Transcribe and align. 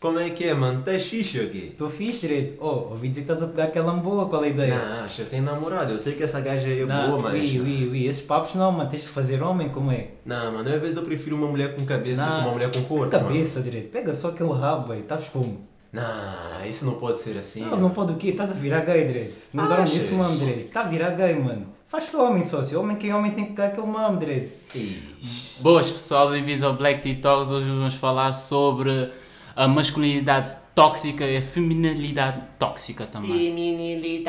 Como 0.00 0.20
é 0.20 0.30
que 0.30 0.44
é, 0.44 0.54
mano? 0.54 0.82
Tá 0.82 0.96
xixi 0.96 1.40
aqui? 1.40 1.70
Estou 1.72 1.90
fixe, 1.90 2.20
direito. 2.20 2.54
Oh, 2.62 2.90
ouvi 2.92 3.08
dizer 3.08 3.22
que 3.24 3.32
estás 3.32 3.42
a 3.42 3.48
pegar 3.48 3.64
aquela 3.64 3.92
boa, 3.94 4.28
qual 4.28 4.44
é 4.44 4.46
a 4.46 4.50
ideia? 4.50 4.78
Não, 4.78 5.04
acho 5.04 5.24
que 5.24 5.30
tem 5.30 5.40
namorado. 5.40 5.90
Eu 5.92 5.98
sei 5.98 6.12
que 6.14 6.22
essa 6.22 6.40
gaja 6.40 6.70
é 6.70 6.84
Não, 6.86 7.10
boa, 7.10 7.22
mas. 7.22 7.50
ui, 7.50 7.58
ui, 7.60 7.88
ui. 7.88 8.06
Esses 8.06 8.24
papos 8.24 8.54
não, 8.54 8.70
mano. 8.70 8.88
Tens 8.88 9.02
de 9.02 9.08
fazer 9.08 9.42
homem, 9.42 9.70
como 9.70 9.90
é? 9.90 10.10
Não, 10.24 10.52
mano, 10.52 10.72
às 10.72 10.80
vezes 10.80 10.96
eu 10.96 11.02
prefiro 11.02 11.34
uma 11.34 11.48
mulher 11.48 11.74
com 11.74 11.84
cabeça 11.84 12.22
do 12.24 12.32
que 12.32 12.40
uma 12.42 12.50
mulher 12.52 12.70
com 12.72 12.82
corpo. 12.84 13.10
Cabeça, 13.10 13.60
direito. 13.60 13.90
Pega 13.90 14.14
só 14.14 14.28
aquele 14.28 14.52
rabo 14.52 14.92
aí. 14.92 15.00
Estás 15.00 15.24
como? 15.30 15.66
Não, 15.92 16.64
isso 16.64 16.84
não 16.86 16.94
pode 16.94 17.18
ser 17.18 17.36
assim. 17.36 17.62
Não, 17.62 17.76
não 17.80 17.90
pode 17.90 18.12
o 18.12 18.16
quê? 18.16 18.28
Estás 18.28 18.52
a 18.52 18.54
virar 18.54 18.82
gay, 18.84 19.04
direito. 19.04 19.36
Não 19.52 19.64
Achas? 19.64 19.94
nesse 19.94 20.14
mamo, 20.14 20.38
direito. 20.38 20.66
Está 20.66 20.82
a 20.82 20.84
virar 20.86 21.10
gay, 21.10 21.34
mano. 21.34 21.66
Faz-te 21.88 22.14
homem, 22.14 22.44
sócio. 22.44 22.78
Homem 22.78 22.96
que 22.96 23.08
é 23.08 23.14
homem 23.16 23.32
tem 23.32 23.46
que 23.46 23.50
pegar 23.52 23.68
aquele 23.68 23.86
mamo, 23.88 24.16
direito. 24.20 24.52
Ixi. 24.76 25.60
Boas 25.60 25.90
pessoal, 25.90 26.30
bem-vindos 26.30 26.62
ao 26.62 26.74
Black 26.74 27.16
Talks. 27.16 27.50
Hoje 27.50 27.66
vamos 27.66 27.94
falar 27.94 28.32
sobre 28.32 29.10
a 29.58 29.66
masculinidade 29.66 30.56
tóxica 30.72 31.24
e 31.24 31.36
a 31.36 31.42
feminilidade 31.42 32.40
tóxica 32.60 33.04
também. 33.06 33.32
Feminilidade. 33.32 34.28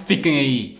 Fiquem 0.06 0.38
aí. 0.38 0.78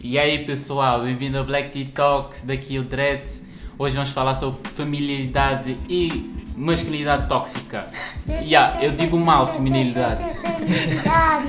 E 0.00 0.18
aí 0.18 0.46
pessoal, 0.46 1.02
bem-vindo 1.02 1.36
ao 1.36 1.44
Black 1.44 1.68
Tea 1.68 1.88
Talks, 1.94 2.44
daqui 2.44 2.78
o 2.78 2.84
Dread. 2.84 3.51
Hoje 3.82 3.96
vamos 3.96 4.10
falar 4.10 4.36
sobre 4.36 4.70
feminilidade 4.70 5.76
e 5.88 6.32
masculinidade 6.56 7.28
tóxica. 7.28 7.90
yeah, 8.40 8.80
eu 8.80 8.92
digo 8.92 9.18
mal 9.18 9.44
feminilidade. 9.52 10.22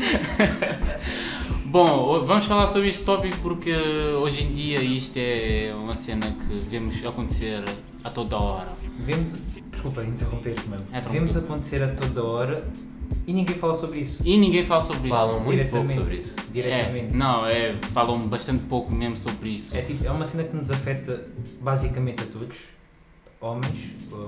Bom, 1.65 2.23
vamos 2.25 2.45
falar 2.45 2.65
sobre 2.65 2.89
este 2.89 3.03
tópico 3.03 3.37
porque 3.37 3.71
hoje 4.19 4.45
em 4.45 4.51
dia 4.51 4.81
isto 4.81 5.17
é 5.17 5.75
uma 5.77 5.93
cena 5.93 6.25
que 6.25 6.55
vemos 6.67 7.05
acontecer 7.05 7.63
a 8.03 8.09
toda 8.09 8.35
hora. 8.35 8.69
Vemos. 8.97 9.37
Desculpa 9.71 10.03
interromper, 10.03 10.55
mano. 10.67 10.83
É. 10.91 11.01
Vemos 11.01 11.37
acontecer 11.37 11.83
a 11.83 11.89
toda 11.89 12.23
hora 12.23 12.63
e 13.27 13.33
ninguém 13.33 13.55
fala 13.55 13.73
sobre 13.73 13.99
isso. 13.99 14.21
E 14.25 14.37
ninguém 14.37 14.65
fala 14.65 14.81
sobre 14.81 15.07
isso. 15.07 15.17
Falam 15.17 15.39
muito 15.39 15.69
pouco 15.69 15.91
sobre 15.91 16.15
isso. 16.15 16.35
Diretamente. 16.51 17.13
É, 17.13 17.17
não, 17.17 17.45
é, 17.47 17.75
falam 17.91 18.19
bastante 18.27 18.63
pouco 18.65 18.93
mesmo 18.93 19.17
sobre 19.17 19.49
isso. 19.49 19.75
É, 19.75 19.81
tipo, 19.81 20.05
é 20.05 20.11
uma 20.11 20.25
cena 20.25 20.43
que 20.43 20.55
nos 20.55 20.69
afeta 20.71 21.25
basicamente 21.61 22.23
a 22.23 22.25
todos. 22.27 22.55
Homens, 23.41 23.75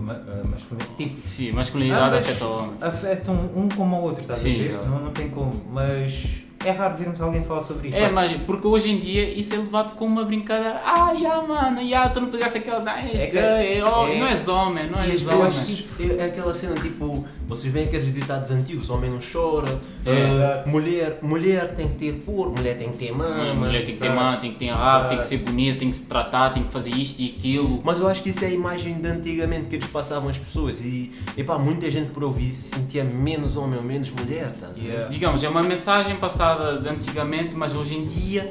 ma- 0.02 0.14
uh, 0.14 0.50
masculino. 0.52 0.90
Tipo, 0.98 1.22
Sim, 1.22 1.52
masculinidade 1.54 2.18
afeta 2.18 2.46
o 2.46 2.58
homem. 2.58 2.72
afetam 2.82 3.36
um 3.56 3.70
como 3.70 3.96
o 3.96 4.02
outro, 4.04 4.22
estás 4.22 4.40
Sim. 4.42 4.56
a 4.56 4.64
ver? 4.64 4.74
Não, 4.90 5.00
não 5.06 5.12
tem 5.12 5.30
como. 5.30 5.54
Mas 5.72 6.26
é 6.66 6.72
raro 6.72 6.98
vermos 6.98 7.22
alguém 7.22 7.42
falar 7.46 7.62
sobre 7.62 7.88
isso. 7.88 7.98
É, 7.98 8.10
mas 8.10 8.34
porque 8.42 8.68
hoje 8.68 8.92
em 8.92 9.00
dia 9.00 9.30
isso 9.30 9.54
é 9.54 9.58
levado 9.58 9.96
como 9.96 10.12
uma 10.12 10.26
brincadeira. 10.26 10.82
Ah, 10.84 11.16
já, 11.16 11.42
mano, 11.44 11.88
já, 11.88 12.10
tu 12.10 12.20
não 12.20 12.30
pegaste 12.30 12.58
aquela. 12.58 12.84
Ah, 12.92 13.08
és 13.08 13.18
É 13.22 13.26
que- 13.28 13.32
gay, 13.32 13.42
é, 13.42 13.78
é- 13.78 13.82
não 14.20 14.28
és 14.28 14.48
homem, 14.50 14.88
não 14.90 15.00
és 15.00 15.26
homem. 15.26 15.42
vezes 15.44 15.86
é, 15.98 16.04
é 16.22 16.26
aquela 16.26 16.54
cena 16.54 16.76
tipo, 16.76 17.26
vocês 17.48 17.72
veem 17.72 17.86
aqueles 17.86 18.12
ditados 18.14 18.50
antigos, 18.52 18.90
homem 18.90 19.10
não 19.12 19.20
chora, 19.20 19.80
É, 20.06 20.28
exato. 20.34 20.70
mulher, 20.70 21.20
mulher 21.22 21.74
tem 21.76 21.88
que 21.88 21.96
ter 21.96 22.14
cor, 22.26 22.50
mulher 22.52 22.78
tem 22.78 22.90
que 22.92 22.98
ter 22.98 23.10
A 23.12 23.14
mama. 23.16 23.54
mulher 23.54 23.86
tem 23.86 23.94
que 23.94 24.00
ter 24.02 24.10
mão, 24.10 24.36
tem 24.38 24.52
que 24.54 24.60
ter 24.60 24.70
rabo, 24.70 25.10
tem 25.10 25.18
que 25.20 25.26
ser 25.26 25.38
bonita, 25.40 25.80
tem 25.80 25.90
que 25.90 25.96
se 25.96 26.04
tratar, 26.04 26.52
tem 26.52 26.64
que 26.64 26.72
fazer 26.72 26.90
isto 26.92 27.20
e 27.22 27.36
aquilo. 27.38 27.82
Mas 27.84 28.00
eu 28.00 28.08
acho 28.08 28.24
que 28.24 28.30
isso 28.30 28.44
é 28.44 28.48
a 28.48 28.52
imagem 28.52 28.96
de 29.00 29.08
antigamente 29.08 29.70
que 29.70 29.76
eles 29.76 29.88
passavam 29.88 30.30
às 30.30 30.38
pessoas 30.38 30.82
e, 30.82 31.12
epá, 31.38 31.58
muita 31.58 31.90
gente 31.92 32.10
por 32.10 32.24
ouvir 32.24 32.52
se 32.52 32.70
sentia 32.76 33.04
menos 33.04 33.58
homem 33.58 33.78
ou 33.78 33.86
menos 33.86 34.10
mulher, 34.12 34.52
estás 34.54 34.78
a 34.78 34.82
ver? 34.82 34.88
Yeah. 34.90 35.08
Digamos, 35.10 35.44
é 35.44 35.50
uma 35.50 35.64
mensagem 35.64 36.16
passada 36.18 36.80
de 36.80 36.88
antigamente, 36.90 37.52
mas 37.56 37.76
hoje 37.76 37.96
em 37.96 38.06
dia, 38.06 38.50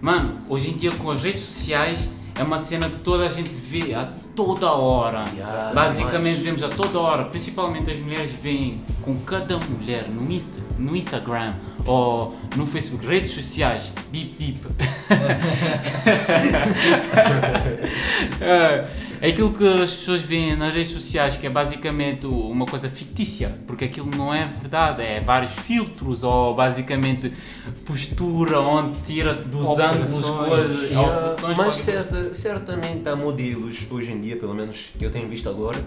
mano, 0.00 0.38
hoje 0.48 0.70
em 0.70 0.76
dia 0.76 0.92
com 0.92 1.10
as 1.10 1.22
redes 1.22 1.40
sociais 1.40 1.98
é 2.38 2.42
uma 2.42 2.58
cena 2.58 2.88
que 2.88 2.98
toda 2.98 3.26
a 3.26 3.28
gente 3.28 3.50
vê 3.50 3.94
a 3.94 4.08
toda 4.36 4.70
hora. 4.72 5.24
Yeah, 5.34 5.72
Basicamente 5.74 6.36
mas- 6.36 6.44
vemos 6.44 6.62
a 6.62 6.68
toda 6.68 6.98
hora, 7.00 7.24
principalmente 7.24 7.90
as 7.90 7.98
mulheres 7.98 8.30
veem 8.42 8.80
com 9.02 9.18
cada 9.20 9.58
mulher 9.58 10.08
no, 10.08 10.30
Insta, 10.30 10.60
no 10.78 10.94
Instagram 10.94 11.54
ou 11.84 12.36
no 12.56 12.66
Facebook, 12.66 13.04
redes 13.06 13.32
sociais, 13.32 13.92
bip 14.12 14.36
bip. 14.38 14.60
É 19.20 19.28
aquilo 19.30 19.52
que 19.52 19.66
as 19.66 19.94
pessoas 19.94 20.22
veem 20.22 20.54
nas 20.56 20.72
redes 20.72 20.90
sociais, 20.92 21.36
que 21.36 21.46
é 21.46 21.50
basicamente 21.50 22.24
uma 22.26 22.64
coisa 22.66 22.88
fictícia, 22.88 23.58
porque 23.66 23.86
aquilo 23.86 24.10
não 24.16 24.32
é 24.32 24.46
verdade, 24.46 25.02
é 25.02 25.20
vários 25.20 25.52
filtros 25.52 26.22
ou 26.22 26.54
basicamente 26.54 27.32
postura 27.84 28.60
onde 28.60 28.96
tira-se 29.00 29.44
dos 29.44 29.66
Operações. 29.68 30.06
ângulos, 30.24 30.30
coisas, 30.48 30.96
operações, 30.96 31.56
mas 31.56 31.74
certa- 31.76 32.32
certamente 32.34 33.08
há 33.08 33.16
modelos 33.16 33.78
hoje 33.90 34.12
em 34.12 34.20
dia, 34.20 34.36
pelo 34.36 34.54
menos 34.54 34.90
que 34.96 35.04
eu 35.04 35.10
tenho 35.10 35.28
visto 35.28 35.48
agora, 35.48 35.78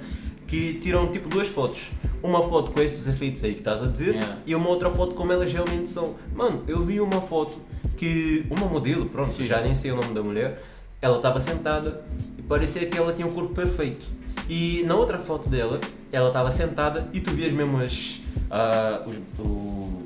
que 0.47 0.73
tiram 0.81 1.07
tipo 1.09 1.29
duas 1.29 1.47
fotos. 1.47 1.89
Uma 2.21 2.43
foto 2.43 2.71
com 2.71 2.81
esses 2.81 3.07
efeitos 3.07 3.41
aí 3.45 3.53
que 3.53 3.59
estás 3.61 3.81
a 3.81 3.87
dizer 3.87 4.13
Yeah. 4.15 4.37
e 4.45 4.53
uma 4.53 4.67
outra 4.67 4.89
foto 4.89 5.15
como 5.15 5.31
elas 5.31 5.51
realmente 5.51 5.87
são. 5.89 6.15
Mano, 6.35 6.63
eu 6.67 6.79
vi 6.83 6.99
uma 6.99 7.21
foto 7.21 7.57
que 7.95 8.45
uma 8.49 8.65
modelo, 8.67 9.05
pronto, 9.05 9.31
Sim. 9.31 9.45
já 9.45 9.61
nem 9.61 9.73
sei 9.73 9.91
o 9.91 9.95
nome 9.95 10.13
da 10.13 10.21
mulher, 10.21 10.61
ela 11.01 11.15
estava 11.17 11.39
sentada 11.39 12.03
parecia 12.51 12.85
que 12.85 12.97
ela 12.97 13.13
tinha 13.13 13.25
um 13.25 13.31
corpo 13.31 13.53
perfeito. 13.55 14.05
E 14.49 14.83
na 14.85 14.95
outra 14.95 15.17
foto 15.17 15.47
dela, 15.47 15.79
ela 16.11 16.27
estava 16.27 16.51
sentada 16.51 17.07
e 17.13 17.21
tu 17.21 17.31
vias 17.31 17.53
mesmo 17.53 17.81
as. 17.81 18.19
ah, 18.49 19.01
os, 19.07 19.15
o- 19.39 20.01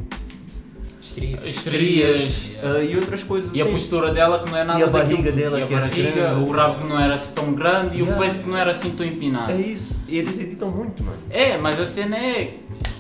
Estrias. 1.01 1.43
Estrias. 1.45 2.51
ah, 2.61 2.83
e 2.83 2.95
outras 2.97 3.23
coisas 3.23 3.53
E 3.55 3.61
a 3.61 3.63
assim. 3.63 3.73
postura 3.73 4.13
dela 4.13 4.39
que 4.43 4.49
não 4.51 4.57
é 4.57 4.63
nada 4.63 4.79
E 4.79 4.83
a 4.83 4.87
barriga 4.87 5.31
daquilo- 5.31 5.35
dela 5.37 5.59
e 5.59 5.63
a 5.63 5.65
que 5.65 5.73
era 5.73 5.87
barriga, 5.87 6.11
grande. 6.11 6.43
o 6.43 6.51
rabo 6.51 6.81
que 6.81 6.87
não 6.87 6.99
era 6.99 7.15
assim 7.15 7.31
tão 7.33 7.53
grande 7.53 7.97
e 7.97 8.01
o 8.01 8.05
Yeah. 8.05 8.25
peito 8.25 8.43
que 8.43 8.49
não 8.49 8.57
era 8.57 8.71
assim 8.71 8.89
tão 8.91 9.05
empinado. 9.05 9.51
É 9.53 9.55
isso, 9.57 10.01
e 10.09 10.17
eles 10.19 10.37
editam 10.37 10.69
muito, 10.69 11.03
mano. 11.03 11.17
É, 11.29 11.57
mas 11.57 11.79
a 11.79 11.85
cena 11.85 12.17
é. 12.17 12.57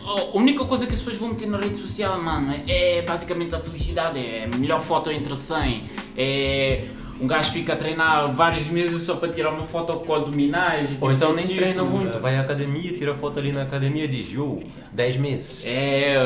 A 0.07 0.37
única 0.37 0.63
coisa 0.65 0.85
que 0.85 0.93
as 0.93 0.99
pessoas 0.99 1.17
vão 1.17 1.29
meter 1.29 1.47
na 1.47 1.57
rede 1.57 1.77
social, 1.77 2.21
mano, 2.21 2.53
é, 2.67 2.97
é 2.99 3.01
basicamente 3.01 3.53
a 3.53 3.59
felicidade. 3.59 4.19
É 4.19 4.47
a 4.51 4.57
melhor 4.57 4.79
foto 4.79 5.11
entre 5.11 5.35
100. 5.35 5.83
É. 6.15 6.85
Um 7.25 7.27
gajo 7.27 7.51
fica 7.53 7.73
a 7.73 7.75
treinar 7.75 8.31
vários 8.31 8.67
meses 8.67 9.01
só 9.01 9.15
para 9.15 9.29
tirar 9.29 9.49
uma 9.49 9.63
foto 9.63 9.95
com 9.95 10.13
abdominais. 10.13 10.95
Ou 11.01 11.11
então 11.11 11.33
nem 11.33 11.43
treina 11.43 11.71
isso. 11.71 11.83
muito, 11.83 12.19
vai 12.19 12.37
à 12.37 12.41
academia, 12.41 12.95
tira 12.95 13.15
foto 13.15 13.39
ali 13.39 13.51
na 13.51 13.63
academia 13.63 14.03
e 14.03 14.07
diz, 14.07 14.31
yo, 14.31 14.61
10 14.93 15.17
meses. 15.17 15.61
É, 15.65 16.17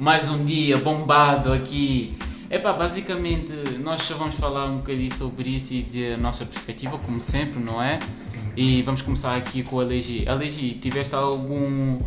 mais 0.00 0.28
um 0.28 0.44
dia 0.44 0.78
bombado 0.78 1.52
aqui. 1.52 2.16
Epá, 2.50 2.72
basicamente 2.72 3.52
nós 3.84 4.02
só 4.02 4.16
vamos 4.16 4.34
falar 4.34 4.66
um 4.66 4.78
bocadinho 4.78 5.14
sobre 5.14 5.48
isso 5.50 5.74
e 5.74 5.82
de 5.82 6.16
nossa 6.16 6.44
perspectiva, 6.44 6.98
como 6.98 7.20
sempre, 7.20 7.62
não 7.62 7.80
é? 7.80 8.00
E 8.56 8.82
vamos 8.82 9.00
começar 9.00 9.36
aqui 9.36 9.62
com 9.62 9.78
a 9.78 9.84
Legi. 9.84 10.28
A 10.28 10.34
Legi, 10.34 10.74
tiveste 10.74 11.14
algum. 11.14 12.00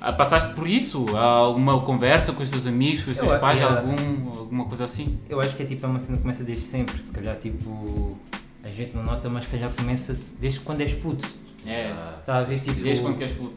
Ah, 0.00 0.12
Passaste 0.12 0.54
por 0.54 0.66
isso? 0.68 1.06
Alguma 1.16 1.80
conversa 1.80 2.32
com 2.32 2.42
os 2.42 2.50
teus 2.50 2.66
amigos, 2.66 3.02
com 3.02 3.10
os 3.10 3.16
Eu 3.18 3.24
teus 3.24 3.36
a- 3.36 3.38
pais, 3.38 3.58
yeah. 3.60 3.78
algum, 3.80 4.38
alguma 4.38 4.64
coisa 4.66 4.84
assim? 4.84 5.18
Eu 5.28 5.40
acho 5.40 5.54
que 5.56 5.62
é 5.62 5.66
tipo 5.66 5.84
é 5.84 5.88
uma 5.88 6.00
cena 6.00 6.16
que 6.16 6.22
começa 6.22 6.44
desde 6.44 6.64
sempre. 6.64 6.96
Se 6.98 7.12
calhar 7.12 7.36
tipo. 7.36 8.16
A 8.64 8.68
gente 8.68 8.94
não 8.94 9.02
nota, 9.04 9.28
mas 9.30 9.44
se 9.44 9.50
calhar 9.52 9.70
começa 9.70 10.16
desde 10.40 10.60
quando 10.60 10.80
és 10.82 10.92
puto. 10.92 11.26
É. 11.66 11.92
Está 12.20 12.38
a 12.38 12.42
ver 12.42 12.58
tipo. 12.58 12.80
Desde 12.82 13.02
quando 13.02 13.16
queres 13.16 13.34
puto. 13.36 13.54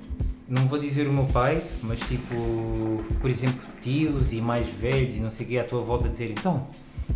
Não 0.47 0.67
vou 0.67 0.77
dizer 0.79 1.07
o 1.07 1.13
meu 1.13 1.25
pai, 1.25 1.61
mas 1.81 1.97
tipo, 2.01 2.35
por 3.21 3.29
exemplo, 3.29 3.61
tios 3.81 4.33
e 4.33 4.41
mais 4.41 4.67
velhos 4.67 5.15
e 5.15 5.19
não 5.21 5.31
sei 5.31 5.45
o 5.45 5.49
quê 5.49 5.57
à 5.57 5.63
tua 5.63 5.81
volta 5.81 6.09
dizer 6.09 6.29
então, 6.29 6.67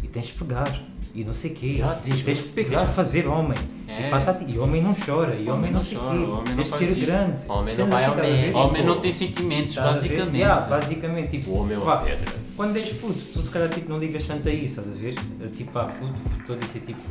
e 0.02 0.08
tens 0.08 0.28
de 0.28 0.34
pegar, 0.34 0.82
e 1.16 1.24
não 1.24 1.34
sei 1.34 1.52
o 1.52 1.56
quê, 1.56 1.76
Já, 1.80 1.94
tens 1.96 2.20
e 2.20 2.24
tens 2.24 2.40
tens 2.54 2.94
fazer 2.94 3.26
homem, 3.28 3.58
É. 3.88 4.08
e, 4.08 4.12
patata, 4.12 4.44
e 4.44 4.60
homem 4.60 4.82
não 4.82 4.94
chora, 4.94 5.34
e 5.36 5.50
homem, 5.50 5.72
não 5.72 5.82
sei 5.82 5.98
o 5.98 6.02
chora, 6.02 6.18
quê, 6.18 6.24
homem 6.24 6.56
não 6.56 6.64
tens 6.64 6.68
ser 6.76 6.96
grande. 7.06 7.42
Homem 7.48 7.76
não 7.78 7.88
vai 7.88 8.04
assim, 8.04 8.12
ao 8.12 8.18
médico. 8.18 8.58
Homem 8.60 8.84
não 8.84 9.00
tem 9.00 9.14
sentimentos, 9.14 9.76
ver? 9.76 9.82
basicamente. 9.84 10.38
Yeah, 10.38 10.66
basicamente, 10.68 11.30
tipo, 11.30 11.52
O 11.52 11.62
homem 11.62 11.76
é 11.76 11.80
uma 11.80 11.98
pedra. 11.98 12.34
Quando 12.58 12.78
és 12.78 12.90
puto, 12.94 13.20
tu 13.34 13.42
se 13.42 13.50
calhar 13.52 13.70
tipo, 13.70 13.90
não 13.90 13.98
ligas 13.98 14.24
tanto 14.26 14.48
a 14.48 14.52
isso, 14.52 14.80
estás 14.80 14.88
a 14.90 14.92
ver? 15.02 15.16
Tipo, 15.56 15.72
pá, 15.72 15.86
puto, 15.86 16.14
estou 16.40 16.56
a 16.56 16.60
dizer 16.60 16.80
tipo. 16.82 17.02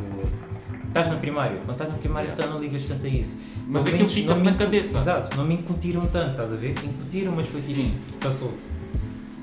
Estás 0.88 1.08
na 1.08 1.16
primária, 1.16 1.56
quando 1.58 1.72
estás 1.72 1.90
na 1.90 1.96
primária 1.98 2.28
se 2.28 2.36
calhar 2.36 2.52
não 2.52 2.60
ligas 2.60 2.82
tanto 2.84 3.04
a 3.06 3.08
isso. 3.08 3.40
Mas 3.66 3.82
Pelo 3.82 3.94
aquilo 3.94 4.10
fica 4.10 4.34
não 4.34 4.44
na 4.44 4.54
cabeça. 4.54 4.96
Exato, 4.98 5.36
não 5.36 5.44
me 5.46 5.54
incutiram 5.54 6.06
tanto, 6.06 6.30
estás 6.32 6.52
a 6.52 6.56
ver? 6.56 6.74
Incutiram, 6.84 7.32
mas 7.32 7.46
foi 7.46 7.60
Sim. 7.60 7.94
tipo, 8.06 8.18
passou. 8.20 8.52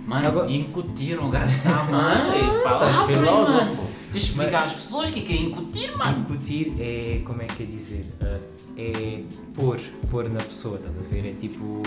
Mano, 0.08 0.28
Agora- 0.28 0.52
incutiram 0.52 1.30
gajo 1.30 1.56
está, 1.56 1.84
mano. 1.84 2.34
Estás 2.36 3.06
filósofo. 3.06 3.91
Tens 4.12 4.24
de 4.24 4.30
explicar 4.32 4.66
às 4.66 4.74
pessoas 4.74 5.10
o 5.10 5.14
que 5.14 5.20
é 5.20 5.24
que 5.24 5.34
é 5.34 5.38
incutir, 5.38 5.98
mano. 5.98 6.20
Incutir 6.20 6.74
é, 6.80 7.22
como 7.24 7.42
é 7.42 7.46
que 7.46 7.64
é 7.64 7.66
dizer? 7.66 8.06
Ah, 8.22 8.40
é 8.78 9.22
pôr, 9.54 9.80
pôr 10.10 10.30
na 10.30 10.42
pessoa, 10.42 10.76
estás 10.76 10.94
a 10.98 11.02
ver? 11.02 11.30
É 11.30 11.34
tipo 11.34 11.82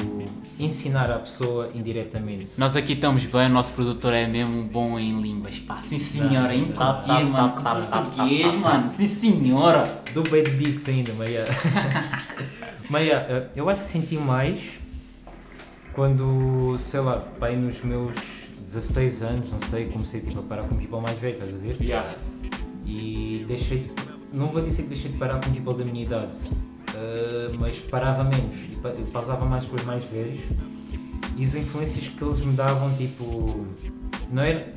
ensinar 0.58 1.10
à 1.10 1.18
pessoa 1.18 1.70
indiretamente. 1.74 2.52
Nós 2.56 2.76
aqui 2.76 2.94
estamos 2.94 3.24
bem, 3.26 3.46
o 3.46 3.50
nosso 3.50 3.72
produtor 3.72 4.14
é 4.14 4.26
mesmo 4.26 4.62
bom 4.62 4.98
em 4.98 5.20
línguas, 5.20 5.58
pá. 5.60 5.82
Sim 5.82 5.98
senhora, 5.98 6.54
incutir, 6.54 7.24
mano. 7.26 7.62
Português, 7.62 8.54
mano. 8.54 8.90
Sim 8.90 9.08
senhora. 9.08 10.02
Do 10.14 10.22
Bad 10.22 10.50
Bigs 10.50 10.88
ainda, 10.88 11.12
mas 12.88 13.06
yeah, 13.06 13.26
ah, 13.28 13.50
eu 13.56 13.68
acho 13.68 13.82
que 13.82 13.88
senti 13.88 14.16
mais 14.16 14.62
quando, 15.92 16.76
sei 16.78 17.00
lá, 17.00 17.16
pai 17.38 17.56
nos 17.56 17.82
meus 17.82 18.14
16 18.64 19.22
anos, 19.22 19.50
não 19.50 19.60
sei, 19.60 19.86
comecei 19.86 20.20
tipo, 20.20 20.40
a 20.40 20.42
parar 20.42 20.64
com 20.64 20.74
people 20.76 21.00
mais 21.00 21.18
velho, 21.18 21.34
estás 21.34 21.54
a 21.54 21.58
ver? 21.58 21.76
Yeah. 21.80 22.14
E 22.86 23.44
deixei 23.46 23.78
de, 23.80 23.90
não 24.32 24.48
vou 24.48 24.62
dizer 24.62 24.82
que 24.82 24.88
deixei 24.88 25.10
de 25.10 25.16
parar 25.18 25.40
com 25.40 25.50
people 25.52 25.74
da 25.74 25.84
minha 25.84 26.04
idade, 26.04 26.36
ah, 26.88 27.54
mas 27.58 27.78
parava 27.78 28.24
menos, 28.24 28.56
e 28.70 28.76
pa- 28.76 28.88
eu 28.90 29.06
passava 29.06 29.44
mais 29.46 29.64
com 29.66 29.76
os 29.76 29.84
mais 29.84 30.04
velhos 30.04 30.40
e 31.36 31.42
as 31.44 31.54
influências 31.54 32.08
que 32.08 32.22
eles 32.24 32.40
me 32.40 32.52
davam, 32.54 32.94
tipo, 32.96 33.64
não 34.30 34.42
era, 34.42 34.72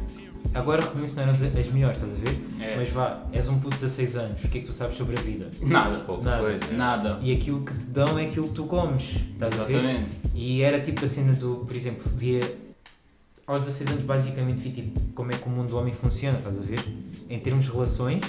agora 0.53 0.81
reconheço 0.83 1.15
que 1.15 1.21
não 1.21 1.29
eram 1.29 1.33
as, 1.33 1.57
as 1.57 1.71
melhores, 1.71 1.97
estás 1.97 2.13
a 2.13 2.17
ver? 2.17 2.37
É. 2.59 2.75
Mas 2.77 2.89
vá, 2.89 3.23
és 3.31 3.47
um 3.49 3.59
puto 3.59 3.75
de 3.75 3.81
16 3.81 4.15
anos, 4.17 4.43
o 4.43 4.47
que 4.47 4.57
é 4.57 4.61
que 4.61 4.67
tu 4.67 4.73
sabes 4.73 4.97
sobre 4.97 5.17
a 5.17 5.21
vida? 5.21 5.49
Nada. 5.61 5.99
Pouca 5.99 6.23
Nada. 6.23 6.41
coisa. 6.41 6.65
Nada. 6.73 7.19
E 7.21 7.31
aquilo 7.31 7.63
que 7.63 7.77
te 7.77 7.85
dão 7.87 8.17
é 8.17 8.25
aquilo 8.25 8.47
que 8.47 8.53
tu 8.55 8.63
comes, 8.65 9.03
estás 9.33 9.59
a 9.59 9.63
ver? 9.65 9.73
Exatamente. 9.77 10.09
E 10.33 10.61
era 10.63 10.79
tipo 10.79 11.03
a 11.03 11.07
cena 11.07 11.33
do, 11.33 11.57
por 11.67 11.75
exemplo, 11.75 12.03
via 12.15 12.41
aos 13.47 13.61
16 13.63 13.91
anos 13.91 14.03
basicamente 14.03 14.57
vi 14.59 14.69
tipo 14.71 14.99
como 15.13 15.31
é 15.31 15.35
que 15.37 15.47
o 15.47 15.49
mundo 15.49 15.69
do 15.69 15.77
homem 15.77 15.93
funciona, 15.93 16.37
estás 16.37 16.57
a 16.59 16.61
ver? 16.61 16.79
Em 17.29 17.39
termos 17.39 17.65
de 17.65 17.71
relações, 17.71 18.21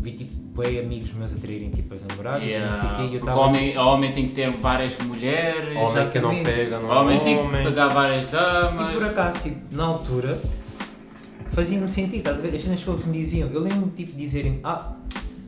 vi 0.00 0.12
tipo 0.12 0.34
bem 0.62 0.78
amigos 0.78 1.12
meus 1.14 1.34
a 1.34 1.38
traírem 1.38 1.70
tipo 1.70 1.94
as 1.94 2.00
namoradas 2.02 2.42
e 2.48 2.58
não 2.58 2.72
sei 2.72 2.88
o 2.88 2.96
quê, 2.96 3.02
e 3.10 3.14
eu 3.16 3.24
o 3.24 3.38
homem, 3.38 3.76
o 3.76 3.86
homem 3.86 4.12
tem 4.12 4.28
que 4.28 4.34
ter 4.34 4.50
várias 4.52 4.96
mulheres, 4.98 5.74
Homem 5.76 6.10
que 6.10 6.20
não 6.20 6.42
pega, 6.44 6.78
não 6.78 6.88
o 6.88 6.92
é 6.92 6.96
homem 6.98 7.20
tem 7.20 7.36
que 7.38 7.42
homem. 7.42 7.64
pegar 7.64 7.88
várias 7.88 8.28
E 8.28 8.32
damas. 8.32 8.92
por 8.92 9.04
acaso, 9.04 9.42
tipo, 9.44 9.74
na 9.74 9.84
altura, 9.84 10.38
fazia-me 11.50 11.88
sentido, 11.88 12.18
estás 12.18 12.38
a 12.38 12.42
ver? 12.42 12.54
As 12.54 12.62
cenas 12.62 12.82
que 12.82 12.88
eles 12.90 13.04
me 13.04 13.12
diziam, 13.18 13.48
eu 13.50 13.60
lembro-me 13.60 13.90
tipo 13.92 14.12
de 14.12 14.18
dizerem, 14.18 14.60
ah, 14.62 14.94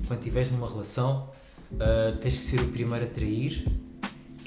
quando 0.09 0.19
estiveres 0.21 0.51
numa 0.51 0.69
relação, 0.69 1.29
ah, 1.79 2.17
tens 2.21 2.35
que 2.35 2.41
ser 2.45 2.61
o 2.61 2.69
primeiro 2.69 3.05
a 3.05 3.09
trair. 3.09 3.65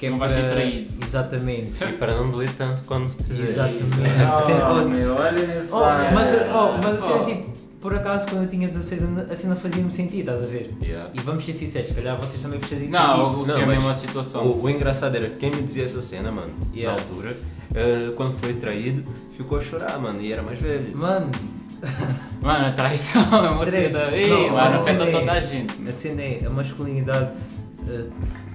Que 0.00 0.08
Não 0.08 0.18
vais 0.18 0.32
ser 0.32 0.48
traído. 0.48 1.04
Exatamente. 1.06 1.84
E 1.84 1.92
para 1.92 2.14
não 2.14 2.30
doer 2.30 2.50
tanto 2.56 2.82
quando 2.84 3.10
fizer. 3.22 3.42
Exatamente. 3.50 3.84
Oh, 4.34 4.40
Cena- 4.46 4.68
oh, 4.70 5.20
olha 5.20 5.46
nesse 5.46 5.70
Oh, 5.72 5.80
mas, 6.14 6.28
oh, 6.54 6.78
mas 6.82 7.02
a 7.02 7.06
Oh. 7.06 7.18
cena, 7.18 7.24
tipo, 7.26 7.50
por 7.82 7.94
acaso, 7.94 8.26
quando 8.28 8.42
eu 8.44 8.48
tinha 8.48 8.66
16 8.66 9.02
anos, 9.04 9.30
a 9.30 9.36
cena 9.36 9.56
fazia-me 9.56 9.90
sentido, 9.92 10.30
estás 10.30 10.42
a 10.42 10.46
ver? 10.46 10.74
Yeah. 10.82 11.10
E 11.12 11.20
vamos 11.20 11.44
ser 11.44 11.52
sinceros, 11.52 11.88
se 11.88 11.94
calhar 11.94 12.16
vocês 12.16 12.40
também 12.42 12.58
vos 12.58 12.68
fazem 12.68 12.88
Não, 12.88 13.30
sentido. 13.30 13.40
eu 13.42 13.46
Não, 13.46 13.54
tinha 13.54 13.64
a 13.64 13.68
mesma 13.68 13.92
situação. 13.94 14.42
O, 14.44 14.62
o 14.64 14.70
engraçado 14.70 15.14
era 15.16 15.28
que 15.28 15.36
quem 15.36 15.50
me 15.50 15.62
dizia 15.62 15.84
essa 15.84 16.00
cena, 16.00 16.32
mano, 16.32 16.52
Yeah. 16.74 16.96
na 16.96 17.02
altura, 17.02 17.36
eh, 17.74 18.12
quando 18.16 18.32
foi 18.38 18.54
traído, 18.54 19.04
ficou 19.36 19.58
a 19.58 19.60
chorar, 19.60 19.98
mano, 19.98 20.18
e 20.22 20.32
era 20.32 20.42
mais 20.42 20.58
velho. 20.58 20.96
Mano, 20.96 21.30
Mano, 22.42 22.66
a 22.66 22.70
traição 22.72 23.22
é 23.22 23.50
uma 23.50 23.64
Não, 23.66 24.54
mas 24.54 24.74
a 24.74 24.78
cena 24.78 25.04
é- 25.04 25.10
toda 25.10 25.32
a 25.32 25.40
gente. 25.40 25.88
a 25.88 25.92
cena 25.92 26.22
é 26.22 26.42
a 26.46 26.50
masculinidade. 26.50 27.36
eh, 27.88 28.04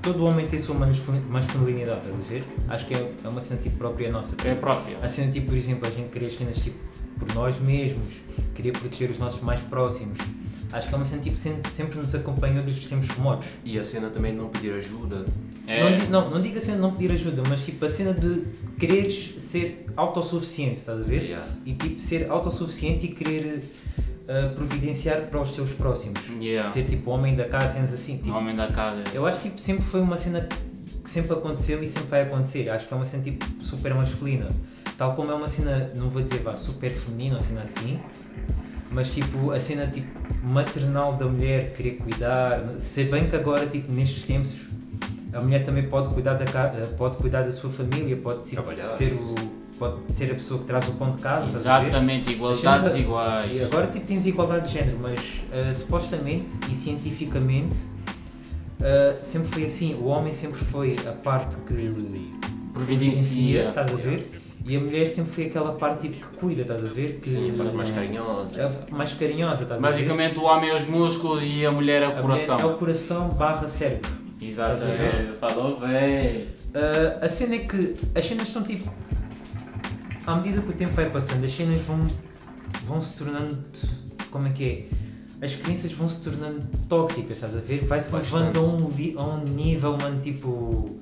todo 0.05 0.23
homem 0.25 0.47
tem 0.47 0.57
a 0.57 0.61
sua 0.61 0.75
masculin- 0.75 1.21
masculinidade, 1.29 1.99
estás 2.05 2.15
a 2.15 2.29
ver? 2.29 2.43
Acho 2.69 2.85
que 2.85 2.93
é, 2.93 3.11
é 3.23 3.27
uma 3.27 3.41
cena 3.41 3.59
tipo 3.61 3.77
própria 3.77 4.09
nossa. 4.11 4.35
É 4.45 4.55
própria. 4.55 4.97
A 5.01 5.09
cena 5.09 5.31
tipo, 5.31 5.47
por 5.47 5.57
exemplo, 5.57 5.87
a 5.87 5.91
gente 5.91 6.09
querer 6.09 6.27
as 6.27 6.35
cenas 6.35 6.57
tipo 6.57 6.77
por 7.19 7.33
nós 7.33 7.57
mesmos, 7.59 8.05
querer 8.53 8.71
proteger 8.71 9.09
os 9.09 9.19
nossos 9.19 9.41
mais 9.41 9.59
próximos. 9.61 10.17
Acho 10.71 10.87
que 10.89 10.93
é 10.93 10.97
uma 10.97 11.05
cena 11.05 11.21
tipo 11.21 11.37
sempre, 11.37 11.71
sempre 11.71 11.97
nos 11.99 12.13
acompanhou 12.13 12.63
desde 12.63 12.83
os 12.83 12.89
tempos 12.89 13.07
remotos. 13.09 13.47
E 13.63 13.79
a 13.79 13.83
cena 13.85 14.09
também 14.09 14.31
de 14.33 14.37
não 14.37 14.49
pedir 14.49 14.73
ajuda. 14.73 15.25
Não, 15.67 15.73
É. 15.73 15.95
di- 15.97 16.07
não, 16.07 16.29
não 16.29 16.41
digo 16.41 16.57
a 16.57 16.61
cena 16.61 16.75
de 16.75 16.81
não 16.81 16.93
pedir 16.93 17.11
ajuda, 17.13 17.41
mas 17.49 17.63
tipo 17.65 17.83
a 17.85 17.89
cena 17.89 18.13
de 18.13 18.43
quereres 18.79 19.35
ser 19.41 19.85
autossuficiente, 19.95 20.75
estás 20.79 20.99
a 20.99 21.03
ver? 21.03 21.23
Yeah. 21.23 21.47
E 21.65 21.73
tipo 21.73 21.99
ser 21.99 22.29
autossuficiente 22.29 23.05
e 23.07 23.09
querer 23.09 23.63
uh, 24.27 24.53
providenciar 24.55 25.21
para 25.23 25.39
os 25.39 25.51
teus 25.51 25.71
próximos. 25.71 26.19
Yeah. 26.39 26.69
Ser 26.69 26.85
tipo 26.85 27.11
homem 27.11 27.35
da 27.35 27.45
casa, 27.45 27.73
cenas 27.73 27.93
assim. 27.93 28.17
Tipo, 28.17 28.35
homem 28.37 28.55
da 28.55 28.67
casa. 28.67 29.03
eu 29.13 29.25
acho 29.25 29.39
que 29.39 29.49
tipo, 29.49 29.61
sempre 29.61 29.83
foi 29.85 30.01
uma 30.01 30.17
cena 30.17 30.47
que 31.03 31.09
sempre 31.09 31.33
aconteceu 31.33 31.81
e 31.83 31.87
sempre 31.87 32.07
vai 32.09 32.21
acontecer. 32.23 32.69
Acho 32.69 32.87
que 32.87 32.93
é 32.93 32.97
uma 32.97 33.05
cena 33.05 33.23
tipo 33.23 33.45
super 33.63 33.93
masculina. 33.93 34.49
Tal 34.97 35.13
como 35.13 35.31
é 35.31 35.35
uma 35.35 35.47
cena, 35.47 35.91
não 35.95 36.09
vou 36.09 36.21
dizer 36.21 36.39
vá, 36.39 36.55
super 36.55 36.93
feminina 36.93 37.35
ou 37.35 37.41
cena 37.41 37.61
assim, 37.61 37.99
mas 38.91 39.13
tipo 39.13 39.51
a 39.51 39.59
cena 39.59 39.87
tipo 39.87 40.07
maternal 40.41 41.13
da 41.13 41.25
mulher 41.25 41.73
querer 41.73 41.97
cuidar. 41.97 42.75
Se 42.77 43.03
bem 43.03 43.27
que 43.27 43.35
agora 43.35 43.67
tipo 43.67 43.91
nestes 43.91 44.23
tempos 44.23 44.53
a 45.33 45.41
mulher 45.41 45.65
também 45.65 45.83
pode 45.83 46.09
cuidar 46.09 46.35
da 46.35 46.45
pode 46.97 47.17
cuidar 47.17 47.41
da 47.41 47.51
sua 47.51 47.69
família, 47.69 48.15
pode 48.15 48.45
tipo, 48.45 48.63
ser 48.87 49.13
o 49.13 49.35
pode 49.77 50.13
ser 50.13 50.31
a 50.31 50.35
pessoa 50.35 50.59
que 50.59 50.65
traz 50.65 50.87
o 50.87 50.93
pão 50.93 51.11
de 51.15 51.21
casa. 51.21 51.45
a? 51.45 51.49
Exatamente, 51.49 52.31
igualdades 52.31 52.93
a- 52.93 52.99
iguais. 52.99 53.63
agora 53.63 53.87
tipo, 53.87 54.05
temos 54.05 54.25
igualdade 54.25 54.67
de 54.67 54.73
género, 54.73 54.97
mas 55.01 55.19
ah, 55.53 55.73
supostamente 55.73 56.49
e 56.69 56.75
cientificamente 56.75 57.77
ah, 58.81 59.15
sempre 59.21 59.47
foi 59.49 59.63
assim. 59.65 59.95
O 59.95 60.05
homem 60.05 60.31
sempre 60.33 60.59
foi 60.63 60.95
a 61.07 61.11
parte 61.11 61.57
que 61.67 61.93
Providencia. 62.73 63.69
estás 63.69 63.91
a 63.91 63.95
ver? 63.95 64.29
E 64.67 64.75
a 64.75 64.79
mulher 64.79 65.07
sempre 65.07 65.31
foi 65.31 65.45
aquela 65.45 65.71
parte 65.73 66.07
tipo, 66.07 66.25
que 66.27 66.37
cuida, 66.37 66.63
estás 66.63 66.83
a 66.83 66.87
ver? 66.87 67.19
Que 67.19 67.29
Sim, 67.29 67.51
a 67.51 67.63
parte 67.63 67.75
mais 67.77 67.89
carinhosa. 67.91 68.61
é 68.61 68.91
mais 68.93 69.13
carinhosa, 69.13 69.63
estás 69.63 69.71
a 69.83 69.87
ver? 69.87 69.93
Basicamente 69.93 70.39
o 70.39 70.43
homem 70.43 70.69
é 70.71 70.75
os 70.75 70.85
músculos 70.87 71.43
e 71.45 71.63
a 71.65 71.71
mulher 71.71 72.01
é 72.01 72.05
A 72.05 72.09
o 72.09 72.11
mulher 72.13 72.23
coração. 72.23 72.59
é 72.59 72.65
o 72.65 72.73
coração 72.73 73.29
barra 73.29 73.67
cérebro. 73.67 74.09
Exatamente. 74.41 75.37
Falou 75.39 75.79
bem. 75.79 76.47
Ah, 76.73 77.23
a 77.25 77.29
cena 77.29 77.55
é 77.55 77.59
que 77.59 77.95
as 78.15 78.25
cenas 78.25 78.47
estão 78.47 78.63
tipo. 78.63 78.91
À 80.25 80.35
medida 80.35 80.61
que 80.61 80.69
o 80.69 80.73
tempo 80.73 80.93
vai 80.93 81.09
passando, 81.09 81.45
as 81.45 81.55
cenas 81.55 81.81
vão, 81.83 82.05
vão 82.85 83.01
se 83.01 83.13
tornando. 83.17 83.57
Como 84.31 84.47
é 84.47 84.51
que 84.51 84.63
é? 85.41 85.45
As 85.45 85.53
crianças 85.53 85.91
vão 85.91 86.09
se 86.09 86.21
tornando 86.23 86.65
tóxicas, 86.89 87.31
estás 87.37 87.55
a 87.55 87.59
ver? 87.59 87.85
Vai-se 87.85 88.13
levando 88.13 88.57
a 88.57 88.61
um, 88.63 89.19
a 89.19 89.33
um 89.35 89.43
nível, 89.43 89.97
mano, 89.97 90.19
tipo. 90.21 90.95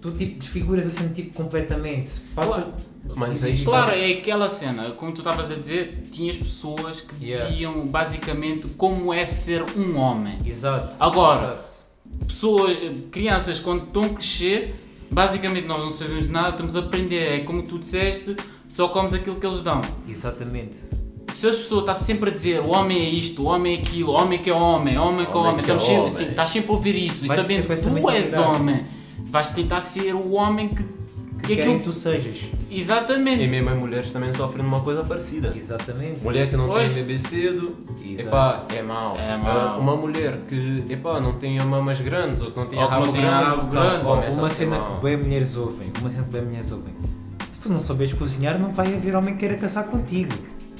Tu 0.00 0.10
tipo 0.12 0.40
desfiguras 0.40 0.86
assim 0.86 1.08
tipo 1.08 1.32
completamente. 1.34 2.20
Passa. 2.34 2.62
Claro. 2.62 2.72
Mas 3.16 3.42
aí 3.44 3.62
Claro, 3.62 3.90
é 3.92 4.12
aquela 4.12 4.48
cena, 4.48 4.92
como 4.92 5.12
tu 5.12 5.20
estavas 5.20 5.50
a 5.50 5.54
dizer, 5.54 6.08
tinhas 6.10 6.36
pessoas 6.36 7.00
que 7.00 7.24
Yeah. 7.24 7.50
diziam 7.50 7.86
basicamente 7.86 8.68
como 8.68 9.12
é 9.12 9.26
ser 9.26 9.62
um 9.76 9.96
homem. 9.98 10.38
Exato. 10.46 10.96
Agora. 11.00 11.60
exato. 11.62 11.82
Pessoas, 12.26 12.76
crianças 13.10 13.58
quando 13.60 13.84
estão 13.84 14.04
a 14.04 14.08
crescer, 14.10 14.74
basicamente 15.12 15.66
nós 15.66 15.80
não 15.82 15.92
sabemos 15.92 16.28
nada, 16.28 16.50
estamos 16.50 16.74
a 16.74 16.80
aprender, 16.80 17.40
é 17.40 17.40
como 17.40 17.62
tu 17.62 17.78
disseste, 17.78 18.36
só 18.72 18.88
comes 18.88 19.12
aquilo 19.12 19.36
que 19.36 19.46
eles 19.46 19.62
dão. 19.62 19.82
Exatamente. 20.08 20.78
Se 21.28 21.48
as 21.48 21.56
pessoas 21.56 21.80
estão 21.82 21.94
sempre 21.94 22.30
a 22.30 22.32
dizer 22.32 22.60
o 22.60 22.68
homem 22.68 22.98
é 22.98 23.08
isto, 23.08 23.42
o 23.42 23.46
homem 23.46 23.76
é 23.76 23.78
aquilo, 23.78 24.12
o 24.12 24.14
homem 24.14 24.38
que 24.38 24.50
é 24.50 24.54
homem, 24.54 24.98
o 24.98 25.02
homem 25.02 25.26
que 25.26 25.32
é 25.32 25.34
Homem 25.36 25.50
homem, 25.52 25.64
que 25.64 25.70
é 25.70 25.74
estamos 25.74 25.82
sempre, 25.82 26.00
homem. 26.00 26.12
assim, 26.12 26.30
estás 26.30 26.48
sempre 26.48 26.70
a 26.70 26.74
ouvir 26.74 26.94
isso 26.94 27.26
Vais 27.26 27.38
e 27.38 27.42
sabendo 27.42 27.68
que 27.68 28.00
tu 28.00 28.10
és 28.10 28.38
homem, 28.38 28.86
vais 29.30 29.52
tentar 29.52 29.80
ser 29.80 30.14
o 30.14 30.32
homem 30.32 30.68
que, 30.68 30.84
que 31.42 31.48
Querem 31.48 31.62
aquilo. 31.64 31.78
que 31.80 31.84
tu 31.84 31.92
sejas. 31.92 32.38
Exatamente. 32.70 33.42
E 33.42 33.48
mesmo 33.48 33.70
as 33.70 33.76
mulheres 33.78 34.12
também 34.12 34.32
sofrem 34.32 34.62
de 34.62 34.68
uma 34.68 34.80
coisa 34.80 35.02
parecida. 35.04 35.52
Exatamente. 35.56 36.22
Mulher 36.22 36.48
que 36.48 36.56
não 36.56 36.68
Pois. 36.68 36.92
tem 36.92 37.02
bebê 37.04 37.18
cedo, 37.18 37.76
Exato. 38.04 38.28
epá, 38.28 38.64
é 38.74 38.82
mau. 38.82 39.16
É 39.16 39.32
Ah, 39.32 39.38
mau. 39.38 39.80
Uma 39.80 39.96
mulher 39.96 40.38
que 40.48 40.84
epá, 40.88 41.20
não 41.20 41.32
tenha 41.34 41.64
mamas 41.64 42.00
grandes 42.00 42.40
ou 42.40 42.50
que 42.50 42.58
não 42.58 42.66
tenha 42.66 42.82
Ou 42.82 42.88
que 42.88 42.94
rabo 42.94 43.06
não 43.06 43.12
grande, 43.12 43.28
rabo 43.44 43.70
grande. 43.70 44.36
Uma 44.36 44.48
cena 44.48 44.80
que 44.80 45.04
bem 45.04 45.16
mulheres 45.16 45.56
ouvem, 45.56 45.92
uma 46.00 46.08
cena 46.10 46.24
que 46.24 46.30
bem 46.30 46.42
mulheres 46.42 46.70
ouvem. 46.72 46.94
Se 47.52 47.60
tu 47.60 47.68
não 47.72 47.78
souberes 47.80 48.12
cozinhar, 48.14 48.58
não 48.58 48.70
vai 48.70 48.86
haver 48.94 49.14
homem 49.14 49.34
que 49.34 49.40
queira 49.40 49.56
casar 49.56 49.84
contigo. 49.84 50.32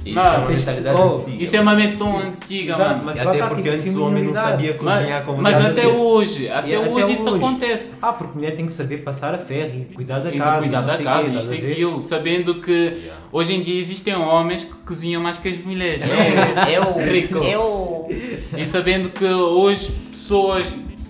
Isso 0.05 0.19
é 0.19 0.37
uma 0.37 0.49
mentalidade 0.49 1.01
oh, 1.01 1.17
antiga. 1.19 1.43
Isso 1.43 1.55
é 1.55 1.61
uma 1.61 1.75
mente 1.75 1.97
tão 1.97 2.17
antiga, 2.17 2.73
Exato, 2.73 2.89
mano. 2.89 3.01
mas 3.05 3.27
até 3.27 3.37
tá, 3.39 3.47
porque 3.47 3.69
antes 3.69 3.95
o 3.95 4.05
homem 4.05 4.23
não 4.23 4.35
sabia 4.35 4.73
cozinhar 4.73 5.23
como 5.23 5.41
Mas 5.41 5.55
deve 5.55 5.67
até 5.81 5.87
hoje, 5.87 6.49
até 6.49 6.69
E 6.69 6.75
até 6.75 6.89
hoje 6.89 7.13
isso 7.13 7.29
hoje. 7.29 7.35
acontece. 7.45 7.89
Ah, 8.01 8.13
porque 8.13 8.37
mulher 8.37 8.55
tem 8.55 8.65
que 8.65 8.71
saber 8.71 8.97
passar 8.97 9.33
a 9.33 9.37
ferro 9.37 9.71
e 9.89 9.93
cuidar 9.93 10.19
da 10.19 10.29
E 10.33 10.37
casa. 10.37 10.59
cuidar 10.61 10.81
da 10.81 10.97
casa, 10.97 11.27
isto 11.29 11.39
estás 11.53 11.69
e 11.69 11.71
aquilo, 11.71 12.01
sabendo 12.01 12.55
que 12.55 12.73
Yeah. 12.73 13.21
hoje 13.31 13.53
em 13.53 13.61
dia 13.63 13.79
existem 13.81 14.15
homens 14.15 14.63
que 14.65 14.73
cozinham 14.85 15.21
mais 15.21 15.37
que 15.37 15.47
as 15.49 15.57
mulheres. 15.63 16.01
É, 16.03 16.79
o 16.81 16.99
rico. 16.99 17.39
E 18.57 18.65
sabendo 18.65 19.09
que 19.09 19.25
hoje 19.25 19.91
pessoas, 20.11 20.65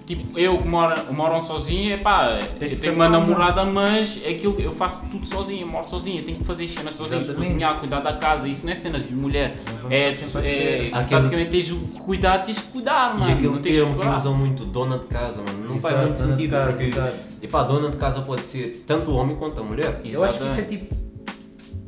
tipo 0.05 0.37
eu 0.37 0.57
que 0.57 0.67
moro, 0.67 1.13
moram 1.13 1.41
sozinha, 1.41 1.95
epá, 1.95 2.39
eu 2.41 2.47
Tens 2.59 2.71
de 2.71 2.77
tenho 2.77 2.93
uma 2.93 3.07
namorada, 3.09 3.63
mas 3.65 4.17
aquilo, 4.27 4.59
eu 4.59 4.71
faço 4.71 5.05
tudo 5.09 5.25
sozinha, 5.25 5.61
eu 5.61 5.67
moro 5.67 5.87
sozinha, 5.87 6.21
tenho 6.23 6.37
que 6.37 6.43
fazer 6.43 6.67
cenas 6.67 6.93
sozinha, 6.93 7.21
Exatamente. 7.21 7.49
cozinhar, 7.51 7.79
cuidar 7.79 7.99
da 8.01 8.13
casa, 8.13 8.47
isso 8.47 8.65
não 8.65 8.73
é 8.73 8.75
cenas 8.75 9.07
de 9.07 9.13
mulher. 9.13 9.55
É, 9.89 10.09
é. 10.09 10.89
Aquele- 10.93 11.15
basicamente 11.21 11.49
tens 11.51 11.65
de 11.65 11.75
cuidar, 11.75 12.39
tens 12.39 12.57
de 12.57 12.63
cuidar, 12.63 13.17
mano. 13.17 13.29
E 13.31 13.33
aquele 13.33 13.59
termo 13.59 13.97
que 13.99 14.07
usam 14.07 14.33
muito, 14.35 14.65
dona 14.65 14.97
de 14.99 15.07
casa, 15.07 15.41
mano, 15.41 15.69
não 15.69 15.79
faz 15.79 15.93
Exato, 15.95 16.07
muito 16.07 16.17
dona 16.19 16.27
de 16.27 16.35
sentido, 16.37 16.51
casa, 16.51 16.67
porque 16.71 16.83
exato. 16.83 17.15
epá, 17.41 17.63
dona 17.63 17.89
de 17.89 17.97
casa 17.97 18.21
pode 18.21 18.41
ser 18.43 18.83
tanto 18.87 19.11
o 19.11 19.15
homem 19.15 19.35
quanto 19.35 19.59
a 19.59 19.63
mulher. 19.63 20.01
Eu 20.03 20.23
acho 20.23 20.37
que 20.37 20.45
isso 20.45 20.59
é 20.59 20.63
tipo. 20.63 20.95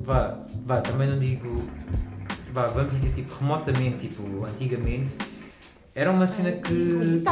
Vá, 0.02 0.38
vá, 0.66 0.82
também 0.82 1.08
não 1.10 1.18
digo. 1.20 1.64
vá, 2.54 2.68
vamos 2.68 2.92
dizer, 2.94 3.12
tipo, 3.12 3.34
remotamente, 3.42 4.08
tipo, 4.08 4.46
antigamente, 4.46 5.16
era 5.96 6.12
uma 6.12 6.28
cena 6.28 6.52
que. 6.52 7.24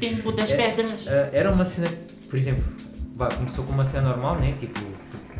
Tempo 0.00 0.32
das 0.32 0.50
pedras. 0.50 1.06
ah, 1.06 1.28
era 1.30 1.52
uma 1.52 1.66
cena, 1.66 1.88
por 2.28 2.38
exemplo, 2.38 2.64
começou 3.36 3.64
com 3.64 3.72
uma 3.72 3.84
cena 3.84 4.08
normal, 4.08 4.36
né? 4.36 4.54
Tipo, 4.58 4.80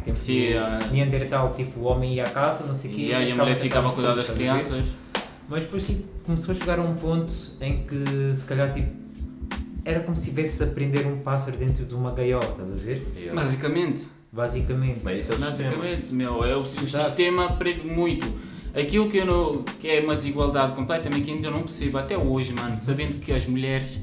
tempo 0.04 0.18
Sim, 0.18 0.34
de 0.34 0.56
ah. 0.58 0.78
Neandertal, 0.92 1.54
tipo, 1.54 1.80
o 1.80 1.84
homem 1.84 2.14
ia 2.14 2.24
à 2.24 2.30
casa, 2.30 2.66
não 2.66 2.74
sei 2.74 2.90
o 2.90 2.94
quê. 2.94 3.00
E 3.06 3.14
aí 3.14 3.32
a 3.32 3.34
mulher 3.34 3.56
ficava 3.56 3.88
a 3.88 3.92
cuidar 3.92 4.14
das 4.14 4.28
crianças. 4.28 4.86
Mas 5.48 5.62
depois 5.62 5.82
tipo, 5.84 6.04
começou 6.24 6.54
a 6.54 6.58
chegar 6.58 6.78
a 6.78 6.82
um 6.82 6.94
ponto 6.94 7.32
em 7.60 7.84
que 7.84 8.34
se 8.34 8.44
calhar 8.44 8.72
tipo, 8.72 8.88
era 9.84 10.00
como 10.00 10.16
se 10.16 10.24
estivesse 10.24 10.62
a 10.62 10.66
prender 10.66 11.06
um 11.06 11.18
pássaro 11.20 11.56
dentro 11.56 11.86
de 11.86 11.94
uma 11.94 12.12
gaiola, 12.12 12.44
estás 12.44 12.72
a 12.72 12.76
ver? 12.76 13.04
Yeah. 13.16 13.40
Basicamente. 13.40 14.06
Basicamente. 14.30 15.00
Mas 15.02 15.24
isso 15.24 15.32
é 15.32 15.36
o 15.36 15.38
sistema. 15.38 15.70
Basicamente, 15.70 16.14
meu, 16.14 16.44
é 16.44 16.54
o, 16.54 16.60
o 16.60 16.64
sistema 16.64 17.52
prende 17.52 17.86
muito. 17.88 18.49
Aquilo 18.74 19.08
que, 19.08 19.18
eu 19.18 19.26
não, 19.26 19.62
que 19.80 19.88
é 19.88 20.00
uma 20.00 20.14
desigualdade 20.14 20.72
completamente 20.72 21.24
que 21.24 21.30
ainda 21.32 21.48
eu 21.48 21.52
não 21.52 21.60
percebo 21.60 21.98
até 21.98 22.16
hoje, 22.16 22.52
mano, 22.52 22.78
sabendo 22.80 23.18
que 23.20 23.32
as 23.32 23.46
mulheres 23.46 23.98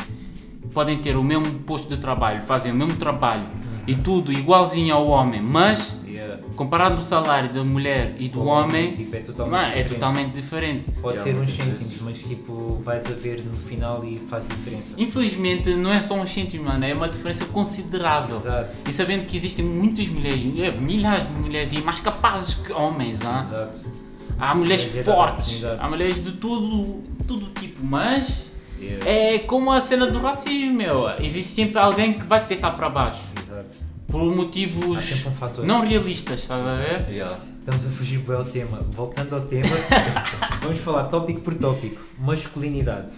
podem 0.73 0.97
ter 0.97 1.15
o 1.15 1.23
mesmo 1.23 1.45
posto 1.59 1.89
de 1.89 1.97
trabalho, 1.97 2.41
fazem 2.41 2.71
o 2.71 2.75
mesmo 2.75 2.95
trabalho 2.97 3.45
e 3.87 3.95
tudo 3.95 4.31
igualzinho 4.33 4.93
ao 4.93 5.07
homem, 5.07 5.41
mas 5.41 5.95
Yeah. 6.17 6.41
comparado 6.55 6.97
o 6.97 7.03
salário 7.03 7.53
da 7.53 7.63
mulher 7.63 8.15
e 8.17 8.27
do 8.27 8.43
homem, 8.43 8.95
tipo, 8.95 9.15
é 9.15 9.19
totalmente 9.19 9.51
mano, 9.51 9.67
é 9.67 9.69
diferente. 9.75 9.93
totalmente 9.93 10.31
diferente. 10.33 10.91
Pode 10.99 11.19
Yeah, 11.19 11.23
ser 11.23 11.39
uns 11.51 11.55
cêntimos, 11.55 12.01
mas 12.01 12.19
tipo, 12.23 12.81
vais 12.83 13.05
a 13.05 13.11
ver 13.11 13.43
no 13.45 13.55
final 13.55 14.03
e 14.03 14.17
faz 14.17 14.43
diferença. 14.47 14.95
Infelizmente, 14.97 15.75
não 15.75 15.93
é 15.93 16.01
só 16.01 16.15
um 16.15 16.25
cêntimo, 16.25 16.63
mano, 16.65 16.83
é 16.83 16.91
uma 16.95 17.07
diferença 17.07 17.45
considerável. 17.45 18.37
Exato. 18.37 18.77
E 18.89 18.91
sabendo 18.91 19.27
que 19.27 19.37
existem 19.37 19.63
muitas 19.63 20.07
mulheres, 20.07 20.59
é, 20.59 20.71
milhares 20.71 21.27
de 21.27 21.33
mulheres 21.33 21.71
e 21.71 21.81
mais 21.81 21.99
capazes 21.99 22.55
que 22.55 22.73
homens, 22.73 23.19
ah? 23.23 23.43
Exato. 23.45 24.06
Há 24.37 24.55
mulheres 24.55 25.05
fortes, 25.05 25.63
há 25.63 25.89
mulheres 25.89 26.23
de 26.23 26.31
tudo, 26.33 27.03
tudo 27.27 27.47
tipo, 27.59 27.83
mas 27.83 28.47
Yeah. 28.79 29.09
é 29.09 29.39
como 29.39 29.71
a 29.71 29.81
cena 29.81 30.05
do 30.05 30.19
racismo, 30.19 30.75
meu. 30.75 31.09
Existe 31.19 31.53
sempre 31.53 31.79
alguém 31.79 32.13
que 32.13 32.23
vai 32.25 32.43
te 32.43 32.49
deitar 32.49 32.75
para 32.75 32.87
baixo 32.89 33.33
Exato. 33.41 33.75
por 34.07 34.23
motivos 34.35 35.25
um 35.25 35.65
não 35.65 35.81
realistas, 35.81 36.41
estás 36.41 36.63
a 36.63 36.75
ver? 36.75 37.09
Yeah. 37.09 37.37
Estamos 37.59 37.85
a 37.85 37.89
fugir 37.89 38.19
bem 38.19 38.35
ao 38.37 38.45
tema. 38.45 38.79
Voltando 38.83 39.33
ao 39.35 39.41
tema, 39.41 39.67
vamos 40.61 40.79
falar 40.79 41.05
tópico 41.05 41.41
por 41.41 41.55
tópico. 41.55 42.01
Masculinidade. 42.19 43.13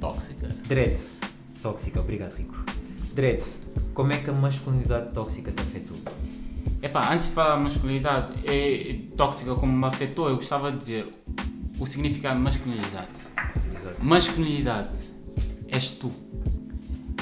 Tóxica. 0.00 0.48
Dreads. 0.66 1.20
Tóxica, 1.60 2.00
obrigado 2.00 2.34
Rico. 2.34 2.64
Dreads, 3.12 3.62
como 3.92 4.12
é 4.12 4.18
que 4.18 4.30
a 4.30 4.32
masculinidade 4.32 5.12
tóxica 5.12 5.52
te 5.52 5.60
afetou? 5.62 5.96
Epá, 6.82 7.12
antes 7.12 7.28
de 7.28 7.34
falar 7.34 7.56
de 7.56 7.62
masculinidade, 7.62 8.32
é 8.44 8.96
tóxica 9.16 9.54
como 9.54 9.72
me 9.72 9.86
afetou, 9.86 10.28
eu 10.28 10.36
gostava 10.36 10.72
de 10.72 10.78
dizer 10.78 11.22
o 11.78 11.86
significado 11.86 12.36
de 12.36 12.42
masculinidade. 12.42 13.08
Exato. 13.74 14.04
Masculinidade 14.04 14.96
és 15.68 15.92
tu. 15.92 16.10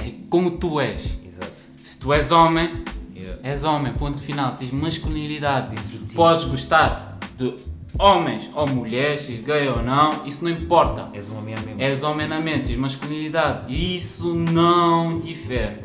É 0.04 0.12
como 0.30 0.52
tu 0.52 0.80
és. 0.80 1.18
Exato. 1.26 1.60
Se 1.84 1.98
tu 1.98 2.12
és 2.12 2.30
homem, 2.30 2.84
Yeah. 3.20 3.38
És 3.42 3.64
homem, 3.64 3.92
ponto 3.92 4.20
final, 4.20 4.56
tens 4.56 4.70
masculinidade. 4.70 5.76
Dentro 5.76 5.98
de 5.98 6.06
ti. 6.06 6.14
Podes 6.14 6.44
gostar 6.44 7.18
de 7.36 7.54
homens 7.98 8.48
ou 8.54 8.66
mulheres, 8.66 9.20
se 9.20 9.32
és 9.32 9.44
gay 9.44 9.68
ou 9.68 9.82
não, 9.82 10.26
isso 10.26 10.42
não 10.42 10.50
importa. 10.50 11.08
És 11.12 11.28
um 11.28 11.36
homem 11.38 11.54
à 11.54 11.60
mesma. 11.60 11.82
És 11.82 12.02
homem 12.02 12.26
na 12.26 12.40
mente, 12.40 12.68
tens 12.68 12.78
masculinidade. 12.78 13.66
E 13.68 13.96
isso 13.96 14.32
não 14.32 15.20
difere. 15.20 15.84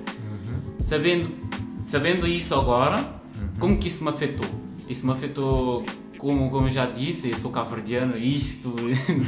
Sabendo, 0.80 1.30
sabendo 1.86 2.28
isso 2.28 2.56
agora, 2.56 3.15
como 3.60 3.78
que 3.78 3.88
isso 3.88 4.04
me 4.04 4.10
afetou? 4.10 4.46
Isso 4.88 5.06
me 5.06 5.12
afetou, 5.12 5.84
como, 6.18 6.50
como 6.50 6.68
eu 6.68 6.72
já 6.72 6.86
disse, 6.86 7.30
eu 7.32 7.38
sou 7.38 7.52
cabo-verdiano, 7.52 8.18
isto, 8.18 8.76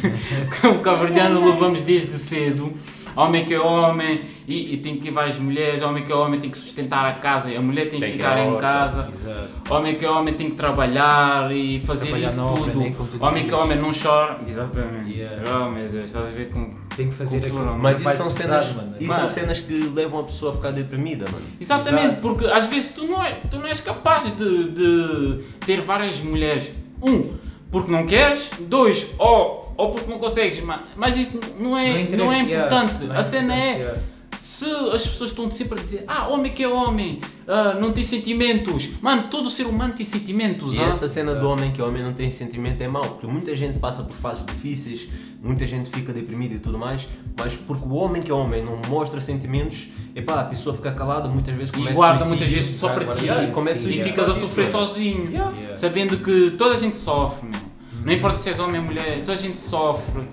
como 0.62 0.80
cabo-verdiano 0.80 1.44
levamos 1.46 1.84
desde 1.84 2.18
cedo. 2.18 2.72
Homem 3.16 3.44
que 3.46 3.54
é 3.56 3.60
homem 3.60 4.22
e, 4.48 4.76
e 4.76 4.78
tem 4.78 4.94
que 4.94 5.02
ter 5.02 5.10
várias 5.10 5.40
mulheres, 5.40 5.82
homem 5.82 6.04
que 6.04 6.12
é 6.12 6.16
homem 6.16 6.40
tem 6.40 6.52
que 6.52 6.58
sustentar 6.58 7.04
a 7.04 7.14
casa, 7.14 7.50
a 7.58 7.60
mulher 7.60 7.90
tem, 7.90 8.00
Tem 8.00 8.12
que 8.12 8.18
que 8.18 8.22
ficar 8.22 8.38
à 8.38 8.44
em 8.44 8.48
horta. 8.52 8.62
casa. 8.62 9.10
Exato. 9.12 9.74
Homem 9.74 9.96
que 9.96 10.06
é 10.06 10.10
homem 10.12 10.36
tem 10.36 10.52
que 10.52 10.56
trabalhar 10.56 11.52
e 11.52 11.80
fazer 11.80 12.10
Trabalhar 12.10 12.28
isso 12.30 12.56
tudo. 12.56 12.80
né, 12.80 12.96
homem 13.20 13.48
que 13.48 13.54
é 13.54 13.58
homem 13.58 13.78
não 13.80 13.90
chora. 13.92 14.38
Exatamente. 14.48 15.18
Yeah. 15.18 15.66
Oh 15.66 15.72
meu 15.72 15.88
Deus, 15.90 16.06
estás 16.06 16.26
a 16.28 16.30
ver 16.30 16.52
como. 16.52 16.76
Tem 16.98 17.08
que 17.10 17.14
fazer 17.16 17.40
Cultura, 17.42 17.64
aquilo. 17.66 17.80
Mas 17.80 18.02
isso 18.02 18.10
são, 18.16 18.26
pesado, 18.26 18.66
cenas, 18.66 18.74
mano. 18.76 18.96
isso 19.00 19.08
Mano. 19.08 19.20
são 19.20 19.30
cenas 19.30 19.62
que 19.62 19.74
levam 19.94 20.20
a 20.20 20.24
pessoa 20.24 20.52
a 20.52 20.56
ficar 20.56 20.72
deprimida, 20.72 21.26
mano. 21.32 21.46
Exatamente, 21.62 22.06
Exato. 22.08 22.22
porque 22.24 22.46
às 22.48 22.66
vezes 22.66 22.90
tu 22.94 23.06
não, 23.06 23.24
é, 23.24 23.34
tu 23.50 23.58
não 23.60 23.68
és 23.68 23.80
capaz 23.80 24.36
de, 24.36 24.72
de 24.72 25.44
ter 25.66 25.80
várias 25.82 26.20
mulheres. 26.20 26.74
Um, 27.02 27.34
porque 27.72 27.92
não 27.92 28.06
queres. 28.06 28.50
Dois, 28.62 29.08
ou, 29.20 29.74
ou 29.78 29.92
porque 29.92 30.10
não 30.10 30.18
consegues. 30.18 30.60
Ma- 30.62 30.84
Mas 30.96 31.16
isso 31.18 31.40
não 31.60 31.78
é, 31.78 32.02
interessa, 32.02 32.18
não 32.26 32.32
é 32.34 32.42
yeah, 32.42 32.56
importante. 32.66 33.04
não 33.06 33.16
é 33.16 33.20
a 33.20 33.24
cena 33.24 33.56
importante, 33.56 33.82
é. 33.82 34.17
Se 34.58 34.66
as 34.92 35.06
pessoas 35.06 35.30
estão 35.30 35.52
sempre 35.52 35.80
a 35.80 35.84
dizer, 35.84 36.04
ah, 36.08 36.30
homem 36.30 36.52
que 36.52 36.64
é 36.64 36.68
homem, 36.68 37.22
ah, 37.48 37.76
não 37.80 37.92
tem 37.94 38.04
sentimentos. 38.04 38.90
Mano, 39.04 39.28
todo 39.30 39.52
ser 39.52 39.68
humano 39.68 39.94
tem 39.94 40.04
sentimentos. 40.04 40.76
E 40.76 40.80
ah. 40.80 40.86
essa 40.86 41.08
cena 41.08 41.36
do 41.36 41.48
homem 41.48 41.72
que 41.72 41.80
o 41.80 41.88
homem 41.88 42.02
não 42.02 42.12
tem 42.12 42.32
sentimento 42.32 42.82
é 42.82 42.88
mau, 42.88 43.04
porque 43.04 43.28
muita 43.28 43.56
gente 43.56 43.78
passa 43.78 44.02
por 44.02 44.16
fases 44.16 44.44
difíceis, 44.44 45.08
muita 45.44 45.68
gente 45.68 45.92
fica 45.92 46.12
deprimida 46.12 46.56
e 46.56 46.58
tudo 46.58 46.76
mais, 46.76 47.08
mas 47.38 47.56
porque 47.56 47.88
o 47.88 47.94
homem 47.94 48.20
que 48.20 48.32
é 48.32 48.34
homem 48.34 48.66
não 48.66 48.78
mostra 48.90 49.22
sentimentos, 49.22 49.90
epá, 50.16 50.40
a 50.40 50.46
pessoa 50.46 50.76
fica 50.76 50.92
calada, 50.92 51.30
muitas 51.30 51.54
vezes 51.54 51.70
E 51.70 51.78
comete 51.78 51.94
guarda 51.94 52.26
suicídio. 52.26 52.38
muitas 52.40 52.52
vezes 52.52 52.78
só 52.80 52.90
para 52.90 53.04
guarda- 53.04 53.22
ti. 53.22 53.50
E 53.50 53.52
comete 53.52 53.78
Sim, 53.78 53.80
e 53.80 53.84
suicídio 53.84 54.06
ficas 54.06 54.28
a 54.28 54.34
sofrer 54.34 54.72
mano. 54.72 54.88
sozinho. 54.88 55.30
Yeah. 55.30 55.52
Yeah. 55.56 55.78
Sabendo 55.78 56.18
que 56.18 56.56
toda 56.58 56.74
a 56.74 56.78
gente 56.78 56.98
sofre, 56.98 57.48
meu. 57.48 57.62
Não 58.04 58.12
importa 58.12 58.38
se 58.38 58.50
és 58.50 58.60
homem 58.60 58.80
ou 58.82 58.88
mulher, 58.88 59.20
toda 59.20 59.34
a 59.34 59.36
gente 59.42 59.60
sofre. 59.60 60.24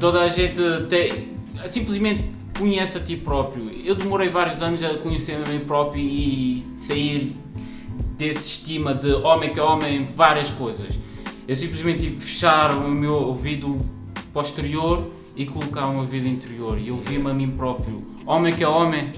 Toda 0.00 0.20
a 0.22 0.28
gente 0.28 0.60
tem, 0.88 1.28
simplesmente 1.66 2.37
conhece 2.58 2.98
a 2.98 3.00
ti 3.00 3.16
próprio. 3.16 3.70
Eu 3.84 3.94
demorei 3.94 4.28
vários 4.28 4.60
anos 4.60 4.82
a 4.82 4.94
conhecer 4.98 5.36
a 5.36 5.48
mim 5.48 5.60
próprio 5.60 6.02
e 6.02 6.66
sair 6.76 7.32
desse 8.16 8.48
estima 8.48 8.94
de 8.94 9.12
homem 9.12 9.52
que 9.52 9.60
é 9.60 9.62
homem, 9.62 10.04
várias 10.04 10.50
coisas. 10.50 10.98
Eu 11.46 11.54
simplesmente 11.54 12.00
tive 12.00 12.16
que 12.16 12.24
fechar 12.24 12.74
o 12.74 12.90
meu 12.90 13.14
ouvido 13.14 13.80
posterior 14.32 15.10
e 15.36 15.46
colocar 15.46 15.86
um 15.88 15.98
ouvido 15.98 16.26
interior 16.26 16.78
e 16.78 16.90
ouvir-me 16.90 17.30
a 17.30 17.34
mim 17.34 17.48
próprio. 17.48 18.04
Homem 18.26 18.54
que 18.54 18.64
é 18.64 18.68
homem 18.68 19.12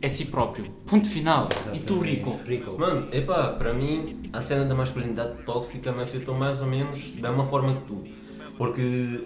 é 0.00 0.08
si 0.08 0.26
próprio. 0.26 0.66
Ponto 0.86 1.08
final. 1.08 1.48
E 1.72 1.78
tu, 1.80 1.98
Rico? 1.98 2.38
Rico. 2.46 2.78
Mano, 2.78 3.08
epá, 3.10 3.48
para 3.48 3.72
mim 3.72 4.28
a 4.32 4.40
cena 4.40 4.64
da 4.64 4.74
masculinidade 4.74 5.42
tóxica 5.44 5.90
me 5.90 6.02
afetou 6.02 6.34
mais 6.34 6.60
ou 6.60 6.68
menos 6.68 7.12
da 7.16 7.30
mesma 7.30 7.46
forma 7.46 7.74
que 7.74 7.82
tu. 7.82 8.02
Porque 8.56 9.24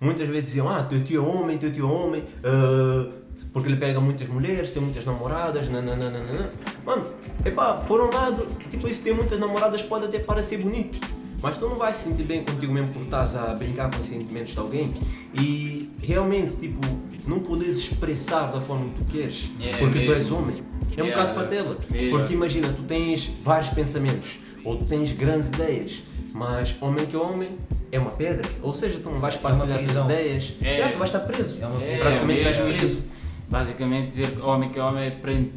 muitas 0.00 0.28
vezes 0.28 0.44
diziam, 0.46 0.68
ah, 0.68 0.82
teu 0.82 1.02
tio 1.02 1.24
é 1.24 1.26
homem, 1.26 1.56
teu 1.58 1.72
tio 1.72 1.88
é 1.88 1.92
homem, 1.92 2.24
ah, 2.44 3.08
porque 3.52 3.68
ele 3.68 3.76
pega 3.76 4.00
muitas 4.00 4.26
mulheres, 4.28 4.70
tem 4.72 4.82
muitas 4.82 5.04
namoradas, 5.04 5.68
nananana. 5.68 6.50
Mano, 6.84 7.04
epá, 7.44 7.74
por 7.74 8.00
um 8.00 8.10
lado, 8.10 8.46
tipo, 8.70 8.88
isso 8.88 9.02
ter 9.02 9.14
muitas 9.14 9.38
namoradas 9.38 9.82
pode 9.82 10.06
até 10.06 10.18
parecer 10.18 10.58
bonito. 10.58 10.98
Mas 11.42 11.58
tu 11.58 11.68
não 11.68 11.76
vais 11.76 11.94
se 11.96 12.04
sentir 12.04 12.22
bem 12.22 12.42
contigo 12.42 12.72
mesmo 12.72 12.88
por 12.94 13.02
estás 13.02 13.36
a 13.36 13.52
brincar 13.54 13.90
com 13.90 14.00
os 14.00 14.08
sentimentos 14.08 14.52
de 14.54 14.58
alguém 14.58 14.94
e 15.34 15.90
realmente, 16.00 16.56
tipo, 16.56 16.80
não 17.26 17.40
podes 17.40 17.78
expressar 17.80 18.50
da 18.50 18.60
forma 18.62 18.86
que 18.90 18.98
tu 18.98 19.04
queres, 19.04 19.50
É 19.60 19.76
porque 19.76 19.98
tu 20.00 20.06
mesmo. 20.08 20.14
és 20.14 20.30
homem. 20.30 20.62
É 20.96 21.02
um 21.02 21.06
Yeah, 21.06 21.22
bocado 21.22 21.34
fatela. 21.40 21.76
mesmo. 21.90 22.16
Porque 22.18 22.32
imagina, 22.34 22.72
tu 22.72 22.82
tens 22.84 23.30
vários 23.42 23.68
pensamentos, 23.70 24.38
ou 24.64 24.76
tu 24.78 24.84
tens 24.86 25.12
grandes 25.12 25.48
ideias, 25.50 26.02
mas 26.32 26.74
homem 26.80 27.04
que 27.04 27.14
é 27.14 27.18
homem 27.18 27.50
é 27.90 27.98
uma 27.98 28.10
pedra. 28.10 28.48
Ou 28.62 28.72
seja, 28.72 28.98
tu 29.00 29.10
não 29.10 29.18
vais 29.18 29.36
partilhar 29.36 29.78
as 29.78 29.84
prisão. 29.84 30.04
ideias, 30.04 30.54
É. 30.62 30.74
yeah, 30.74 30.92
tu 30.92 30.98
vais 30.98 31.10
estar 31.10 31.20
preso. 31.20 31.58
É 31.60 31.66
uma 31.66 31.82
É. 31.82 31.96
Praticamente 31.96 32.26
mesmo 32.26 32.50
estás 32.50 32.68
preso. 32.78 32.84
isso. 32.84 33.08
Basicamente 33.48 34.06
dizer 34.08 34.30
que 34.32 34.40
homem 34.40 34.68
que 34.70 34.78
é 34.78 34.82
homem 34.82 35.04
é 35.04 35.10
prende 35.10 35.50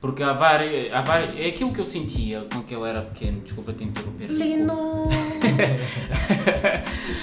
porque 0.00 0.22
há 0.22 0.32
várias, 0.34 0.92
há 0.92 1.00
várias. 1.00 1.36
É 1.38 1.48
aquilo 1.48 1.72
que 1.72 1.80
eu 1.80 1.86
sentia 1.86 2.46
quando 2.52 2.70
eu 2.70 2.86
era 2.86 3.02
pequeno, 3.02 3.40
desculpa 3.40 3.72
te 3.72 3.82
interromper. 3.82 4.30
Rico. 4.30 5.08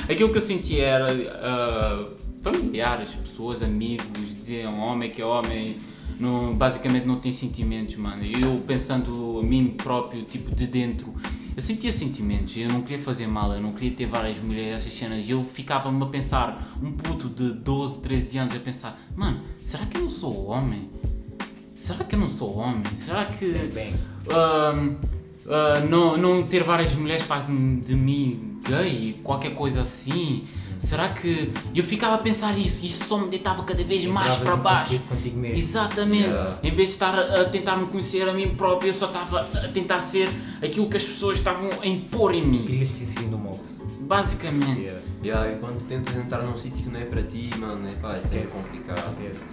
aquilo 0.10 0.30
que 0.30 0.38
eu 0.38 0.42
sentia 0.42 0.84
era 0.84 1.08
ah, 1.36 2.06
familiares, 2.44 3.16
pessoas, 3.16 3.62
amigos, 3.62 4.36
diziam 4.36 4.80
homem 4.80 5.10
que 5.10 5.22
é 5.22 5.26
homem, 5.26 5.78
não, 6.20 6.54
basicamente 6.56 7.06
não 7.06 7.20
tem 7.20 7.32
sentimentos, 7.32 7.96
mano. 7.96 8.22
E 8.22 8.42
eu 8.42 8.62
pensando 8.68 9.40
a 9.42 9.48
mim 9.48 9.76
próprio, 9.78 10.22
tipo 10.24 10.54
de 10.54 10.68
dentro, 10.68 11.14
eu 11.56 11.62
sentia 11.62 11.92
sentimentos, 11.92 12.56
eu 12.58 12.70
não 12.70 12.82
queria 12.82 13.04
fazer 13.04 13.28
mal, 13.28 13.54
eu 13.54 13.62
não 13.62 13.72
queria 13.72 13.92
ter 13.92 14.06
várias 14.06 14.38
mulheres, 14.40 14.82
essas 14.82 14.94
cenas, 14.94 15.28
e 15.28 15.32
eu 15.32 15.44
ficava-me 15.44 16.02
a 16.04 16.08
pensar, 16.08 16.68
um 16.82 16.92
puto 16.92 17.30
de 17.30 17.54
12, 17.54 18.02
13 18.02 18.38
anos, 18.38 18.56
a 18.56 18.60
pensar, 18.60 19.00
mano, 19.16 19.42
será 19.62 19.86
que 19.86 19.98
eu 19.98 20.02
não 20.02 20.10
sou 20.10 20.48
homem? 20.48 20.90
Será 21.76 22.04
que 22.04 22.16
eu 22.16 22.20
não 22.20 22.30
sou 22.30 22.58
homem? 22.58 22.84
Será 22.96 23.26
que 23.26 23.46
Bem, 23.46 23.70
bem. 23.70 23.94
Ah, 25.48 25.82
não, 25.90 26.16
não 26.18 26.44
ter 26.44 26.64
várias 26.64 26.96
mulheres 26.96 27.24
faz 27.24 27.46
de, 27.46 27.76
de 27.82 27.96
mim 27.96 28.62
gay, 28.68 29.20
qualquer 29.24 29.56
coisa 29.56 29.82
assim. 29.82 30.46
Será 30.84 31.10
que. 31.10 31.52
Eu 31.74 31.84
ficava 31.84 32.16
a 32.16 32.18
pensar 32.18 32.58
isso, 32.58 32.84
e 32.84 32.88
isso 32.88 33.06
só 33.06 33.18
me 33.18 33.30
deitava 33.30 33.64
cada 33.64 33.84
vez 33.84 34.06
mais 34.06 34.38
Entravas 34.38 34.60
para 34.60 34.60
em 34.60 34.64
baixo. 34.64 35.02
mesmo. 35.36 35.58
Exatamente. 35.58 36.28
Yeah. 36.28 36.58
Em 36.64 36.72
vez 36.74 36.90
de 36.90 36.94
estar 36.94 37.18
a, 37.18 37.46
tentar 37.46 37.78
me 37.78 37.88
conhecer 37.88 38.28
a 38.28 38.34
mim 38.34 38.50
próprio, 38.50 38.90
eu 38.90 38.94
só 38.94 39.08
estava 39.08 39.42
a 39.42 39.68
tentar 39.70 40.00
ser 40.00 40.30
aquilo 40.62 40.88
que 40.90 40.98
as 40.98 41.04
pessoas 41.04 41.38
estavam 41.38 41.70
a 41.82 41.88
impor 41.88 42.34
em 42.34 42.46
mim. 42.46 42.66
Querias 42.66 42.90
te 42.90 43.06
seguir 43.06 43.26
no 43.26 43.38
molde. 43.38 43.62
Basicamente. 44.02 44.82
Yeah. 44.82 45.02
Yeah, 45.24 45.52
e 45.54 45.56
quando 45.60 45.82
tentas 45.88 46.16
entrar 46.16 46.44
num 46.44 46.58
sítio 46.58 46.84
que 46.84 46.90
não 46.90 47.00
é 47.00 47.06
para 47.06 47.24
ti, 47.24 47.50
mano, 47.58 47.90
epá, 47.90 48.16
é 48.18 48.22
sempre 48.22 48.52
complicado. 48.52 49.16
Esquece. 49.22 49.52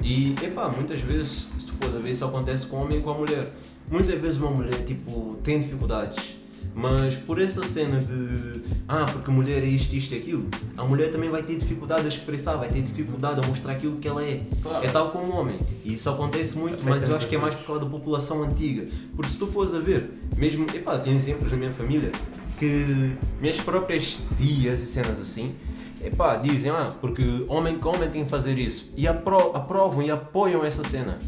E, 0.00 0.34
epá, 0.42 0.68
muitas 0.68 1.00
vezes, 1.00 1.48
se 1.58 1.66
tu 1.66 1.72
fores 1.72 1.96
a 1.96 1.98
ver, 1.98 2.10
isso 2.10 2.24
acontece 2.24 2.66
com 2.66 2.76
o 2.76 2.82
homem 2.82 2.98
e 2.98 3.02
com 3.02 3.10
a 3.10 3.14
mulher. 3.14 3.52
Muitas 3.90 4.20
vezes 4.20 4.38
uma 4.38 4.50
mulher, 4.50 4.84
tipo, 4.84 5.36
tem 5.42 5.58
dificuldades, 5.58 6.36
mas 6.74 7.16
por 7.16 7.40
essa 7.40 7.64
cena 7.64 7.98
de, 7.98 8.62
ah, 8.86 9.04
porque 9.04 9.30
mulher 9.30 9.62
é 9.62 9.66
isto, 9.66 9.94
isto 9.94 10.14
e 10.14 10.18
aquilo, 10.18 10.48
a 10.76 10.84
mulher 10.84 11.10
também 11.10 11.28
vai 11.28 11.42
ter 11.42 11.56
dificuldade 11.56 12.04
a 12.04 12.08
expressar, 12.08 12.56
vai 12.56 12.68
ter 12.68 12.82
dificuldade 12.82 13.40
a 13.42 13.46
mostrar 13.46 13.72
aquilo 13.72 13.96
que 13.96 14.06
ela 14.06 14.24
é. 14.24 14.42
Claro. 14.62 14.86
É 14.86 14.88
tal 14.88 15.10
como 15.10 15.32
o 15.32 15.36
homem. 15.36 15.56
E 15.84 15.94
isso 15.94 16.08
acontece 16.08 16.56
muito, 16.56 16.84
mas 16.84 17.08
eu 17.08 17.16
acho 17.16 17.26
que 17.26 17.34
é 17.34 17.38
mais 17.38 17.54
por 17.54 17.66
causa 17.66 17.84
da 17.84 17.90
população 17.90 18.42
antiga. 18.42 18.86
Porque 19.16 19.32
se 19.32 19.38
tu 19.38 19.46
fores 19.46 19.74
a 19.74 19.80
ver, 19.80 20.08
mesmo, 20.36 20.66
epá, 20.72 20.98
tem 20.98 21.16
exemplos 21.16 21.50
na 21.50 21.56
minha 21.56 21.72
família, 21.72 22.12
que 22.58 23.16
minhas 23.40 23.60
próprias 23.60 24.18
tias 24.36 24.80
e 24.80 24.86
cenas 24.86 25.20
assim, 25.20 25.54
epá, 26.02 26.36
dizem, 26.36 26.70
ah, 26.70 26.92
porque 27.00 27.44
homem 27.48 27.78
com 27.78 27.90
homem 27.90 28.08
tem 28.08 28.24
que 28.24 28.30
fazer 28.30 28.58
isso. 28.58 28.90
E 28.96 29.06
apro 29.08 29.56
aprovam 29.56 30.02
e 30.02 30.10
apoiam 30.10 30.64
essa 30.64 30.84
cena. 30.84 31.18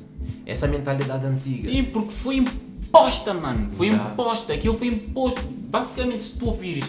Essa 0.46 0.66
mentalidade 0.66 1.26
antiga. 1.26 1.70
Sim, 1.70 1.84
porque 1.84 2.10
foi 2.10 2.44
imposta, 2.94 3.32
mano. 3.32 3.70
Foi 3.76 3.86
Yeah. 3.86 4.10
imposta. 4.12 4.52
Aquilo 4.52 4.76
foi 4.76 4.88
imposto. 4.88 5.40
Basicamente, 5.70 6.24
se 6.24 6.30
tu 6.32 6.46
ouvires. 6.46 6.84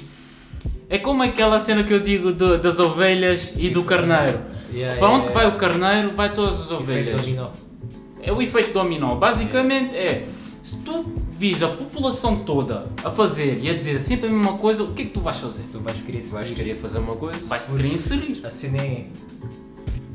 É 0.90 0.98
como 0.98 1.24
aquela 1.24 1.60
cena 1.60 1.84
que 1.84 1.94
eu 1.94 2.00
digo 2.00 2.34
do- 2.34 2.58
das 2.58 2.80
ovelhas 2.80 3.54
e 3.56 3.70
do 3.70 3.84
carneiro. 3.84 4.42
Yeah, 4.74 5.00
Para 5.00 5.08
yeah, 5.10 5.10
onde 5.10 5.34
vai 5.34 5.44
yeah. 5.44 5.56
o 5.56 5.60
carneiro, 5.60 6.12
vai 6.12 6.34
todas 6.34 6.60
as 6.60 6.72
ovelhas. 6.72 7.22
dominó. 7.22 7.50
É 8.22 8.32
o 8.34 8.42
efeito 8.42 8.74
dominó. 8.74 9.16
Basicamente 9.16 9.96
é. 9.96 10.28
Se 10.62 10.78
tu 10.78 11.06
vis 11.38 11.64
a 11.64 11.70
população 11.70 12.38
toda 12.44 12.86
a 13.04 13.10
fazer 13.10 13.60
e 13.64 13.70
a 13.70 13.74
dizer 13.74 14.00
sempre 14.00 14.28
a 14.28 14.30
mesma 14.30 14.54
coisa, 14.60 14.84
o 14.84 14.94
que 14.94 15.02
é 15.02 15.06
que 15.06 15.12
tu 15.12 15.20
vais 15.20 15.38
fazer? 15.38 15.64
Tu 15.72 15.80
vais 15.80 16.00
querer 16.02 16.22
seguir. 16.22 16.34
Vais 16.36 16.52
querer 16.52 16.76
fazer 16.76 17.00
uma 17.00 17.16
coisa? 17.16 17.48
Vais 17.48 17.66
querer 17.66 17.94
inserir. 17.94 18.42
A 18.46 18.50
cena 18.52 18.78
é. 18.78 19.06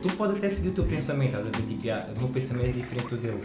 Tu 0.02 0.08
podes 0.16 0.36
até 0.36 0.48
seguir 0.48 0.68
o 0.68 0.72
teu 0.72 0.84
pensamento, 0.84 1.30
estás 1.36 1.46
a 1.46 1.50
ver? 1.50 1.62
Tipo, 1.66 1.88
ah, 1.90 2.06
o 2.14 2.18
meu 2.20 2.28
pensamento 2.28 2.68
é 2.68 2.72
diferente 2.72 3.08
do 3.08 3.16
deles. 3.16 3.42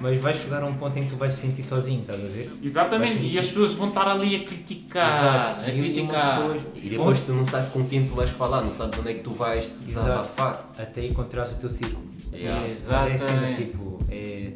Mas 0.00 0.18
vais 0.20 0.36
chegar 0.36 0.62
a 0.62 0.66
um 0.66 0.74
ponto 0.74 0.98
em 0.98 1.04
que 1.04 1.10
tu 1.10 1.16
vais 1.16 1.34
te 1.34 1.40
sentir 1.40 1.62
sozinho, 1.62 2.00
estás 2.00 2.18
a 2.22 2.26
ver? 2.28 2.50
Exatamente. 2.62 3.14
Vais 3.18 3.32
E 3.32 3.38
as 3.38 3.46
pessoas 3.46 3.72
vão 3.74 3.88
estar 3.88 4.06
ali 4.08 4.36
a 4.36 4.40
criticar. 4.40 5.08
Exato. 5.48 5.60
A 5.60 5.68
E- 5.72 5.78
criticar. 5.78 6.36
pessoa- 6.36 6.56
E 6.74 6.88
depois 6.90 7.20
tu 7.20 7.32
não 7.32 7.46
sabes 7.46 7.72
com 7.72 7.84
quem 7.86 8.06
tu 8.06 8.14
vais 8.14 8.30
falar, 8.30 8.60
não 8.62 8.72
sabes 8.72 8.98
onde 8.98 9.10
é 9.10 9.14
que 9.14 9.22
tu 9.22 9.30
vais 9.30 9.64
Exato. 9.64 9.78
desabafar. 9.86 10.72
Até 10.78 11.06
encontrares 11.06 11.52
o 11.52 11.56
teu 11.56 11.70
círculo. 11.70 12.04
Yeah. 12.32 12.60
Mas 12.60 12.90
é 12.90 12.94
a 12.94 12.98
cena, 12.98 13.14
Exatamente. 13.14 13.64
tipo, 13.64 14.00
é. 14.10 14.50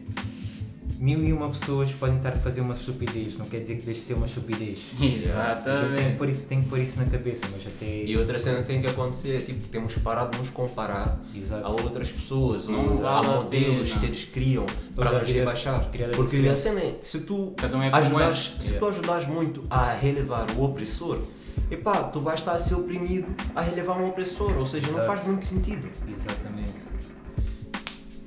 Mil 0.98 1.22
e 1.24 1.32
uma 1.32 1.48
pessoas 1.48 1.92
podem 1.92 2.16
estar 2.16 2.30
a 2.30 2.38
fazer 2.38 2.60
uma 2.60 2.74
estupidez, 2.74 3.38
não 3.38 3.46
quer 3.46 3.60
dizer 3.60 3.76
que 3.76 3.82
deixe 3.82 4.00
de 4.00 4.06
ser 4.06 4.14
uma 4.14 4.26
estupidez. 4.26 4.80
Eu 4.94 4.98
tenho 4.98 5.12
que, 5.12 5.28
Exatamente. 5.28 6.16
pôr 6.16 6.28
isso, 6.28 6.42
tenho 6.42 6.62
que 6.62 6.68
pôr 6.68 6.78
isso 6.80 6.98
na 6.98 7.04
cabeça, 7.04 7.46
mas 7.52 7.66
até. 7.66 8.04
E 8.04 8.16
outra 8.16 8.38
cena 8.38 8.60
que 8.60 8.66
tem 8.66 8.80
que 8.80 8.88
acontecer 8.88 9.36
é 9.36 9.40
tipo, 9.40 9.68
temos 9.68 9.94
parar 9.98 10.26
de 10.26 10.38
nos 10.38 10.50
comparar 10.50 11.20
Exato. 11.34 11.64
a 11.64 11.70
outras 11.70 12.10
pessoas, 12.10 12.66
Não 12.66 12.98
ou 12.98 13.06
a 13.06 13.22
modelos 13.22 13.92
que 13.92 14.06
eles 14.06 14.24
criam 14.24 14.66
para 14.96 15.18
nos 15.18 15.28
rebaixar. 15.28 15.88
Porque 16.16 16.36
a 16.48 16.56
cena 16.56 16.80
é, 16.80 16.98
se 17.02 17.20
tu 17.20 17.54
um 17.74 17.82
é 17.82 17.90
ajudares, 17.92 18.54
é. 18.58 18.62
se 18.62 18.72
tu 18.74 18.86
ajudares 18.88 19.26
muito 19.28 19.62
a 19.70 19.92
relevar 19.92 20.50
o 20.56 20.64
opressor, 20.64 21.20
epá, 21.70 22.04
tu 22.04 22.20
vais 22.20 22.40
estar 22.40 22.52
a 22.52 22.58
ser 22.58 22.74
oprimido 22.74 23.28
a 23.54 23.62
relevar 23.62 23.98
um 24.00 24.08
opressor, 24.08 24.56
ou 24.56 24.66
seja, 24.66 24.86
não 24.88 24.94
Exato. 24.94 25.06
faz 25.06 25.26
muito 25.26 25.46
sentido. 25.46 25.88
Exatamente. 26.08 26.97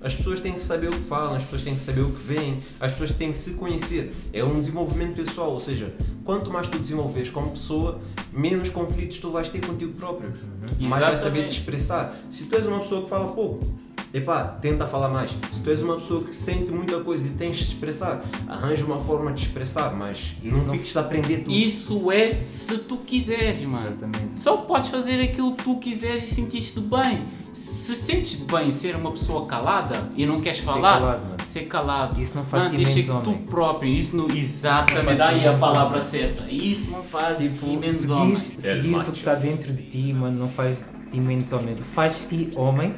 As 0.03 0.15
pessoas 0.15 0.39
têm 0.39 0.53
que 0.53 0.62
saber 0.62 0.88
o 0.88 0.91
que 0.91 1.03
falam, 1.03 1.36
as 1.36 1.43
pessoas 1.43 1.62
têm 1.62 1.75
que 1.75 1.81
saber 1.81 2.01
o 2.01 2.10
que 2.10 2.24
veem, 2.24 2.60
as 2.79 2.91
pessoas 2.91 3.12
têm 3.13 3.31
que 3.31 3.38
se 3.38 3.51
conhecer. 3.51 4.15
É 4.34 4.43
um 4.43 4.60
desenvolvimento 4.60 5.15
pessoal, 5.15 5.51
ou 5.51 5.60
seja, 5.60 5.93
quanto 6.25 6.50
mais 6.51 6.67
tu 6.67 6.79
desenvolves 6.79 7.29
como 7.29 7.51
pessoa, 7.51 8.00
menos 8.34 8.70
conflitos 8.70 9.20
tu 9.20 9.29
vais 9.29 9.48
ter 9.50 9.65
contigo 9.65 9.93
próprio. 9.93 10.34
Mais 10.79 11.01
vais 11.03 11.20
saber 11.20 11.46
te 11.46 11.53
expressar. 11.53 12.15
Se 12.29 12.46
tu 12.46 12.55
és 12.55 12.65
uma 12.65 12.79
pessoa 12.79 13.03
que 13.03 13.10
fala 13.10 13.31
pouco, 13.31 13.63
epá, 14.12 14.43
tenta 14.43 14.88
falar 14.88 15.10
mais. 15.10 15.31
Se 15.51 15.62
tu 15.62 15.70
és 15.70 15.81
uma 15.84 15.96
pessoa 16.00 16.24
que 16.24 16.34
sente 16.34 16.72
muita 16.72 17.00
coisa 17.01 17.27
e 17.27 17.29
tens 17.31 17.58
de 17.58 17.63
expressar, 17.65 18.24
arranja 18.48 18.84
uma 18.84 18.98
forma 19.00 19.31
de 19.31 19.41
expressar, 19.46 19.93
mas 19.96 20.36
Isso 20.43 20.58
não 20.58 20.65
não- 20.65 20.74
fiques 20.74 20.98
a 20.98 21.01
aprender 21.01 21.39
tudo. 21.43 21.51
Isso 21.51 22.12
é 22.12 22.36
se 22.41 22.75
tu 22.79 22.98
quiseres, 22.98 23.62
mano. 23.65 23.86
Exatamente. 23.88 24.41
Só 24.41 24.58
podes 24.58 24.89
fazer 24.89 25.22
aquilo 25.22 25.53
que 25.55 25.63
tu 25.63 25.77
quiseres 25.77 26.24
e 26.24 26.34
sentiste 26.34 26.79
bem. 26.79 27.25
Se 27.53 27.71
sentes 27.82 28.36
bem 28.36 28.72
ser 28.72 28.96
uma 28.96 29.12
pessoa 29.12 29.46
calada 29.46 30.10
e 30.16 30.26
não 30.26 30.40
queres 30.42 30.60
Ser 30.60 30.64
falar, 30.66 31.00
calado, 31.00 31.26
mano. 31.26 31.38
ser 31.46 31.62
calado. 31.68 32.22
Isso 32.22 32.36
não 32.36 32.46
faz 32.46 32.64
Mano, 32.66 32.78
menos 32.78 33.06
tu 33.24 33.34
próprio. 33.50 33.90
Isso 33.92 34.16
não. 34.16 34.27
faz 34.27 34.40
Exatamente. 34.40 35.16
ti 35.18 35.22
aí 35.22 35.48
a 35.48 35.58
palavra 35.58 35.98
homem. 35.98 36.01
certa. 36.10 36.44
Isso 36.50 36.92
não 36.92 37.03
faz 37.03 37.38
ti 37.38 37.50
Tipo, 37.50 37.66
menos 37.68 38.10
homem. 38.10 38.38
seguir, 38.40 38.62
seguir 38.62 38.96
isso 38.98 39.12
que 39.12 39.18
está 39.18 39.36
dentro 39.36 39.74
de 39.74 39.84
ti, 39.84 40.14
mano, 40.14 40.38
não 40.40 40.48
faz 40.50 40.77
de 40.77 40.84
ti 41.12 41.20
menos 41.20 41.51
homem. 41.53 41.75
Faz-te 41.77 42.51
homem, 42.55 42.94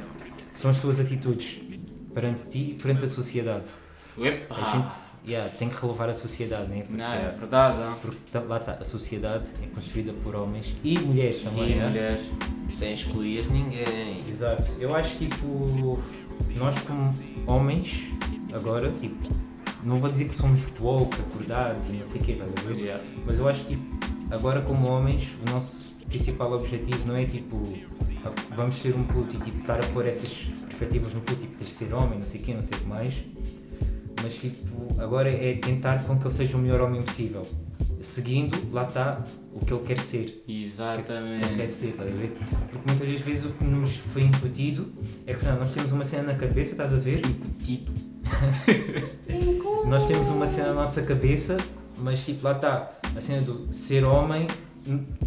são 0.51 0.69
as 0.69 0.77
tuas 0.77 0.99
atitudes 0.99 1.59
perante 2.13 2.45
ti 2.49 2.75
e 2.77 2.81
perante 2.81 3.05
a 3.05 3.07
sociedade. 3.07 3.69
A 4.17 4.21
Epa. 4.27 4.55
gente 4.71 4.95
yeah, 5.27 5.49
tem 5.57 5.69
que 5.69 5.75
relevar 5.81 6.09
a 6.09 6.13
sociedade, 6.13 6.67
né? 6.69 6.81
Porque, 6.87 6.93
Não, 7.01 7.11
é 7.13 7.35
verdade. 7.39 7.77
não? 7.79 7.93
porque 7.95 8.17
tá- 8.31 8.41
lá 8.41 8.57
está, 8.57 8.73
a 8.73 8.85
sociedade 8.85 9.49
é 9.61 9.65
construída 9.73 10.13
por 10.23 10.35
homens 10.35 10.67
e 10.83 10.99
mulheres 10.99 11.41
também, 11.41 11.71
E 11.71 11.75
né? 11.75 11.87
mulheres. 11.87 12.21
Sem 12.69 12.93
excluir 12.93 13.47
ninguém. 13.49 14.21
Exato. 14.29 14.67
Eu 14.79 14.95
acho 14.95 15.17
tipo, 15.17 15.99
nós 16.55 16.79
como 16.81 17.13
homens, 17.47 18.03
agora, 18.53 18.91
tipo, 18.91 19.15
não 19.83 19.99
vou 19.99 20.11
dizer 20.11 20.25
que 20.25 20.33
somos 20.33 20.61
woke, 20.79 21.15
acordados 21.19 21.87
e 21.89 21.93
não 21.93 22.05
sei 22.05 22.21
o 22.21 22.23
que, 22.23 22.31
estás 22.33 22.53
a 22.55 22.61
ver? 22.61 22.75
Yeah. 22.77 23.03
Mas 23.25 23.39
eu 23.39 23.47
acho 23.47 23.61
que 23.65 23.75
tipo, 23.75 23.97
agora 24.31 24.61
como 24.61 24.87
homens, 24.87 25.27
o 25.45 25.51
nosso 25.51 25.91
principal 26.07 26.51
objetivo 26.53 27.07
não 27.07 27.15
é 27.15 27.25
tipo 27.25 27.57
a- 28.25 28.55
vamos 28.55 28.79
ter 28.79 28.95
um 28.95 29.03
puto 29.03 29.35
e 29.35 29.39
tipo 29.39 29.59
estar 29.59 29.79
a 29.83 29.87
pôr 29.87 30.05
essas 30.05 30.29
perspectivas 30.67 31.13
no 31.13 31.21
puto, 31.21 31.41
tipo 31.41 31.57
tens 31.57 31.69
de 31.69 31.75
ser 31.75 31.93
homem, 31.93 32.19
não 32.19 32.25
sei 32.25 32.41
o 32.41 32.43
que, 32.43 32.53
não 32.53 32.61
sei 32.63 32.77
o 32.77 32.81
que 32.81 32.87
mais. 32.87 33.13
Mas 34.23 34.35
tipo, 34.35 35.01
agora 35.01 35.29
é 35.29 35.57
tentar 35.57 36.03
com 36.05 36.17
que 36.17 36.23
ele 36.23 36.33
seja 36.33 36.57
o 36.57 36.59
melhor 36.59 36.81
homem 36.81 37.01
possível. 37.01 37.45
Seguindo, 38.01 38.57
lá 38.71 38.83
está, 38.83 39.23
o 39.53 39.59
que 39.59 39.73
ele 39.73 39.83
quer 39.83 39.99
ser. 39.99 40.19
O 40.19 40.23
que 40.23 40.29
ele 40.29 40.41
quer 40.45 40.63
Exatamente. 40.65 41.69
ser, 41.69 41.87
estás 41.89 42.09
a 42.09 42.15
ver? 42.15 42.37
Porque 42.71 42.87
muitas 42.87 43.07
das 43.09 43.19
vezes 43.19 43.45
o 43.45 43.49
que 43.49 43.63
nos 43.65 43.95
foi 43.95 44.23
incutido 44.23 44.91
é 45.27 45.33
que 45.33 45.45
lá, 45.45 45.55
nós 45.55 45.71
temos 45.71 45.91
uma 45.91 46.03
cena 46.03 46.33
na 46.33 46.35
cabeça, 46.35 46.71
estás 46.71 46.93
a 46.93 46.97
ver? 46.97 47.17
Incutido. 47.17 47.91
Nós 49.87 50.07
temos 50.07 50.29
uma 50.29 50.47
cena 50.47 50.69
na 50.69 50.73
nossa 50.75 51.01
cabeça, 51.01 51.57
mas 51.97 52.23
tipo, 52.23 52.43
lá 52.45 52.53
está, 52.53 52.91
a 53.15 53.21
cena 53.21 53.41
do 53.41 53.71
ser 53.71 54.05
homem, 54.05 54.47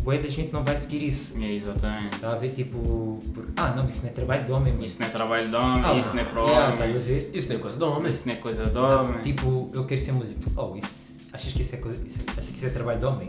boa 0.02 0.18
da 0.18 0.28
gente 0.28 0.52
não 0.52 0.62
vai 0.62 0.76
seguir 0.76 1.02
isso. 1.04 1.36
É, 1.40 1.52
exatamente. 1.54 2.16
Está 2.16 2.32
a 2.32 2.36
ver 2.36 2.50
tipo, 2.52 3.20
por- 3.34 3.46
ah 3.56 3.70
não, 3.76 3.88
isso 3.88 4.02
não 4.02 4.10
é 4.10 4.12
trabalho 4.12 4.44
de 4.44 4.52
homem, 4.52 4.72
mas 4.76 4.86
Isso 4.92 5.00
não 5.00 5.06
é 5.06 5.10
trabalho 5.10 5.48
de 5.48 5.54
homem, 5.56 5.82
Ah, 5.84 5.94
isso 5.94 6.14
não 6.14 6.20
é 6.22 6.24
para 6.24 6.42
yeah, 6.42 6.72
estás 6.72 6.90
a 6.90 6.92
homem, 6.94 7.02
ver? 7.06 7.30
Isso 7.34 7.48
não 7.48 7.56
é 7.56 7.58
coisa 7.58 7.76
de 7.78 7.84
homem. 7.84 8.12
isso 8.12 8.26
não 8.26 8.32
é 8.34 8.36
coisa 8.36 8.64
de 8.64 8.70
Exato, 8.78 9.08
homem. 9.08 9.22
Tipo, 9.22 9.70
eu 9.72 9.84
quero 9.84 10.00
ser 10.00 10.12
músico. 10.12 10.40
Oh, 10.56 10.76
isso, 10.76 11.18
achas 11.32 11.52
que 11.52 11.62
isso 11.62 11.74
é 11.74 11.78
coisa, 11.78 12.06
isso, 12.06 12.20
achas 12.28 12.46
que 12.50 12.56
isso 12.56 12.66
é 12.66 12.70
trabalho 12.70 12.98
de 12.98 13.04
homem? 13.06 13.28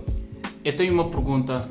Eu 0.64 0.76
tenho 0.76 0.94
uma 0.94 1.10
pergunta 1.10 1.68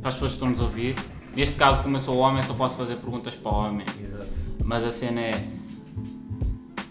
para 0.00 0.08
as 0.08 0.14
pessoas 0.14 0.32
que 0.32 0.36
estão 0.36 0.50
nos 0.50 0.60
a 0.60 0.64
ouvir. 0.64 0.94
Neste 1.34 1.56
caso, 1.56 1.82
como 1.82 1.96
eu 1.96 2.00
sou 2.00 2.18
homem, 2.18 2.42
só 2.42 2.54
posso 2.54 2.76
fazer 2.76 2.96
perguntas 2.96 3.34
para 3.34 3.52
homem. 3.52 3.86
Exato. 4.02 4.30
Mas 4.64 4.84
a 4.84 4.90
cena 4.90 5.20
é. 5.20 5.44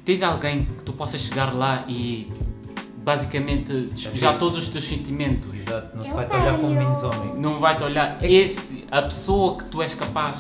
Tens 0.05 0.21
alguém 0.23 0.65
que 0.65 0.83
tu 0.83 0.93
possas 0.93 1.21
chegar 1.21 1.53
lá 1.53 1.85
e 1.87 2.31
basicamente 3.03 3.73
despejar 3.93 4.37
todos 4.37 4.57
os 4.57 4.67
teus 4.69 4.85
sentimentos? 4.87 5.57
Exato, 5.57 5.97
não 5.97 6.03
te 6.03 6.11
vai-te 6.11 6.35
olhar 6.35 6.57
como 6.59 6.73
menos 6.73 7.03
homem. 7.03 7.33
Não 7.39 7.59
vai-te 7.59 7.83
olhar. 7.83 8.23
Esse, 8.23 8.83
a 8.91 9.01
pessoa 9.01 9.57
que 9.57 9.65
tu 9.65 9.81
és 9.81 9.93
capaz 9.95 10.37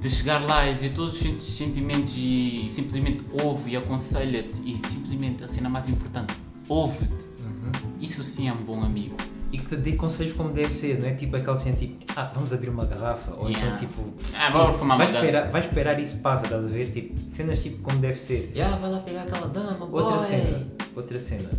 de 0.00 0.08
chegar 0.08 0.38
lá 0.44 0.66
e 0.68 0.74
dizer 0.74 0.90
todos 0.94 1.14
os 1.14 1.20
sent- 1.20 1.40
sentimentos 1.40 2.14
e 2.16 2.68
simplesmente 2.70 3.22
ouve 3.42 3.72
e 3.72 3.76
aconselha-te 3.76 4.56
e 4.64 4.78
simplesmente 4.88 5.44
a 5.44 5.48
cena 5.48 5.68
mais 5.68 5.88
importante, 5.88 6.34
ouve-te. 6.68 7.12
Uhum. 7.44 7.72
Isso 8.00 8.22
sim 8.22 8.48
é 8.48 8.52
um 8.52 8.62
bom 8.62 8.82
amigo. 8.82 9.14
E 9.52 9.58
que 9.58 9.66
te 9.66 9.76
dê 9.76 9.92
conselhos 9.92 10.32
como 10.34 10.50
deve 10.50 10.72
ser, 10.72 11.00
não 11.00 11.08
é 11.08 11.12
tipo 11.12 11.36
aquele 11.36 11.56
cena 11.56 11.76
tipo, 11.76 11.96
ah, 12.16 12.30
vamos 12.32 12.52
abrir 12.52 12.70
uma 12.70 12.84
garrafa, 12.86 13.34
ou 13.34 13.48
Yeah. 13.50 13.66
então 13.74 13.78
tipo, 13.88 14.14
Ah, 14.38 14.48
vou 14.50 14.72
fumar 14.72 14.96
vai 14.96 15.08
uma 15.08 15.16
esperar, 15.24 15.50
vai 15.50 15.60
esperar 15.60 16.00
isso 16.00 16.18
passa, 16.20 16.44
estás 16.44 16.64
a 16.64 16.68
ver? 16.68 16.88
Tipo, 16.90 17.18
cenas 17.28 17.60
tipo 17.60 17.82
como 17.82 17.98
deve 17.98 18.14
ser. 18.18 18.52
Yeah, 18.54 18.76
vai 18.78 18.90
lá 18.92 18.98
pegar 19.00 19.22
aquela 19.22 19.48
dama, 19.48 19.76
Outra 19.86 20.16
boy. 20.16 20.18
cena, 20.26 20.66
outra 20.94 21.18
cena. 21.20 21.50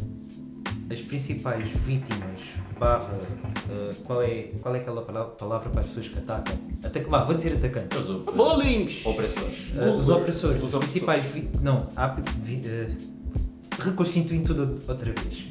As 0.91 0.99
principais 0.99 1.69
vítimas, 1.69 2.41
barra, 2.77 3.17
eh, 3.69 3.93
qual, 4.03 4.21
é, 4.21 4.49
qual 4.61 4.75
é 4.75 4.79
aquela 4.79 5.01
pala- 5.03 5.23
palavra 5.25 5.69
para 5.69 5.81
as 5.81 5.87
pessoas 5.87 6.07
que 6.09 6.17
atacam? 6.19 6.57
Ataca, 6.83 7.07
vá, 7.09 7.23
vou 7.23 7.33
dizer 7.35 7.53
atacantes. 7.55 7.97
Os 7.97 8.09
op- 8.09 8.31
Bullying! 8.35 8.87
opressores. 9.05 9.71
Eh, 9.77 9.87
os 9.89 10.09
opressores, 10.09 10.61
Os 10.61 10.71
principais 10.75 11.23
não, 11.61 11.87
há, 11.95 12.07
vi, 12.41 12.61
eh, 12.65 12.89
reconstituindo 13.79 14.53
tudo 14.53 14.81
outra 14.87 15.13
vez. 15.13 15.45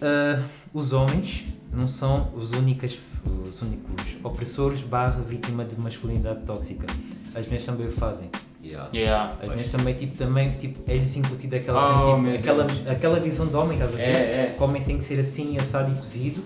Eh, 0.00 0.42
os 0.72 0.92
homens 0.94 1.44
não 1.72 1.86
são 1.86 2.32
os 2.34 2.52
únicos, 2.52 2.98
os 3.46 3.60
únicos 3.60 4.16
opressores 4.24 4.80
barra 4.82 5.20
vítima 5.20 5.64
de 5.66 5.78
masculinidade 5.78 6.46
tóxica. 6.46 6.86
As 7.34 7.44
mulheres 7.44 7.64
também 7.66 7.86
o 7.86 7.92
fazem. 7.92 8.30
Yeah. 8.64 8.88
Yeah. 8.94 9.32
As 9.40 9.48
mulheres 9.48 9.70
também, 9.70 9.94
tipo, 9.94 10.16
também, 10.16 10.50
tipo, 10.52 10.80
é-lhes 10.88 11.16
incutido 11.16 11.56
aquela, 11.56 12.12
Oh, 12.14 12.16
meu 12.16 12.36
tipo, 12.36 12.50
aquela, 12.50 12.66
aquela 12.92 13.20
visão 13.20 13.46
de 13.46 13.56
homem, 13.56 13.76
estás 13.76 13.94
a 13.94 13.96
ver? 13.96 14.02
É, 14.02 14.06
é. 14.06 14.54
Que 14.56 14.62
o 14.62 14.66
homem 14.66 14.82
tem 14.82 14.98
que 14.98 15.04
ser 15.04 15.18
assim, 15.18 15.58
assado 15.58 15.90
e 15.92 15.94
cozido. 15.96 16.42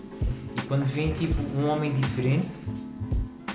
E 0.56 0.62
quando 0.62 0.84
vem, 0.84 1.12
tipo, 1.12 1.34
um 1.58 1.68
homem 1.68 1.92
diferente, 1.92 2.48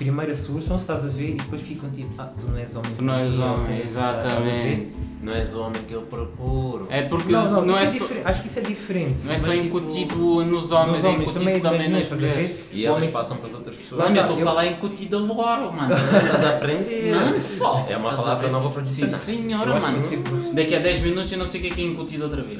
primeiro 0.02 0.32
assustam-se, 0.32 0.82
estás 0.84 1.04
a 1.04 1.08
ver? 1.08 1.30
E 1.30 1.34
depois 1.34 1.60
ficam 1.62 1.88
tipo, 1.90 2.10
ah, 2.18 2.30
tu 2.38 2.46
não 2.50 2.58
és 2.58 2.74
homem. 2.76 2.92
Tu 2.92 3.02
não 3.02 3.14
és 3.14 3.38
homem, 3.38 3.80
exatamente. 3.82 4.94
Não 5.22 5.32
és 5.32 5.54
o 5.54 5.60
homem 5.60 5.80
que 5.86 5.94
eu 5.94 6.02
procuro. 6.02 6.86
É 6.90 7.02
porque 7.02 7.30
Não, 7.30 7.48
não, 7.48 7.64
não, 7.66 7.78
é 7.78 7.84
é 7.84 7.86
só, 7.86 7.92
diferente. 7.92 8.26
Acho 8.26 8.40
que 8.40 8.46
isso 8.48 8.58
é 8.58 8.62
diferente. 8.62 9.20
não 9.26 9.34
é 9.34 9.38
só 9.38 9.52
tipo, 9.52 9.64
incutido 9.64 10.44
nos 10.44 10.72
homens, 10.72 10.92
nos 10.96 11.04
é 11.04 11.08
homens 11.08 11.22
incutido 11.30 11.44
também, 11.44 11.60
também, 11.60 11.88
nas 11.90 12.10
mulheres. 12.10 12.50
E 12.72 12.84
elas 12.84 12.98
homem- 12.98 13.10
passam 13.12 13.36
para 13.36 13.46
as 13.46 13.54
outras 13.54 13.76
pessoas. 13.76 14.02
Mano, 14.02 14.16
eu 14.16 14.22
estou 14.22 14.36
a 14.36 14.40
falar 14.40 14.66
incutido 14.66 15.16
agora, 15.18 15.70
mano. 15.70 15.94
Estás 15.94 16.44
a 16.44 16.48
aprender. 16.50 17.14
Mano, 17.14 17.40
foda. 17.40 17.92
É 17.92 17.96
uma 17.96 18.12
palavra 18.16 18.48
nova 18.48 18.70
para 18.70 18.82
Sim, 18.84 19.04
dizer. 19.04 19.16
senhora, 19.16 19.70
Eu 19.70 19.76
acho 19.76 19.86
mano. 19.86 20.00
sim. 20.00 20.22
Daqui 20.54 20.74
a 20.74 20.80
10 20.80 21.02
minutos 21.04 21.30
eu 21.30 21.38
não 21.38 21.46
sei 21.46 21.60
o 21.60 21.62
que 21.64 21.70
é 21.70 21.74
que 21.74 21.82
é 21.82 21.84
incutido 21.84 22.24
outra 22.24 22.42
vez. 22.42 22.58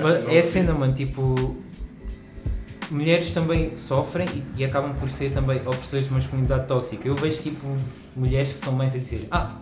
Mas 0.00 0.28
é 0.32 0.38
a 0.38 0.42
cena, 0.44 0.72
mano, 0.74 0.94
tipo. 0.94 1.56
Mulheres 2.90 3.30
também 3.32 3.76
sofrem 3.76 4.26
e, 4.28 4.60
e 4.62 4.64
acabam 4.64 4.94
por 4.94 5.10
ser 5.10 5.30
também 5.32 5.60
opressores 5.66 6.06
de 6.06 6.14
masculinidade 6.14 6.66
tóxica. 6.66 7.06
Eu 7.06 7.14
vejo, 7.14 7.40
tipo, 7.40 7.66
mulheres 8.16 8.52
que 8.52 8.58
são 8.58 8.72
mães 8.72 8.94
a 8.94 8.98
dizer: 8.98 9.28
Ah, 9.30 9.56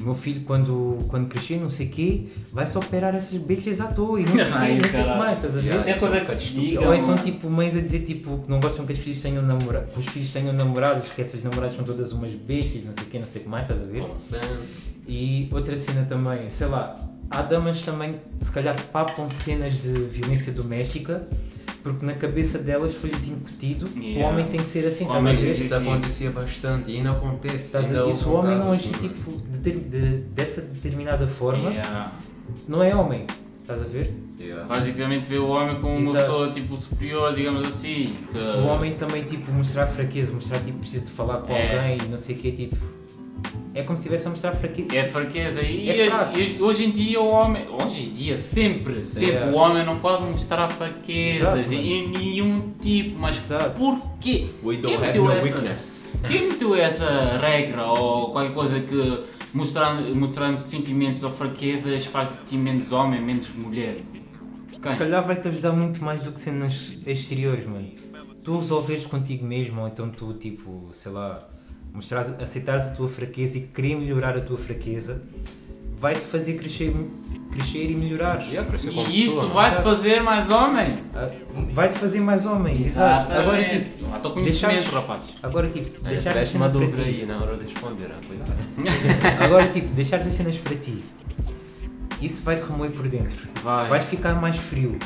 o 0.00 0.04
meu 0.04 0.14
filho, 0.14 0.40
quando, 0.40 0.98
quando 1.08 1.28
crescer, 1.28 1.58
não 1.58 1.70
sei 1.70 1.86
o 1.86 1.90
quê, 1.90 2.28
vai 2.52 2.66
só 2.66 2.80
operar 2.80 3.14
essas 3.14 3.38
bichas 3.38 3.80
à 3.80 3.86
toa 3.86 4.20
e 4.20 4.24
não 4.24 4.34
sei 4.34 4.44
o 4.44 4.46
quê, 4.46 4.78
não 4.82 4.90
sei 4.90 5.00
o 5.00 5.04
que 5.04 5.18
mais, 5.18 5.36
estás 5.36 5.56
a 5.56 5.60
ver? 5.60 5.66
Yeah. 5.66 5.90
É 5.90 5.94
coisa 5.94 6.20
que. 6.20 6.78
Ou 6.78 6.94
então, 6.94 7.16
tipo, 7.16 7.50
mães 7.50 7.76
a 7.76 7.80
dizer 7.80 8.00
tipo, 8.00 8.38
que 8.38 8.50
não 8.50 8.58
gostam 8.58 8.86
que 8.86 8.92
os 8.92 8.98
filhos 8.98 9.20
tenham 9.20 9.42
namorados, 9.42 9.92
que 9.92 10.00
os 10.00 10.06
filhos 10.06 10.32
tenham 10.32 10.52
namorados, 10.52 11.08
que 11.08 11.22
essas 11.22 11.42
namoradas 11.42 11.76
são 11.76 11.84
todas 11.84 12.12
umas 12.12 12.32
bestas, 12.32 12.84
não 12.84 12.94
sei 12.94 13.02
o 13.04 13.06
quê, 13.06 13.18
não 13.18 13.28
sei 13.28 13.40
o 13.42 13.44
que 13.44 13.50
mais, 13.50 13.68
estás 13.68 13.80
a 13.80 13.84
ver? 13.84 14.04
E 15.06 15.48
outra 15.52 15.76
cena 15.76 16.06
também, 16.08 16.48
sei 16.48 16.68
lá, 16.68 16.98
há 17.30 17.42
damas 17.42 17.82
também 17.82 18.16
se 18.40 18.50
calhar 18.50 18.80
papam 18.92 19.28
cenas 19.28 19.82
de 19.82 19.92
violência 19.92 20.52
doméstica 20.52 21.22
porque 21.82 22.04
na 22.06 22.12
cabeça 22.14 22.58
delas 22.58 22.94
foi-lhes 22.94 23.28
incutido 23.28 23.86
o 23.94 23.98
Yeah. 23.98 24.28
homem 24.28 24.46
tem 24.46 24.60
que 24.60 24.68
ser 24.68 24.86
assim, 24.86 25.04
O 25.04 25.08
homem 25.10 25.36
que 25.36 25.46
Isso 25.50 25.68
Sim. 25.68 25.74
acontecia 25.74 26.30
bastante 26.30 26.90
e 26.90 26.96
ainda 26.96 27.10
acontece. 27.12 27.76
Ainda? 27.76 28.06
E 28.06 28.12
se 28.12 28.24
o 28.24 28.32
homem 28.34 28.56
não 28.58 28.70
assim, 28.70 28.90
agir 28.90 29.08
tipo, 29.08 29.30
de, 29.58 29.70
de- 29.72 30.16
dessa 30.34 30.60
determinada 30.60 31.26
forma, 31.26 31.70
Yeah. 31.70 32.12
não 32.68 32.82
é 32.82 32.94
homem, 32.94 33.26
estás 33.60 33.80
a 33.82 33.84
ver? 33.84 34.12
Yeah. 34.40 34.64
Basicamente 34.66 35.28
vê 35.28 35.38
o 35.38 35.46
homem 35.48 35.80
como 35.80 35.94
uma 35.96 36.00
Exato. 36.00 36.18
pessoa 36.18 36.50
tipo 36.50 36.76
superior, 36.76 37.32
digamos 37.34 37.66
assim. 37.66 38.16
que- 38.32 38.40
Se 38.40 38.46
o 38.56 38.64
homem 38.66 38.94
também 38.94 39.22
tipo, 39.24 39.50
mostrar 39.52 39.86
fraqueza, 39.86 40.32
mostrar 40.32 40.58
tipo, 40.60 40.78
precisa 40.78 41.04
de 41.04 41.10
falar 41.12 41.38
com 41.38 41.52
É. 41.52 41.76
alguém 41.76 41.98
e 42.06 42.10
não 42.10 42.18
sei 42.18 42.34
o 42.34 42.38
quê, 42.38 42.50
tipo, 42.52 42.76
é 43.74 43.82
como 43.82 43.96
se 43.96 44.02
estivesse 44.02 44.26
a 44.26 44.30
mostrar 44.30 44.52
fraqueza. 44.52 44.96
É 44.96 45.04
fraqueza 45.04 45.62
e, 45.62 45.88
É 45.90 46.10
fraco. 46.10 46.38
e 46.38 46.60
hoje 46.62 46.84
em 46.84 46.90
dia 46.90 47.20
o 47.20 47.26
homem, 47.28 47.64
hoje 47.68 48.04
em 48.04 48.12
dia 48.12 48.36
sempre, 48.38 49.04
sempre 49.04 49.36
É. 49.36 49.46
o 49.46 49.54
homem 49.54 49.84
não 49.84 49.98
pode 49.98 50.24
mostrar 50.30 50.70
fraquezas 50.70 51.70
em 51.72 52.08
nenhum 52.08 52.72
tipo, 52.80 53.18
mas 53.20 53.36
Exato. 53.36 53.78
porquê? 53.78 54.46
We 54.62 54.74
Quem 54.76 54.82
don't 54.82 54.94
have 54.96 55.06
meteu 55.06 55.24
no 55.24 55.32
essa- 55.32 55.42
weakness. 55.44 56.08
Quem 56.28 56.48
meteu 56.48 56.74
essa 56.74 57.38
regra 57.40 57.86
ou 57.86 58.30
qualquer 58.32 58.54
coisa 58.54 58.80
que 58.80 59.24
mostrando, 59.54 60.14
mostrando 60.14 60.60
sentimentos 60.60 61.22
ou 61.22 61.30
fraquezas 61.30 62.06
faz 62.06 62.28
de 62.28 62.36
ti 62.46 62.56
menos 62.56 62.92
homem, 62.92 63.20
menos 63.20 63.50
mulher? 63.54 63.96
Quem? 64.82 64.92
Se 64.92 64.96
calhar 64.98 65.24
vai-te 65.24 65.46
ajudar 65.48 65.72
muito 65.72 66.02
mais 66.04 66.22
do 66.22 66.32
que 66.32 66.40
cenas 66.40 66.92
exteriores, 67.06 67.66
mano. 67.66 67.86
Tu 68.42 68.56
resolveres 68.56 69.06
contigo 69.06 69.46
mesmo, 69.46 69.80
ou 69.82 69.86
então 69.86 70.10
tu, 70.10 70.32
tipo, 70.34 70.88
sei 70.92 71.12
lá, 71.12 71.38
mostrares, 71.94 72.32
aceitares 72.40 72.86
a 72.88 72.90
tua 72.90 73.08
fraqueza 73.08 73.58
e 73.58 73.62
querer 73.62 73.96
melhorar 73.96 74.36
a 74.36 74.40
tua 74.40 74.56
fraqueza, 74.56 75.22
vai-te 76.00 76.20
fazer 76.20 76.54
crescer, 76.54 76.92
crescer 77.52 77.90
e 77.90 77.94
melhorar. 77.96 78.40
Yeah, 78.48 78.68
crescer 78.68 78.90
E 78.92 79.26
isso 79.26 79.34
pessoa. 79.36 79.52
vai-te 79.52 79.74
Exato. 79.80 79.88
fazer 79.88 80.22
mais 80.22 80.50
homem? 80.50 80.98
Ah, 81.14 81.28
Vai-te 81.74 81.98
fazer 81.98 82.20
mais 82.20 82.44
homem, 82.46 82.82
exato. 82.84 83.30
Agora, 83.32 83.62
tipo, 83.68 84.08
Lá 84.10 84.16
estou 84.16 84.32
conhecimento, 84.32 84.72
deixares- 84.74 84.92
rapazes. 84.92 85.34
agora, 85.42 85.68
tipo 85.68 85.90
Olha, 86.04 86.14
deixar 86.14 86.34
uma 86.36 86.44
cenas 86.46 86.70
para 86.72 86.80
dúvida 86.80 87.02
ti. 87.02 87.08
aí 87.08 87.26
na 87.26 87.36
hora 87.38 87.56
de 87.56 87.62
responder. 87.64 88.10
ah, 88.10 88.20
cuidado. 88.26 88.52
Agora, 89.44 89.68
tipo, 89.68 89.94
deixar 89.94 90.20
as 90.20 90.32
cenas 90.32 90.56
para 90.56 90.76
ti. 90.76 91.04
Isso 92.20 92.42
vai-te 92.42 92.62
remoer 92.64 92.90
por 92.92 93.06
dentro. 93.08 93.48
Vai. 93.62 93.88
Vais 93.88 94.04
ficar 94.06 94.34
mais 94.40 94.56
frio. 94.56 94.98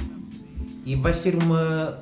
E 0.85 0.95
vais 0.95 1.19
ter 1.21 1.35
uma, 1.35 1.99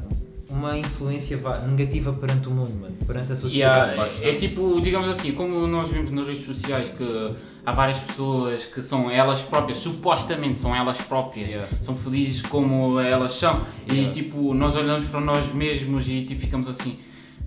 uma 0.55 0.79
influência 0.79 1.38
negativa 1.67 2.12
perante 2.12 2.49
o 2.49 2.51
mundo, 2.51 2.73
mano. 2.81 2.95
Perante 3.07 3.33
a 3.33 3.37
sociedade. 3.37 3.99
Yeah, 3.99 4.12
é, 4.23 4.31
é 4.31 4.35
tipo, 4.35 4.81
digamos 4.81 5.09
assim, 5.09 5.33
como 5.33 5.67
nós 5.67 5.88
vimos 5.90 6.11
nas 6.12 6.27
redes 6.27 6.45
sociais 6.45 6.88
que 6.88 7.35
há 7.67 7.73
várias 7.73 7.99
pessoas 7.99 8.64
que 8.67 8.81
são 8.81 9.11
elas 9.11 9.43
próprias, 9.43 9.79
supostamente 9.79 10.61
são 10.61 10.75
elas 10.75 10.99
próprias, 10.99 11.49
Yeah. 11.51 11.69
são 11.81 11.95
felizes 11.97 12.43
como 12.43 12.99
elas 13.01 13.33
são 13.33 13.61
e 13.90 13.95
Yeah. 13.95 14.12
tipo, 14.12 14.55
nós 14.55 14.77
olhamos 14.77 15.05
para 15.07 15.21
nós 15.21 15.53
mesmos 15.53 16.09
e 16.09 16.23
tipo, 16.23 16.40
ficamos 16.40 16.69
assim, 16.69 16.97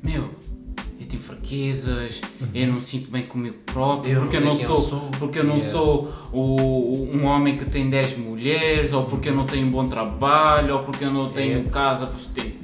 meu, 0.03 0.29
eu 0.99 1.05
tenho 1.07 1.21
fraquezas, 1.21 2.21
eu 2.53 2.67
não 2.67 2.75
me 2.75 2.81
sinto 2.81 3.09
bem 3.11 3.23
comigo 3.23 3.55
próprio, 3.67 4.11
Eu 4.11 4.15
não 4.15 4.21
porque 4.23 4.37
eu 4.37 4.41
não 4.41 4.49
eu 4.51 4.55
sou, 4.55 4.81
sou." 4.81 4.99
porque 5.19 5.39
eu 5.39 5.43
não 5.43 5.55
Yeah. 5.57 5.71
sou 5.71 6.11
o, 6.33 7.09
um 7.13 7.25
homem 7.25 7.55
que 7.55 7.65
tem 7.65 7.89
10 7.89 8.17
mulheres, 8.17 8.91
ou 8.93 9.05
porque 9.05 9.29
eu 9.29 9.35
não 9.35 9.45
tenho 9.45 9.67
um 9.67 9.71
bom 9.71 9.87
trabalho, 9.87 10.75
ou 10.75 10.83
porque 10.83 11.03
eu 11.05 11.11
não 11.11 11.29
tenho 11.29 11.63
casa 11.69 12.07
para 12.07 12.17
sustentar, 12.17 12.56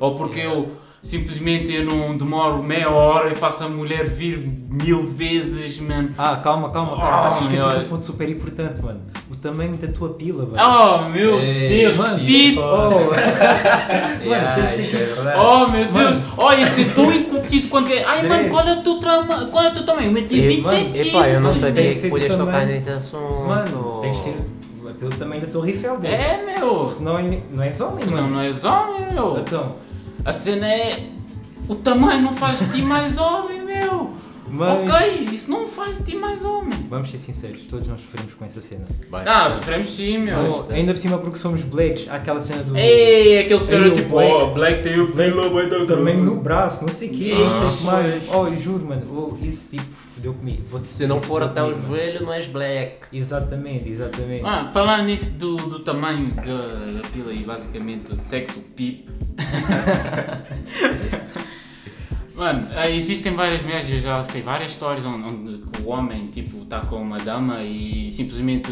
ou 0.00 0.14
porque 0.14 0.40
eu 0.40 0.70
simplesmente 1.00 1.72
eu 1.72 1.84
não 1.84 2.16
demoro 2.16 2.62
meia 2.62 2.90
hora 2.90 3.30
e 3.30 3.34
faço 3.34 3.64
a 3.64 3.68
mulher 3.68 4.04
vir 4.04 4.38
mil 4.68 5.06
vezes, 5.08 5.78
mano. 5.78 6.10
Ah, 6.18 6.36
calma, 6.42 6.70
calma, 6.70 6.96
calma. 6.96 7.22
Oh, 7.24 7.26
Estás 7.28 7.34
a 7.36 7.40
esquecer 7.42 7.66
meu. 7.66 7.78
de 7.78 7.84
um 7.84 7.88
ponto 7.88 8.06
super 8.06 8.28
importante, 8.28 8.84
mano. 8.84 9.00
O 9.30 9.36
tamanho 9.36 9.76
da 9.76 9.88
tua 9.88 10.10
pila, 10.10 10.44
velho. 10.46 10.58
Oh 10.60 11.08
meu 11.10 11.38
Ei, 11.38 11.68
Deus, 11.68 11.96
mano, 11.96 12.18
pip! 12.18 12.58
Oh, 12.58 13.14
Yeah, 14.24 14.54
deixa 14.56 14.76
isso 14.82 14.96
é 14.96 15.04
verdade. 15.06 15.38
Oh 15.38 15.66
meu 15.68 15.84
Deus! 15.84 15.92
Mano. 16.16 16.22
Olha, 16.36 16.62
isso 16.62 16.80
é 16.80 16.84
tão 16.84 17.12
incutido 17.12 17.68
quanto 17.68 17.92
é. 17.92 18.02
Ai 18.04 18.26
mano, 18.26 18.48
qual 18.50 18.66
é 18.66 18.72
o 18.72 18.82
teu 18.82 18.96
trama? 18.98 19.46
Qual 19.46 19.64
é 19.64 19.68
o 19.68 19.74
teu 19.74 19.84
tamanho? 19.86 20.10
Meti 20.12 20.34
Ei, 20.34 20.48
20 20.56 20.62
mano, 20.62 20.76
centímetros! 20.78 21.08
Epá, 21.14 21.28
eu 21.28 21.40
não 21.40 21.54
sabia 21.54 21.94
que 21.94 22.08
podias 22.10 22.36
tocar 22.36 22.66
nesse 22.66 22.90
assunto. 22.90 23.46
mano, 23.46 23.98
tens 24.02 24.16
de 24.16 24.22
ter 24.22 24.36
pelo 24.98 25.10
tamanho 25.16 25.40
da 25.40 25.46
Torre 25.46 25.72
Eiffel, 25.72 25.98
Deus. 25.98 26.14
É 26.14 26.44
meu! 26.58 26.84
Senão 26.84 27.18
é- 27.18 27.40
não 27.50 27.62
és 27.62 27.80
homem, 27.80 27.96
Senão 28.04 28.16
mano. 28.22 28.30
não 28.34 28.40
és 28.40 28.64
homem, 28.64 29.12
meu! 29.12 29.38
Então, 29.38 29.72
A 30.24 30.32
cena 30.32 30.66
é. 30.68 31.08
O 31.68 31.74
tamanho 31.74 32.22
não 32.22 32.32
faz 32.34 32.58
de 32.60 32.72
ti 32.72 32.82
mais 32.82 33.18
homem, 33.18 33.62
meu! 33.64 34.10
Mas... 34.50 34.90
Ok, 34.90 35.28
isso 35.32 35.50
não 35.50 35.66
faz 35.66 35.98
de 35.98 36.04
ti 36.04 36.16
mais 36.16 36.44
homem! 36.44 36.86
Vamos 36.88 37.10
ser 37.10 37.18
sinceros, 37.18 37.66
todos 37.66 37.88
nós 37.88 38.00
sofremos 38.00 38.34
com 38.34 38.44
essa 38.44 38.60
cena. 38.60 38.84
Ah, 39.12 39.50
sofremos 39.50 39.90
sim, 39.90 40.18
meu! 40.18 40.38
Oh, 40.38 40.72
ainda 40.72 40.92
por 40.92 40.98
cima 40.98 41.18
porque 41.18 41.38
somos 41.38 41.62
blacks, 41.62 42.06
há 42.08 42.16
aquela 42.16 42.40
cena 42.40 42.62
do... 42.62 42.76
Ei, 42.76 43.40
aquele 43.40 43.60
estereótipo, 43.60 44.20
Ei, 44.20 44.28
o 44.28 44.44
oh, 44.44 44.54
Black 44.54 44.82
tem 44.82 45.00
o 45.00 45.12
pelo, 45.12 45.50
vai 45.50 45.68
dar 45.68 45.86
Tamanho 45.86 46.22
no 46.22 46.36
braço, 46.36 46.82
não 46.82 46.92
sei 46.92 47.08
o 47.08 47.12
quê, 47.12 47.32
Ah, 47.34 47.46
isso 47.46 47.64
é 47.64 47.70
que 47.70 47.84
pois. 47.84 48.24
Oh, 48.34 48.56
juro, 48.56 48.84
mano, 48.84 49.02
oh, 49.10 49.36
isso 49.44 49.70
tipo 49.70 50.08
fodeu 50.18 50.34
comigo. 50.34 50.64
Você- 50.70 50.86
Se 50.86 51.06
não 51.06 51.20
for 51.20 51.42
fodeu 51.42 51.48
até 51.48 51.62
o 51.62 51.80
joelho, 51.82 52.24
não 52.24 52.32
és 52.32 52.48
black. 52.48 53.06
Exatamente, 53.12 53.88
exatamente. 53.88 54.44
Ah, 54.44 54.68
falando 54.72 55.04
nisso 55.04 55.38
do, 55.38 55.56
do 55.56 55.78
tamanho 55.80 56.34
da, 56.34 56.42
da 56.42 57.08
pila 57.08 57.32
e 57.32 57.44
basicamente 57.44 58.12
o 58.12 58.16
sexo 58.16 58.58
pip. 58.74 59.06
Mano, 62.38 62.68
eh, 62.72 62.94
existem 62.94 63.34
várias 63.34 63.62
mulheres, 63.62 63.90
eu 63.90 64.00
já 64.00 64.22
sei 64.22 64.40
várias 64.42 64.70
histórias 64.72 65.04
onde, 65.04 65.26
onde 65.26 65.62
o 65.84 65.88
homem 65.88 66.28
tipo 66.28 66.62
está 66.62 66.80
com 66.80 66.96
uma 67.02 67.18
dama 67.18 67.62
e 67.64 68.08
simplesmente 68.12 68.70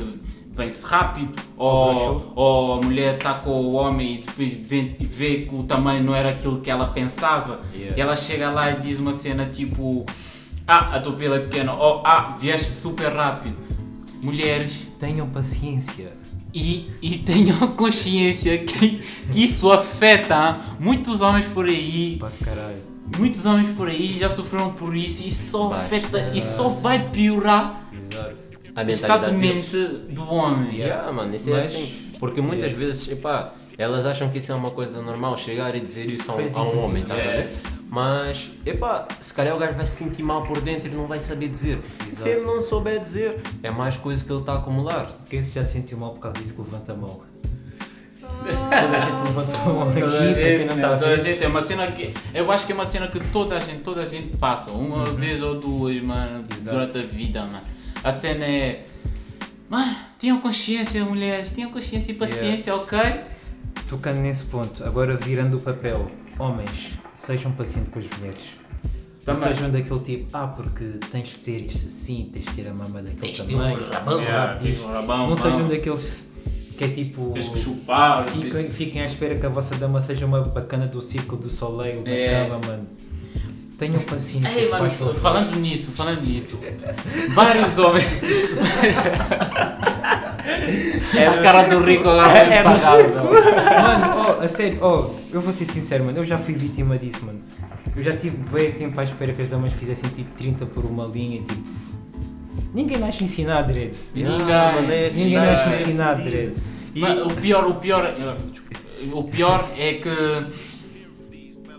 vem-se 0.55 0.85
rápido, 0.85 1.35
ou, 1.57 2.33
ou 2.37 2.75
a 2.75 2.81
mulher 2.81 3.17
está 3.17 3.35
com 3.35 3.51
o 3.51 3.73
homem 3.73 4.15
e 4.15 4.19
depois 4.19 4.53
vê, 4.55 4.97
vê 5.01 5.37
que 5.43 5.55
o 5.55 5.65
tamanho 5.65 6.03
não 6.05 6.15
era 6.15 6.31
aquilo 6.31 6.61
que 6.61 6.71
ela 6.71 6.87
pensava 6.87 7.61
Yeah. 7.75 7.97
e 7.99 8.01
ela 8.01 8.17
chega 8.17 8.49
lá 8.51 8.71
e 8.71 8.81
diz 8.81 8.99
uma 8.99 9.13
cena 9.13 9.45
tipo 9.47 10.07
Ah, 10.67 10.97
a 10.97 11.01
tua 11.01 11.13
pila 11.13 11.37
é 11.37 11.41
pequena, 11.41 11.75
ou 11.75 12.01
Ah, 12.07 12.37
vieste 12.41 12.71
super 12.71 13.13
rápido. 13.13 13.57
Mulheres, 14.23 14.89
Tenham 14.99 15.29
paciência. 15.29 16.13
e, 16.55 16.89
e 17.03 17.19
tenham 17.19 17.59
consciência 17.77 18.57
que, 18.65 19.03
que 19.31 19.45
isso 19.45 19.71
afeta 19.71 20.59
muitos 20.81 21.21
homens 21.21 21.45
por 21.47 21.67
aí, 21.67 22.17
Para 22.19 22.31
caralho. 22.43 22.96
Muitos 23.19 23.47
homens 23.47 23.71
por 23.77 23.89
aí 23.89 24.13
já 24.13 24.29
sofreram 24.31 24.73
por 24.73 24.95
isso 24.97 25.23
e 25.27 25.31
só 25.33 25.69
Vai. 25.69 25.81
afeta 25.81 26.21
e 26.35 26.41
só 26.41 26.69
vai 26.71 27.09
piorar 27.11 27.87
Exato. 27.93 28.47
A 28.75 28.83
o 28.83 28.91
estado 28.91 29.27
de 29.27 29.33
mentalidade 29.33 29.71
deles. 29.71 29.73
mente 30.05 30.13
do 30.13 30.25
homem. 30.33 30.77
Yeah, 30.81 31.11
mano, 31.13 31.35
isso 31.35 31.49
Mas- 31.51 31.65
é 31.73 31.77
assim. 31.77 32.03
Porque 32.19 32.41
muitas 32.41 32.73
vezes, 32.73 33.09
epá, 33.09 33.53
elas 33.79 34.05
acham 34.07 34.29
que 34.31 34.39
isso 34.39 34.51
é 34.53 34.55
uma 34.55 34.71
coisa 34.71 35.01
normal, 35.03 35.37
chegar 35.37 35.75
e 35.75 35.81
dizer 35.81 36.07
isso 36.11 36.31
a 36.31 36.35
um, 36.35 36.39
a 36.39 36.63
um 36.63 36.81
é. 36.81 36.85
homem, 36.85 37.03
estás 37.03 37.21
a 37.21 37.25
É. 37.25 37.37
ver? 37.43 37.57
Mas, 37.89 38.51
epá, 38.67 39.07
se 39.21 39.33
calhar 39.33 39.55
o 39.55 39.59
gajo 39.59 39.75
vai 39.75 39.87
se 39.87 39.97
sentir 39.97 40.23
mal 40.23 40.43
por 40.45 40.61
dentro 40.61 40.91
e 40.91 40.95
não 40.95 41.07
vai 41.07 41.21
saber 41.21 41.49
dizer. 41.49 41.79
E 42.11 42.15
se 42.17 42.29
Exato. 42.29 42.29
ele 42.29 42.45
não 42.45 42.61
souber 42.61 42.99
dizer, 43.01 43.41
é 43.63 43.71
mais 43.71 43.97
coisa 43.97 44.23
que 44.25 44.31
ele 44.33 44.41
está 44.41 44.53
a 44.55 44.57
acumular. 44.57 45.11
Quem 45.29 45.41
se 45.43 45.53
já 45.53 45.63
sentiu 45.65 45.97
mal 45.99 46.11
por 46.11 46.21
causa 46.21 46.39
disso 46.39 46.55
que 46.55 46.63
levanta 46.63 46.93
a 46.93 46.97
mão? 46.97 47.21
Toda 48.53 48.97
a 48.97 49.01
gente 49.01 49.23
levantou 49.27 49.83
aqui, 49.89 50.01
Toda 50.01 50.19
a 50.19 50.33
gente, 50.33 50.65
não 50.65 50.77
toda 50.99 51.07
a 51.09 51.17
gente, 51.19 51.45
é 51.45 51.49
uma 51.49 51.61
cena 51.61 51.87
que. 51.89 52.15
Eu 52.35 52.51
acho 52.53 52.67
que 52.67 52.73
é 52.73 52.75
uma 52.75 52.87
cena 52.87 53.09
que 53.09 53.21
toda 53.21 53.57
a 53.57 53.61
gente, 53.61 53.81
toda 53.81 54.03
a 54.03 54.07
gente 54.07 54.37
passa, 54.37 54.71
uma 54.71 55.05
vez 55.07 55.43
ou 55.43 55.59
duas, 55.61 56.01
mano, 56.03 56.39
Uhum. 56.41 56.45
Exato. 56.57 56.77
durante 56.77 56.99
a 56.99 57.03
vida, 57.03 57.41
mano. 57.43 57.61
A 58.05 58.13
cena 58.13 58.45
é. 58.45 58.85
Mano, 59.69 59.97
tenham 60.19 60.41
consciência, 60.41 61.05
mulheres, 61.05 61.51
tenham 61.53 61.71
consciência 61.71 62.13
e 62.13 62.15
paciência, 62.15 62.75
ok? 62.75 62.99
Tocando 63.89 64.19
nesse 64.19 64.45
ponto, 64.45 64.85
agora 64.85 65.17
virando 65.17 65.57
o 65.57 65.61
papel, 65.61 66.11
homens, 66.39 66.93
sejam 67.15 67.51
pacientes 67.53 67.93
com 67.93 67.99
as 67.99 68.07
mulheres. 68.19 68.41
Não 69.27 69.35
sejam 69.35 69.71
daquele 69.73 69.99
tipo, 70.01 70.27
ah, 70.37 70.47
porque 70.47 70.85
tens 71.11 71.31
que 71.35 71.45
ter 71.45 71.63
isto 71.67 71.87
assim, 71.87 72.31
tens 72.33 72.45
que 72.45 72.55
ter 72.55 72.69
a 72.69 72.75
mama 72.75 73.03
daquele 73.03 73.33
Tens 73.33 73.39
tamanho. 73.39 73.77
um 73.77 73.91
rabão. 73.91 74.21
Yeah, 74.21 74.59
rabão, 74.93 75.27
Não 75.27 75.35
sejam 75.37 75.67
daqueles 75.69 76.33
que 76.77 76.85
é 76.85 76.89
tipo. 76.89 77.31
Tens 77.31 77.49
que 77.49 77.59
chupar. 77.59 78.23
Fiquem, 78.23 78.69
fiquem 78.69 79.03
à 79.03 79.07
espera 79.07 79.35
que 79.37 79.45
a 79.47 79.49
vossa 79.49 79.75
dama 79.77 80.01
seja 80.01 80.27
uma 80.27 80.41
bacana 80.43 80.87
do 80.87 81.01
círculo 81.03 81.41
do 81.41 81.49
soleil 81.49 82.03
na 82.03 82.11
É. 82.11 82.45
cama, 82.45 82.61
mano. 82.67 82.87
Tenham 83.79 84.01
paciência, 84.01 84.49
Ei, 84.59 84.71
mano, 84.71 84.91
falando 85.21 85.55
nisso, 85.57 85.93
falando 85.93 86.23
nisso, 86.23 86.59
vários 87.35 87.79
homens. 87.79 88.07
a 91.27 91.43
cara 91.43 91.65
do 91.69 91.81
rico 91.85 92.09
agora 92.09 92.29
vai 92.29 92.53
É 92.59 92.63
do. 92.63 92.69
Mano, 93.83 94.37
oh, 94.39 94.43
a 94.43 94.49
sério, 94.49 94.79
oh, 94.81 95.11
eu 95.31 95.41
vou 95.43 95.53
ser 95.53 95.65
sincero, 95.67 96.05
mano, 96.05 96.19
eu 96.19 96.25
já 96.25 96.39
fui 96.39 96.55
vítima 96.55 96.97
disso, 96.99 97.19
mano. 97.25 97.39
Eu 97.95 98.03
já 98.03 98.17
tive 98.17 98.37
bem 98.51 98.73
tempo 98.73 98.99
à 99.01 99.05
espera 99.05 99.33
que 99.33 99.43
as 99.43 99.49
damas 99.49 99.73
fizessem 99.73 100.09
tipo 100.11 100.35
30 100.37 100.67
por 100.67 100.85
uma 100.85 101.05
linha, 101.07 101.43
tipo. 101.43 101.63
Ninguém 102.77 102.99
nasce 102.99 103.25
ensinado, 103.25 103.73
Dreads. 103.73 104.13
Ninguém. 104.15 104.33
mano, 104.35 104.93
é 104.93 105.09
Ninguém 105.09 105.33
nasce 105.33 105.71
é 105.71 105.81
ensinado. 105.81 106.23
Dreads. 106.23 106.73
E- 106.95 107.01
Mas 107.01 107.19
o 107.23 107.31
pior, 107.31 107.67
o 107.67 107.75
pior, 107.77 108.05
eh, 108.05 108.37
o 109.15 109.25
pior 109.25 109.71
é 109.79 109.95
que, 109.95 110.47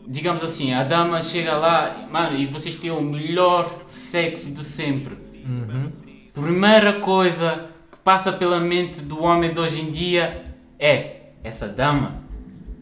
digamos 0.07 0.43
assim, 0.43 0.73
a 0.73 0.83
dama 0.83 1.21
chega 1.21 1.55
lá, 1.55 2.07
mano, 2.11 2.35
e 2.35 2.47
vocês 2.47 2.73
têm 2.73 2.89
o 2.89 2.99
melhor 2.99 3.71
sexo 3.85 4.49
de 4.49 4.63
sempre. 4.63 5.15
Uhum. 5.45 5.91
Primeira 6.33 6.93
coisa 6.99 7.65
que 7.91 7.97
passa 7.99 8.31
pela 8.31 8.59
mente 8.59 8.99
do 9.03 9.21
homem 9.23 9.53
de 9.53 9.59
hoje 9.59 9.81
em 9.81 9.91
dia 9.91 10.45
é 10.79 11.17
essa 11.43 11.67
dama. 11.67 12.23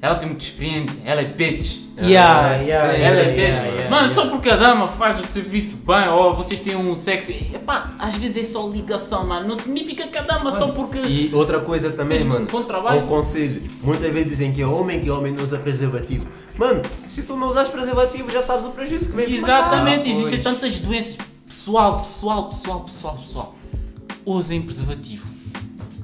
Ela 0.01 0.15
tem 0.15 0.27
muito 0.29 0.41
experiente, 0.41 0.93
ela 1.05 1.21
é 1.21 1.25
bitch. 1.25 1.84
Yeah, 1.97 2.49
Ah, 2.58 2.62
yeah? 2.62 2.97
Ela 2.97 3.19
é 3.21 3.25
bitch. 3.27 3.38
yeah, 3.38 3.63
yeah, 3.67 3.89
Mano, 3.89 4.10
só 4.10 4.27
porque 4.27 4.49
a 4.49 4.55
dama 4.58 4.88
faz 4.88 5.17
o 5.19 5.23
serviço 5.25 5.77
bem, 5.77 6.10
ou 6.10 6.36
vocês 6.36 6.60
têm 6.60 6.75
um 6.75 6.95
sexo. 6.95 7.31
Epá, 7.31 7.93
às 7.97 8.15
vezes 8.17 8.38
é 8.38 8.43
só 8.43 8.67
ligação, 8.67 9.25
mano. 9.25 9.47
Não 9.47 9.55
significa 9.55 10.05
que 10.08 10.17
a 10.17 10.21
dama 10.21 10.51
só 10.51 10.67
porque. 10.67 10.99
E 10.99 11.29
outra 11.34 11.60
coisa 11.62 11.91
também, 11.91 12.23
mano, 12.25 12.45
bom 12.51 12.63
trabalho. 12.63 13.03
um 13.03 13.08
conselho. 13.08 13.63
Muitas 13.81 14.12
vezes 14.12 14.27
dizem 14.29 14.51
que 14.51 14.62
é 14.62 14.67
homem 14.67 14.99
que 14.99 15.10
homem 15.10 15.31
não 15.31 15.41
usa 15.43 15.58
preservativo. 15.58 16.27
Mano, 16.58 16.81
se 17.08 17.23
tu 17.23 17.36
não 17.38 17.47
usas 17.47 17.69
preservativo, 17.69 18.29
já 18.29 18.41
sabes 18.41 18.65
o 18.65 18.71
prejuízo 18.71 19.10
que 19.12 19.15
vem 19.15 19.34
Exatamente, 19.36 20.10
Ah, 20.10 20.12
existem 20.12 20.41
tantas 20.43 20.77
doenças. 20.79 21.17
Pessoal, 21.47 21.99
pessoal, 21.99 22.49
pessoal, 22.49 22.79
pessoal, 22.81 23.15
pessoal. 23.17 23.55
Usem 24.25 24.62
preservativo. 24.62 25.25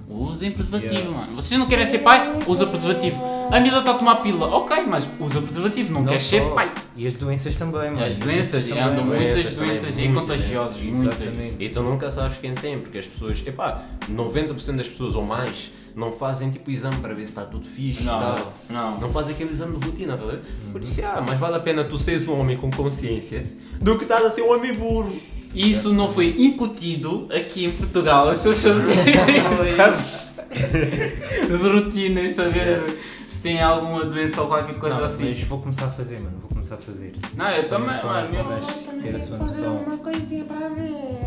Usem 0.10 0.52
preservativo, 0.52 1.12
mano. 1.12 1.34
Vocês 1.36 1.60
não 1.60 1.68
querem 1.68 1.86
ser 1.86 2.00
pai? 2.00 2.40
Usa 2.48 2.66
preservativo. 2.66 3.20
A 3.52 3.60
miúda 3.60 3.80
está 3.80 3.92
a 3.92 3.94
tomar 3.96 4.16
pílula. 4.18 4.48
Ok, 4.48 4.84
mas 4.88 5.08
usa 5.20 5.42
preservativo, 5.42 5.92
não, 5.92 6.00
Não 6.02 6.08
queres 6.08 6.24
ser 6.24 6.42
pai. 6.54 6.72
E 6.96 7.06
as 7.06 7.16
doenças 7.16 7.56
também, 7.56 7.92
mano. 7.92 8.04
As 8.06 8.16
doenças, 8.18 8.64
também, 8.66 8.82
andam 8.84 9.06
muitas 9.06 9.56
Doenças 9.56 9.96
muitas 9.98 10.14
contagiosas. 10.22 10.78
doenças. 10.78 10.96
Muitas. 10.98 11.20
Exatamente. 11.22 11.56
E 11.64 11.70
tu 11.70 11.82
nunca 11.84 12.10
sabes 12.10 12.38
quem 12.38 12.54
tem, 12.54 12.80
porque 12.80 12.98
as 13.00 13.06
pessoas, 13.08 13.44
epá, 13.46 13.84
90% 14.10 14.78
das 14.78 14.88
pessoas 14.88 15.16
ou 15.16 15.24
mais 15.26 15.72
não 15.94 16.12
fazem 16.14 16.50
tipo 16.50 16.72
exame 16.72 16.96
para 16.98 17.14
ver 17.14 17.24
se 17.24 17.32
está 17.32 17.44
tudo 17.44 17.66
fixe 17.68 18.04
Não, 18.04 18.18
e 18.18 18.22
tal. 18.22 18.50
não. 18.70 19.00
Não 19.02 19.10
fazem 19.10 19.34
aquele 19.36 19.52
exame 19.52 19.78
de 19.78 19.86
rotina, 19.86 20.16
tá 20.16 20.24
a 20.24 20.28
ver? 20.28 20.40
Por 20.72 20.82
isso, 20.82 21.02
ah, 21.04 21.20
mais 21.20 21.38
vale 21.38 21.58
a 21.58 21.60
pena 21.60 21.84
tu 21.84 21.98
seres 21.98 22.26
um 22.30 22.40
homem 22.40 22.56
com 22.56 22.72
consciência 22.72 23.44
do 23.82 23.98
que 23.98 24.04
estás 24.04 24.24
a 24.26 24.30
ser 24.30 24.44
um 24.44 24.54
homem 24.54 24.74
burro. 24.74 25.12
Isso 25.54 25.92
não 25.94 26.14
foi 26.14 26.34
incutido 26.40 27.28
aqui 27.30 27.66
em 27.66 27.72
Portugal. 27.72 28.30
As 28.30 28.42
pessoas 28.42 28.86
de 30.52 31.68
rotina 31.68 32.22
e 32.22 32.34
saber 32.34 32.82
se 33.42 33.48
tem 33.48 33.60
alguma 33.60 34.06
doença 34.06 34.40
ou 34.40 34.48
qualquer 34.48 34.76
coisa 34.76 34.98
Não, 34.98 35.04
assim. 35.06 35.30
Mas 35.32 35.44
vou 35.46 35.60
começar 35.60 35.86
a 35.86 35.90
fazer, 35.92 36.20
mano. 36.20 36.38
Vou 36.42 36.50
começar 36.50 36.76
a 36.76 36.78
fazer. 36.78 37.14
Não, 37.36 37.50
eu 37.50 37.64
Só 37.64 37.70
também, 37.70 37.90
uma 38.00 38.04
mano. 38.04 38.28
para 38.30 38.38
eu- 38.40 38.46
gajo 38.50 38.68
ter 39.02 39.16
a 39.16 39.20
sua 39.20 39.38
noção. 39.38 39.78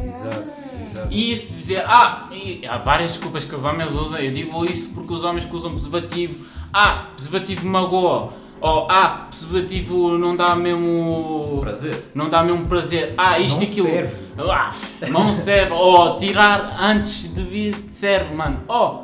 Exato, 0.08 0.46
exato. 0.90 1.08
E 1.10 1.32
isso 1.32 1.48
de 1.48 1.54
dizer, 1.58 1.84
ah, 1.86 2.28
e 2.30 2.64
há 2.66 2.78
várias 2.78 3.10
desculpas 3.10 3.44
que 3.44 3.52
os 3.54 3.64
homens 3.64 3.90
usam, 3.92 4.18
eu 4.20 4.30
digo 4.30 4.64
isso 4.64 4.90
porque 4.94 5.12
os 5.12 5.24
homens 5.24 5.44
que 5.44 5.54
usam 5.56 5.72
preservativo, 5.72 6.46
ah, 6.72 7.08
preservativo 7.16 7.66
magoa, 7.66 8.30
ou 8.60 8.86
ah, 8.88 9.26
preservativo 9.28 10.16
não 10.16 10.36
dá 10.36 10.54
mesmo 10.54 11.58
Prazer. 11.60 12.10
não 12.14 12.28
dá 12.30 12.44
mesmo 12.44 12.66
prazer, 12.66 13.12
ah, 13.18 13.38
isto 13.40 13.60
e 13.60 13.64
aquilo, 13.66 13.88
serve. 13.88 14.16
ah, 14.52 14.72
não 15.10 15.34
serve, 15.34 15.72
ou 15.72 16.16
tirar 16.16 16.76
antes 16.80 17.34
de 17.34 17.42
vir 17.42 17.74
serve, 17.90 18.32
mano, 18.34 18.60
oh, 18.68 19.00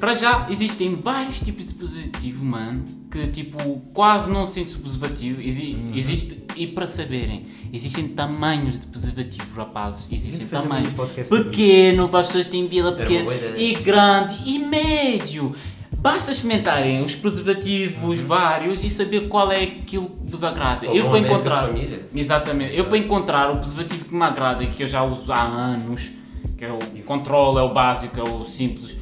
para 0.00 0.14
já 0.14 0.46
existem 0.50 0.94
vários 0.96 1.38
tipos 1.40 1.66
de 1.66 1.74
preservativo, 1.74 2.44
mano, 2.44 2.84
que 3.10 3.26
tipo 3.28 3.58
quase 3.92 4.30
não 4.30 4.46
sentes 4.46 4.74
o 4.74 4.78
preservativo, 4.80 5.40
Exi- 5.40 5.76
Uhum. 5.78 5.96
existe, 5.96 6.38
e 6.56 6.66
para 6.66 6.86
saberem, 6.86 7.46
existem 7.72 8.08
tamanhos 8.08 8.78
de 8.78 8.86
preservativo, 8.86 9.44
rapazes, 9.54 10.08
existem 10.10 10.46
um 10.46 10.48
tamanhos, 10.48 10.92
pequeno 11.28 12.08
para 12.08 12.20
as 12.20 12.26
pessoas 12.28 12.46
que 12.46 12.52
têm 12.52 12.66
pila 12.66 12.90
uma 12.90 12.96
pequena 12.96 13.32
e 13.56 13.74
grande 13.74 14.38
e 14.46 14.58
médio. 14.58 15.54
Basta 15.98 16.30
experimentarem 16.30 17.02
os 17.02 17.14
preservativos 17.14 18.20
vários 18.20 18.82
e 18.82 18.88
saber 18.88 19.28
qual 19.28 19.52
é 19.52 19.64
aquilo 19.64 20.08
que 20.08 20.30
vos 20.30 20.42
agrada. 20.42 20.88
Ou 20.88 20.94
eu 20.96 21.10
para 21.10 21.18
encontrar, 21.18 21.66
família. 21.66 22.00
exatamente, 22.14 22.74
eu 22.74 22.86
para 22.86 22.96
encontrar 22.96 23.50
o 23.50 23.58
preservativo 23.58 24.06
que 24.06 24.14
me 24.14 24.22
agrada 24.22 24.64
e 24.64 24.68
que 24.68 24.82
eu 24.82 24.86
já 24.86 25.02
uso 25.02 25.30
há 25.30 25.42
anos, 25.42 26.10
que 26.56 26.64
é 26.64 26.72
o 26.72 26.78
controle, 27.04 27.58
é 27.58 27.62
o 27.62 27.74
básico, 27.74 28.18
é 28.18 28.22
o 28.22 28.44
simples. 28.44 28.96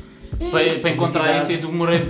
Para, 0.50 0.78
para 0.80 0.90
encontrar 0.90 1.36
isso 1.36 1.50
eu 1.52 1.58
demorei. 1.70 2.06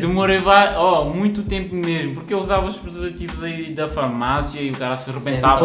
demorei 0.00 0.40
oh, 0.78 1.04
muito 1.04 1.42
tempo 1.42 1.74
mesmo, 1.74 2.14
porque 2.14 2.34
eu 2.34 2.38
usava 2.38 2.66
os 2.66 2.76
preservativos 2.76 3.42
aí 3.42 3.72
da 3.72 3.88
farmácia 3.88 4.60
e 4.60 4.70
o 4.70 4.74
cara 4.74 4.96
se 4.96 5.10
arrebentava, 5.10 5.60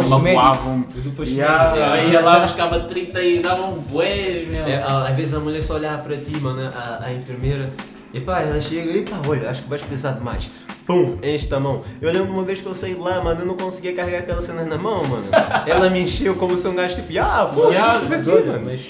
Yeah, 1.37 1.73
médico. 1.73 1.93
Aí 1.93 2.11
ia 2.11 2.21
lá, 2.21 2.39
buscava 2.39 2.79
30 2.81 3.21
e 3.21 3.39
dava 3.41 3.63
um 3.65 3.79
bué, 3.79 4.45
meu. 4.47 4.65
É, 4.65 4.81
a- 4.81 5.07
às 5.07 5.15
vezes 5.15 5.33
a 5.33 5.39
mulher 5.39 5.61
só 5.61 5.75
olhar 5.75 5.97
para 6.01 6.15
ti, 6.15 6.37
mano, 6.39 6.61
a, 6.73 7.05
a 7.05 7.13
enfermeira, 7.13 7.71
e 8.13 8.19
pá, 8.19 8.39
ela 8.41 8.61
chega 8.61 8.91
e 8.91 9.01
pá, 9.01 9.17
olha, 9.27 9.49
acho 9.49 9.63
que 9.63 9.69
vais 9.69 9.81
precisar 9.81 10.11
de 10.13 10.23
mais. 10.23 10.49
Pum, 10.85 11.17
enche 11.21 11.53
a 11.53 11.59
mão. 11.59 11.81
Eu 12.01 12.13
lembro 12.13 12.31
uma 12.31 12.43
vez 12.43 12.61
que 12.61 12.67
eu 12.67 12.73
saí 12.73 12.93
de 12.93 12.99
lá, 13.01 13.21
mano, 13.21 13.41
eu 13.41 13.45
não 13.45 13.57
conseguia 13.57 13.93
carregar 13.93 14.19
aquelas 14.19 14.45
cenas 14.45 14.65
na 14.67 14.77
mão, 14.77 15.03
mano. 15.03 15.25
Ela 15.65 15.89
me 15.89 15.99
encheu 16.01 16.35
como 16.35 16.57
se 16.57 16.65
um 16.67 16.75
gajo 16.75 16.95
tipo, 16.95 17.09
ah, 17.19 17.49
foda-se, 17.53 17.73
Yeah, 17.73 17.99
aqui, 17.99 18.47
mano. 18.47 18.61
mas 18.65 18.81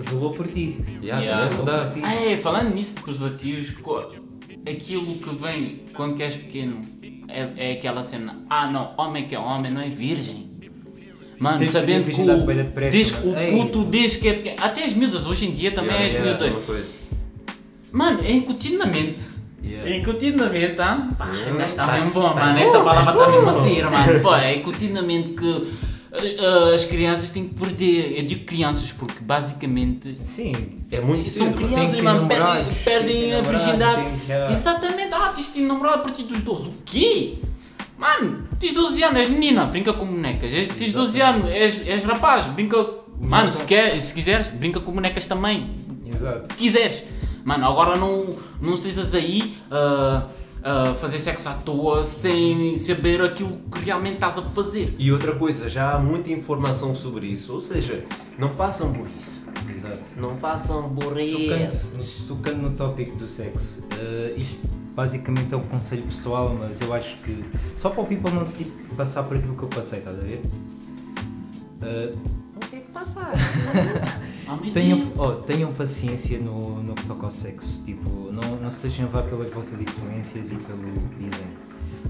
zelou 0.00 0.32
por 0.32 0.46
ti. 0.48 0.76
Yeah, 1.02 1.22
Yeah. 1.22 1.44
é 1.44 1.48
verdade. 1.48 2.00
Ah, 2.04 2.14
é, 2.14 2.36
falando 2.38 2.74
nisso 2.74 2.96
de 2.96 3.02
preservativos, 3.02 3.68
aquilo 4.66 5.14
que 5.16 5.34
vem 5.36 5.76
quando 5.94 6.20
és 6.20 6.36
pequeno 6.36 6.80
é, 7.28 7.48
é 7.56 7.72
aquela 7.72 8.02
cena, 8.02 8.40
ah 8.50 8.70
não, 8.70 8.94
homem 8.96 9.24
que 9.24 9.34
é 9.34 9.38
homem 9.38 9.70
não 9.72 9.80
é 9.80 9.88
virgem. 9.88 10.48
Mano, 11.38 11.58
Tens 11.58 11.70
sabendo 11.72 12.10
que 12.10 12.20
o, 12.20 12.46
depressa, 12.46 12.90
desde, 12.96 13.14
mano. 13.26 13.32
o 13.32 13.38
Ei. 13.38 13.50
puto 13.52 13.84
desde 13.84 14.18
que 14.18 14.28
é 14.28 14.34
pequeno, 14.34 14.56
até 14.60 14.84
as 14.84 14.92
miúdas 14.92 15.26
hoje 15.26 15.46
em 15.46 15.52
dia 15.52 15.72
também 15.72 15.90
Yeah, 15.96 16.06
as 16.06 16.12
yeah, 16.14 16.54
miúdas. 16.64 16.84
é. 16.90 17.04
Mano, 17.92 18.20
é 18.22 18.32
incutido 18.32 18.78
na 18.78 18.86
mente. 18.86 19.28
Yeah. 19.62 19.90
É 19.90 19.98
incutido 19.98 20.36
na 20.38 20.48
mente, 20.48 20.80
ah? 20.80 21.08
Pá, 21.18 21.26
Yeah. 21.32 21.64
está 21.66 21.86
Tá- 21.86 21.92
bem 21.98 22.08
bom, 22.10 22.28
tá 22.28 22.34
mano. 22.34 22.52
bom, 22.58 22.64
Esta 22.64 22.78
tá 22.78 22.84
palavra 22.84 23.12
está 23.12 23.26
bom. 23.26 23.32
mesmo 23.32 23.50
a 23.50 23.52
sair, 23.62 23.84
mano. 23.90 24.20
Pô, 24.22 24.34
é 24.36 24.54
incutido 24.56 24.94
na 24.94 25.02
mente 25.02 25.30
que 25.30 25.72
as 26.74 26.84
crianças 26.84 27.30
têm 27.30 27.48
que 27.48 27.54
perder. 27.54 28.18
Eu 28.18 28.24
digo 28.26 28.44
crianças 28.44 28.92
porque 28.92 29.22
basicamente 29.22 30.16
Sim. 30.20 30.52
É 30.90 31.00
muito 31.00 31.24
São 31.24 31.48
cedo. 31.48 31.56
crianças, 31.56 32.00
mano, 32.00 32.28
perdem, 32.28 32.74
perdem 32.84 33.34
a 33.34 33.40
virgindade. 33.42 34.08
que-. 34.26 34.52
Exatamente, 34.52 35.12
ah, 35.12 35.32
tens 35.34 35.52
de 35.52 35.60
namorado 35.62 35.98
a 35.98 36.02
partir 36.02 36.22
dos 36.22 36.40
12. 36.40 36.68
O 36.68 36.72
quê? 36.84 37.38
Mano, 37.98 38.46
tens 38.60 38.72
12 38.72 39.02
anos, 39.02 39.20
és 39.20 39.28
menina, 39.28 39.64
brinca 39.64 39.92
com 39.92 40.06
bonecas. 40.06 40.52
És, 40.52 40.68
tens 40.68 40.92
12 40.92 41.20
anos, 41.20 41.50
és, 41.50 41.86
és 41.86 42.04
rapaz, 42.04 42.44
brinca. 42.46 42.76
Mano, 43.20 43.50
se, 43.50 43.62
quer, 43.64 43.98
se 44.00 44.12
quiseres, 44.12 44.48
brinca 44.48 44.80
com 44.80 44.92
bonecas 44.92 45.24
também. 45.26 45.70
Exato. 46.06 46.48
Se 46.48 46.54
quiseres. 46.54 47.04
Mano, 47.44 47.66
agora 47.66 47.96
não, 47.96 48.34
não 48.60 48.74
estejas 48.74 49.14
aí 49.14 49.54
a 49.70 50.26
a 50.64 50.94
fazer 50.94 51.18
sexo 51.18 51.48
à 51.50 51.52
toa 51.52 52.02
sem 52.02 52.76
saber 52.78 53.20
aquilo 53.20 53.58
que 53.70 53.80
realmente 53.84 54.14
estás 54.14 54.38
a 54.38 54.42
fazer. 54.42 54.94
E 54.98 55.12
outra 55.12 55.34
coisa, 55.36 55.68
já 55.68 55.92
há 55.92 55.98
muita 55.98 56.32
informação 56.32 56.94
sobre 56.94 57.26
isso, 57.26 57.52
ou 57.52 57.60
seja, 57.60 58.02
não 58.38 58.48
façam 58.48 58.90
burrice. 58.90 59.42
Exato. 59.68 60.00
Não 60.16 60.34
façam 60.36 60.88
burrice. 60.88 61.90
Tocando, 61.92 61.98
no- 61.98 62.26
tocando 62.28 62.62
no 62.62 62.70
tópico 62.76 63.16
do 63.16 63.26
sexo, 63.26 63.84
eh, 63.98 64.34
isto 64.38 64.68
basicamente 64.94 65.52
é 65.52 65.56
um 65.56 65.62
conselho 65.62 66.02
pessoal, 66.04 66.56
mas 66.58 66.80
eu 66.80 66.92
acho 66.94 67.16
que 67.18 67.44
só 67.76 67.90
para 67.90 68.02
o 68.02 68.06
people 68.06 68.30
não 68.30 68.44
tipo, 68.44 68.94
passar 68.94 69.24
por 69.24 69.36
aquilo 69.36 69.54
que 69.56 69.62
eu 69.64 69.68
passei, 69.68 69.98
estás 69.98 70.18
a 70.18 70.22
ver? 70.22 70.40
Que 71.80 72.12
passar. 72.94 73.32
Tenham, 74.72 75.12
oh, 75.18 75.32
tenham 75.32 75.72
paciência 75.72 76.38
no, 76.38 76.82
no 76.82 76.94
que 76.94 77.04
toca 77.06 77.26
ao 77.26 77.30
sexo. 77.30 77.82
Tipo, 77.84 78.30
não, 78.30 78.56
não 78.56 78.70
se 78.70 78.82
deixem 78.82 79.04
levar 79.04 79.22
pelas 79.24 79.52
vossas 79.52 79.80
influências 79.80 80.52
e 80.52 80.56
pelo 80.56 80.82
que 80.82 81.24
dizem. 81.24 81.46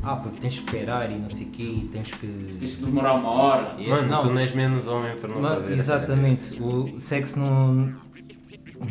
Ah, 0.03 0.17
porque 0.17 0.39
tens 0.41 0.59
que 0.59 0.65
esperar 0.65 1.11
e 1.11 1.15
não 1.15 1.31
sei 1.31 1.47
o 1.47 1.51
quê, 1.51 1.63
e 1.63 1.85
tens 1.85 2.11
que. 2.11 2.57
Tens 2.59 2.75
que 2.75 2.85
demorar 2.85 3.15
uma 3.15 3.31
hora. 3.31 3.75
Yeah, 3.79 3.97
Mano, 3.97 4.09
não. 4.09 4.21
tu 4.21 4.31
não 4.31 4.39
és 4.39 4.53
menos 4.53 4.87
homem 4.87 5.17
para 5.17 5.29
não 5.29 5.41
Mas, 5.41 5.63
fazer 5.63 5.73
exatamente, 5.75 6.63
o 6.63 6.99
sexo 6.99 7.39
não, 7.39 7.95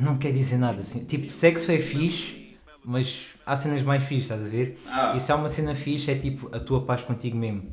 não 0.02 0.16
quer 0.16 0.32
dizer 0.32 0.58
nada 0.58 0.80
assim. 0.80 1.04
Tipo, 1.04 1.32
sexo 1.32 1.72
é 1.72 1.78
fixe, 1.78 2.56
mas 2.84 3.28
há 3.46 3.56
cenas 3.56 3.84
mais 3.84 4.04
fixes, 4.04 4.24
estás 4.24 4.44
a 4.44 4.50
ver? 4.50 4.80
Ah. 4.88 5.14
E 5.16 5.20
se 5.20 5.32
há 5.32 5.36
uma 5.36 5.50
cena 5.50 5.76
fixe 5.76 6.10
é 6.10 6.16
tipo 6.16 6.50
a 6.56 6.60
tua 6.60 6.82
paz 6.82 7.04
contigo 7.04 7.38
mesmo. 7.38 7.64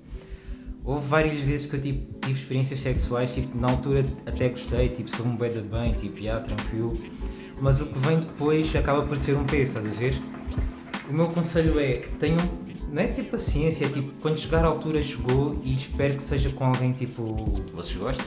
Houve 0.90 1.06
várias 1.06 1.38
vezes 1.38 1.66
que 1.66 1.76
eu 1.76 1.80
tipo, 1.80 2.18
tive 2.18 2.40
experiências 2.40 2.80
sexuais, 2.80 3.32
tipo, 3.32 3.56
na 3.56 3.70
altura 3.70 4.04
até 4.26 4.48
gostei, 4.48 4.88
tipo, 4.88 5.08
sou 5.08 5.24
um 5.24 5.36
bué 5.36 5.48
de 5.48 5.60
bem, 5.60 5.92
tipo, 5.92 6.20
já, 6.20 6.40
tranquilo. 6.40 6.96
Mas 7.60 7.80
o 7.80 7.86
que 7.86 7.96
vem 8.00 8.18
depois 8.18 8.74
acaba 8.74 9.02
por 9.02 9.16
ser 9.16 9.36
um 9.36 9.44
peso, 9.44 9.78
estás 9.78 9.86
a 9.86 9.94
ver? 9.94 10.20
O 11.08 11.12
meu 11.12 11.28
conselho 11.28 11.78
é, 11.78 11.98
tenham, 12.18 12.38
não 12.92 13.00
é 13.00 13.06
ter 13.06 13.22
paciência, 13.22 13.86
é 13.86 13.88
tipo, 13.88 14.12
quando 14.20 14.36
chegar 14.36 14.64
à 14.64 14.66
altura 14.66 15.00
chegou 15.00 15.60
e 15.62 15.76
espero 15.76 16.16
que 16.16 16.22
seja 16.24 16.50
com 16.50 16.64
alguém 16.64 16.90
tipo 16.90 17.22
Vocês 17.72 17.96
gostam? 17.96 18.26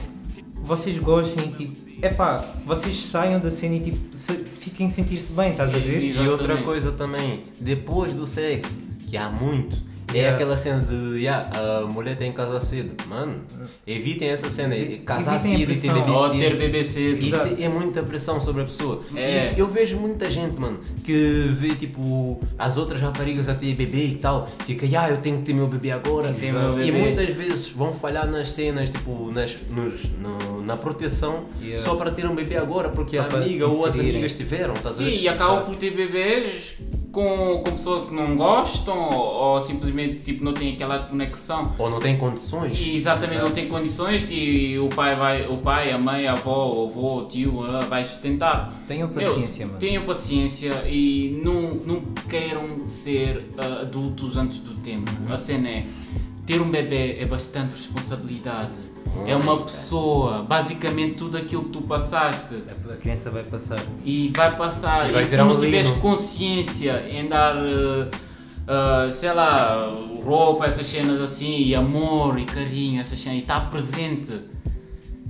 vocês 0.54 0.98
gostem, 0.98 1.48
tipo, 1.48 1.76
epá, 2.02 2.38
vocês 2.64 2.96
saiam 3.04 3.40
da 3.40 3.50
cena 3.50 3.74
e 3.74 3.80
tipo, 3.80 4.16
se, 4.16 4.32
fiquem 4.36 4.86
a 4.86 4.90
sentir-se 4.90 5.34
bem, 5.34 5.50
estás 5.50 5.74
a 5.74 5.78
ver? 5.78 6.00
Sim. 6.00 6.24
E 6.24 6.28
outra 6.28 6.62
coisa 6.62 6.92
também, 6.92 7.44
depois 7.60 8.14
do 8.14 8.26
sexo, 8.26 8.78
que 9.06 9.18
há 9.18 9.28
muito, 9.28 9.76
é 10.14 10.18
Yeah. 10.20 10.34
aquela 10.34 10.56
cena 10.56 10.80
de 10.82 11.18
yeah, 11.20 11.50
a 11.82 11.86
mulher 11.86 12.16
tem 12.16 12.30
que 12.30 12.36
casar 12.36 12.60
cedo. 12.60 12.90
Mano, 13.08 13.40
evitem 13.86 14.28
essa 14.28 14.48
cena, 14.50 14.74
casar 15.04 15.36
evitem 15.44 15.74
cedo 15.74 15.74
e 15.74 15.80
ter 15.80 15.92
bebê 16.00 16.10
Ou 16.12 16.28
cedo. 16.28 16.38
ter 16.40 16.56
bebê 16.56 16.84
cedo. 16.84 17.18
Isso 17.18 17.34
Exato. 17.48 17.62
é 17.62 17.68
muita 17.68 18.02
pressão 18.02 18.40
sobre 18.40 18.62
a 18.62 18.64
pessoa. 18.64 19.02
É. 19.16 19.54
E 19.56 19.58
eu 19.58 19.66
vejo 19.68 19.96
muita 19.98 20.30
gente, 20.30 20.58
mano, 20.58 20.78
que 21.04 21.48
vê 21.58 21.74
tipo 21.74 22.40
as 22.58 22.76
outras 22.76 23.00
raparigas 23.00 23.48
a 23.48 23.54
ter 23.54 23.74
bebê 23.74 24.06
e 24.06 24.14
tal, 24.16 24.48
fica, 24.66 24.86
ah, 25.00 25.10
eu 25.10 25.16
tenho 25.18 25.38
que 25.38 25.44
ter 25.44 25.52
meu 25.52 25.66
bebê 25.66 25.90
agora. 25.90 26.32
Ter 26.32 26.52
meu 26.52 26.74
E 26.78 26.84
bebê. 26.86 26.92
muitas 26.98 27.30
vezes 27.34 27.68
vão 27.68 27.92
falhar 27.92 28.26
nas 28.30 28.50
cenas, 28.50 28.90
tipo, 28.90 29.30
nas, 29.32 29.56
nos, 29.70 30.04
no- 30.20 30.62
na 30.62 30.76
proteção, 30.76 31.44
Yeah. 31.60 31.82
só 31.82 31.94
para 31.96 32.10
ter 32.10 32.26
um 32.26 32.34
bebê 32.34 32.56
agora, 32.56 32.88
porque 32.88 33.16
Só 33.16 33.22
a 33.22 33.26
amiga 33.26 33.66
ou 33.66 33.84
as 33.86 33.98
amigas 33.98 34.32
tiveram, 34.32 34.74
a 34.84 34.90
Sim, 34.90 35.08
e 35.08 35.28
acabam 35.28 35.64
por 35.64 35.74
ter 35.76 35.90
bebês 35.90 36.74
com, 37.14 37.62
com 37.64 37.70
pessoas 37.70 38.08
que 38.08 38.14
não 38.14 38.36
gostam 38.36 38.98
ou, 39.08 39.54
ou 39.54 39.60
simplesmente 39.60 40.16
tipo, 40.16 40.44
não 40.44 40.52
têm 40.52 40.74
aquela 40.74 40.98
conexão. 40.98 41.72
Ou 41.78 41.88
não 41.88 42.00
tem 42.00 42.18
condições. 42.18 42.78
E 42.78 42.96
exatamente 42.96 43.40
não 43.40 43.52
tem 43.52 43.68
condições 43.68 44.24
que 44.24 44.76
o 44.78 44.88
pai, 44.88 45.14
vai, 45.14 45.46
o 45.46 45.56
pai, 45.58 45.92
a 45.92 45.98
mãe, 45.98 46.26
a 46.26 46.32
avó, 46.32 46.72
o 46.72 46.88
avô, 46.88 47.20
o 47.20 47.24
tio 47.26 47.62
vai 47.88 48.04
sustentar. 48.04 48.74
Tenham 48.88 49.08
Meu, 49.08 49.16
paciência, 49.16 49.66
mano. 49.66 49.78
Tenham 49.78 50.02
paciência 50.02 50.84
e 50.88 51.40
não, 51.42 51.74
não 51.86 52.02
queiram 52.28 52.88
ser 52.88 53.48
ah, 53.56 53.82
adultos 53.82 54.36
antes 54.36 54.58
do 54.58 54.74
tempo. 54.74 55.10
Uhum. 55.22 55.32
A 55.32 55.36
cena 55.36 55.68
é, 55.68 55.84
ter 56.44 56.60
um 56.60 56.70
bebê 56.70 57.16
é 57.20 57.24
bastante 57.24 57.76
responsabilidade. 57.76 58.72
É 59.26 59.36
uma 59.36 59.56
pessoa, 59.58 60.42
basicamente 60.42 61.14
tudo 61.16 61.36
aquilo 61.36 61.64
que 61.64 61.70
tu 61.70 61.82
passaste 61.82 62.56
A 62.90 62.96
criança 62.96 63.30
vai 63.30 63.42
passar. 63.44 63.80
e 64.04 64.32
vai 64.36 64.54
passar. 64.56 65.06
E 65.06 65.10
E, 65.10 65.12
vai 65.12 65.22
se 65.22 65.30
tu 65.30 65.36
não 65.36 65.60
tiveres 65.60 65.90
consciência 65.90 67.04
em 67.08 67.28
dar, 67.28 67.54
eh, 67.56 69.10
sei 69.10 69.32
lá, 69.32 69.92
roupa, 70.24 70.66
essas 70.66 70.86
cenas 70.86 71.20
assim, 71.20 71.62
e 71.62 71.74
amor 71.74 72.38
e 72.38 72.44
carinho, 72.44 73.00
essas 73.00 73.18
cenas, 73.18 73.38
e 73.38 73.42
estar 73.42 73.70
presente, 73.70 74.32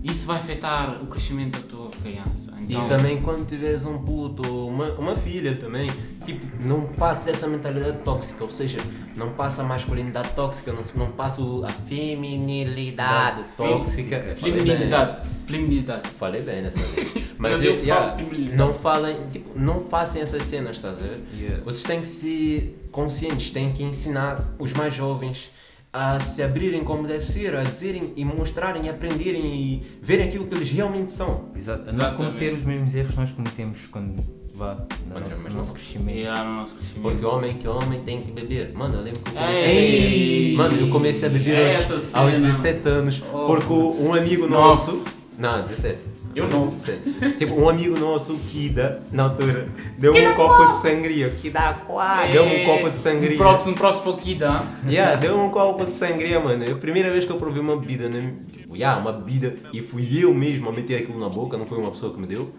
isso 0.03 0.27
vai 0.27 0.37
afetar 0.37 0.99
o 1.03 1.07
crescimento 1.07 1.59
da 1.61 1.67
tua 1.67 1.84
criança. 2.05 2.53
Então, 2.61 2.85
E 2.85 2.89
também 2.89 3.23
quando 3.23 3.47
tiveres 3.47 3.87
um 3.87 3.99
puto 3.99 4.47
ou 4.47 4.69
uma, 4.69 4.89
uma 4.93 5.15
filha 5.15 5.57
também, 5.57 5.91
tipo, 6.25 6.47
não 6.61 6.83
passa 6.83 7.31
essa 7.31 7.49
mentalidade 7.49 7.99
tóxica, 8.05 8.45
ou 8.45 8.51
seja, 8.51 8.79
não 9.17 9.31
passa 9.31 9.63
a 9.63 9.65
masculinidade 9.65 10.31
tóxica, 10.31 10.73
não, 10.73 10.83
não 10.95 11.13
passa 11.13 11.43
a 11.65 11.71
feminilidade 11.71 13.53
tóxica. 13.57 14.19
Bem. 14.19 14.35
feminilidade. 14.35 15.35
Feminilidade. 15.47 16.09
Falei 16.11 16.43
bem 16.43 16.63
nessa 16.63 16.85
vez. 16.89 17.15
Mas 17.39 17.63
eu 17.63 17.75
yeah, 17.75 18.17
não 18.55 18.73
falem, 18.73 19.17
tipo, 19.31 19.59
não 19.59 19.81
passem 19.81 20.23
essas 20.23 20.45
cenas, 20.45 20.77
estás 20.77 20.99
a 20.99 21.03
ver? 21.03 21.19
Yeah. 21.35 21.65
Vocês 21.65 21.83
têm 21.83 22.01
que 22.01 22.07
ser 22.07 22.89
conscientes, 22.91 23.51
têm 23.51 23.71
que 23.73 23.83
ensinar 23.83 24.43
os 24.59 24.73
mais 24.73 24.95
jovens 24.95 25.51
a 25.95 26.19
se 26.19 26.43
abrirem 26.43 26.83
como 26.83 27.07
deve 27.07 27.25
ser, 27.25 27.55
a 27.55 27.63
dizerem 27.63 28.13
e 28.17 28.25
mostrarem, 28.25 28.87
e 28.87 28.89
aprenderem 28.89 29.47
e 29.47 29.83
verem 30.03 30.27
aquilo 30.27 30.45
que 30.45 30.53
eles 30.53 30.69
realmente 30.69 31.13
são. 31.13 31.45
Exato. 31.55 31.89
A 31.89 31.93
não 31.93 32.17
cometer 32.17 32.53
os 32.53 32.65
mesmos 32.65 32.93
erros 32.97 33.13
que 33.13 33.21
nós 33.21 33.31
cometemos 33.31 33.79
quando 33.93 34.17
vá 34.57 34.77
no 35.07 35.21
nosso, 35.21 35.51
nosso 35.51 35.73
crescimento. 35.73 36.27
Há 36.27 36.43
no 36.43 36.55
nosso 36.57 36.75
crescimento. 36.75 37.03
Porque 37.03 37.25
homem 37.25 37.55
que 37.55 37.69
homem 37.69 38.01
tem 38.01 38.21
que 38.21 38.33
beber. 38.33 38.73
Mano, 38.75 38.95
eu 38.97 39.03
lembro 39.03 39.21
que 39.21 39.31
eu 39.31 39.35
comecei 39.35 39.71
Ei! 39.71 39.87
a 39.87 40.01
beber. 40.01 40.57
Mano, 40.57 40.81
eu 40.81 40.91
comecei 40.91 41.29
a 41.29 41.33
beber 41.33 41.77
aos, 41.77 42.15
aos 42.17 42.33
17 42.33 42.89
anos. 42.89 43.23
Oh, 43.33 43.47
porque 43.47 43.73
um 43.73 44.15
amigo 44.15 44.49
nosso. 44.49 45.05
Não, 45.39 45.63
17. 45.63 46.14
Eu. 46.35 46.49
17. 46.49 47.39
Tipo, 47.39 47.55
um 47.61 47.69
amigo 47.69 47.99
nosso, 47.99 48.35
Kida, 48.49 49.03
na 49.13 49.25
altura, 49.25 49.67
deu-me 49.99 50.27
um 50.27 50.35
copo 50.35 50.67
de 50.71 50.77
sangria. 50.77 51.31
Kida, 51.31 51.75
quá, 51.87 52.27
deu-me 52.27 52.63
um 52.63 52.67
copo 52.67 52.91
de 52.91 52.99
sangria. 52.99 53.35
Um 53.35 53.39
props, 53.39 53.67
um 53.67 53.75
props 53.75 54.01
para 54.01 54.11
o 54.11 54.17
Kida. 54.17 54.63
Yeah, 54.89 55.17
deu 55.17 55.39
um 55.39 55.51
copo 55.51 55.87
de 55.87 55.95
sangria, 55.95 56.41
mano. 56.41 56.65
É 56.65 56.73
a 56.73 56.77
primeira 56.77 57.11
vez 57.11 57.25
que 57.25 57.31
eu 57.31 57.37
provei 57.37 57.61
uma 57.61 57.77
bebida, 57.77 58.09
né? 58.09 58.35
Yeah, 58.73 59.01
uma 59.01 59.13
bebida. 59.13 59.57
E 59.73 59.81
fui 59.81 60.09
eu 60.21 60.35
mesmo 60.35 60.69
a 60.69 60.73
meter 60.73 61.03
aquilo 61.03 61.19
na 61.19 61.29
boca, 61.29 61.57
não 61.57 61.67
foi 61.67 61.79
uma 61.79 61.91
pessoa 61.91 62.13
que 62.13 62.21
me 62.21 62.27
deu. 62.27 62.51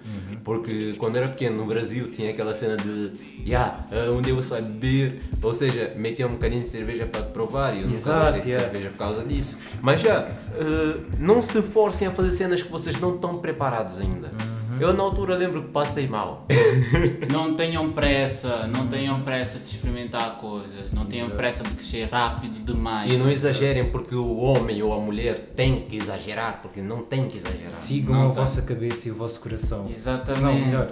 Porque 0.44 0.94
quando 0.98 1.18
era 1.18 1.28
pequeno 1.28 1.58
no 1.58 1.66
Brasil 1.66 2.12
tinha 2.12 2.30
aquela 2.30 2.54
cena 2.54 2.78
de, 2.78 3.12
yeah, 3.46 3.86
ah, 3.92 4.22
dia 4.22 4.34
você 4.34 4.50
vai 4.52 4.62
beber. 4.62 5.22
Ou 5.42 5.54
seja, 5.54 5.94
meter 5.96 6.26
um 6.26 6.34
bocadinho 6.34 6.62
de 6.62 6.68
cerveja 6.68 7.06
para 7.06 7.24
provar. 7.24 7.76
E 7.76 7.82
eu 7.82 7.88
nunca 7.88 8.20
gostei 8.20 8.42
de 8.42 8.50
yeah. 8.50 8.64
cerveja 8.64 8.90
por 8.90 8.98
causa 8.98 9.24
disso. 9.24 9.58
Mas 9.82 10.02
já, 10.02 10.30
ah, 10.30 10.98
não 11.20 11.42
se 11.42 11.62
forcem 11.62 12.08
a 12.08 12.12
fazer 12.12 12.32
cenas 12.32 12.62
que 12.62 12.72
vocês 12.72 13.00
não 13.00 13.16
estão 13.16 13.38
preparados 13.38 13.65
ainda. 13.74 14.32
Eu 14.80 14.92
na 14.94 15.04
altura 15.04 15.38
lembro 15.38 15.64
que 15.64 15.70
passei 15.70 16.06
mal. 16.08 16.46
Não 17.32 17.56
tenham 17.56 17.92
pressa, 17.94 18.68
não 18.68 18.88
tenham 18.88 19.22
pressa 19.22 19.58
de 19.58 19.66
experimentar 19.70 20.38
coisas, 20.38 20.92
não 20.92 21.06
tenham 21.06 21.30
pressa 21.30 21.64
de 21.64 21.70
crescer 21.72 22.10
rápido 22.12 22.64
demais. 22.66 23.12
E 23.12 23.18
não 23.18 23.30
exagerem 23.30 23.86
porque 23.86 24.16
o 24.16 24.38
homem 24.38 24.82
ou 24.84 24.94
a 24.94 25.00
mulher 25.00 25.52
tem 25.56 25.82
que 25.88 25.98
exagerar, 25.98 26.60
porque 26.62 26.82
não 26.82 27.02
tem 27.04 27.28
que 27.30 27.38
exagerar. 27.38 27.68
Sigam 27.70 28.16
Não 28.16 28.26
a 28.26 28.28
tá. 28.28 28.34
vossa 28.42 28.62
cabeça 28.64 29.08
e 29.08 29.12
o 29.12 29.16
vosso 29.16 29.40
coração. 29.40 29.88
Exatamente. 29.90 30.42
Não, 30.44 30.54
melhor. 30.66 30.92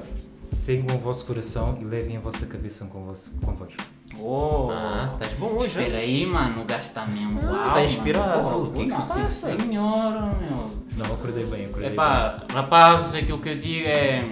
Sigam 0.53 0.95
o 0.95 0.99
vosso 0.99 1.25
coração 1.25 1.77
e 1.81 1.83
levem 1.83 2.17
a 2.17 2.19
vossa 2.19 2.45
cabeça 2.45 2.85
convosco. 2.85 3.31
convosco. 3.43 3.81
Oh, 4.19 4.69
Ah, 4.71 5.09
estás 5.13 5.33
bom 5.33 5.47
hoje, 5.47 5.67
Espera 5.67 5.97
aí, 5.97 6.25
mano, 6.25 6.61
o 6.61 6.65
gajo 6.65 6.81
está 6.87 7.05
mesmo. 7.07 7.39
Ah, 7.41 7.51
Uau, 7.51 7.73
tá 7.73 7.83
inspirado. 7.83 8.63
O 8.67 8.71
que 8.71 8.85
que 8.85 8.91
se 8.91 9.01
passa? 9.01 9.57
senhora, 9.57 10.31
meu. 10.39 10.69
Não, 10.97 11.05
acordei 11.15 11.45
bem, 11.45 11.65
acordei 11.65 11.89
Epá, 11.91 12.43
rapazes, 12.51 13.15
aquilo 13.15 13.39
que 13.39 13.49
eu 13.49 13.57
digo 13.57 13.87
é. 13.87 14.29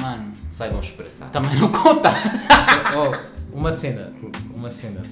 Mano, 0.00 0.32
Saibam 0.50 0.80
expressar. 0.80 1.26
também 1.30 1.54
não 1.56 1.70
conta. 1.70 2.08
bem. 2.10 2.20
Oh, 3.52 3.56
uma 3.56 3.70
cena. 3.70 4.10
Uma 4.54 4.70
cena. 4.70 5.04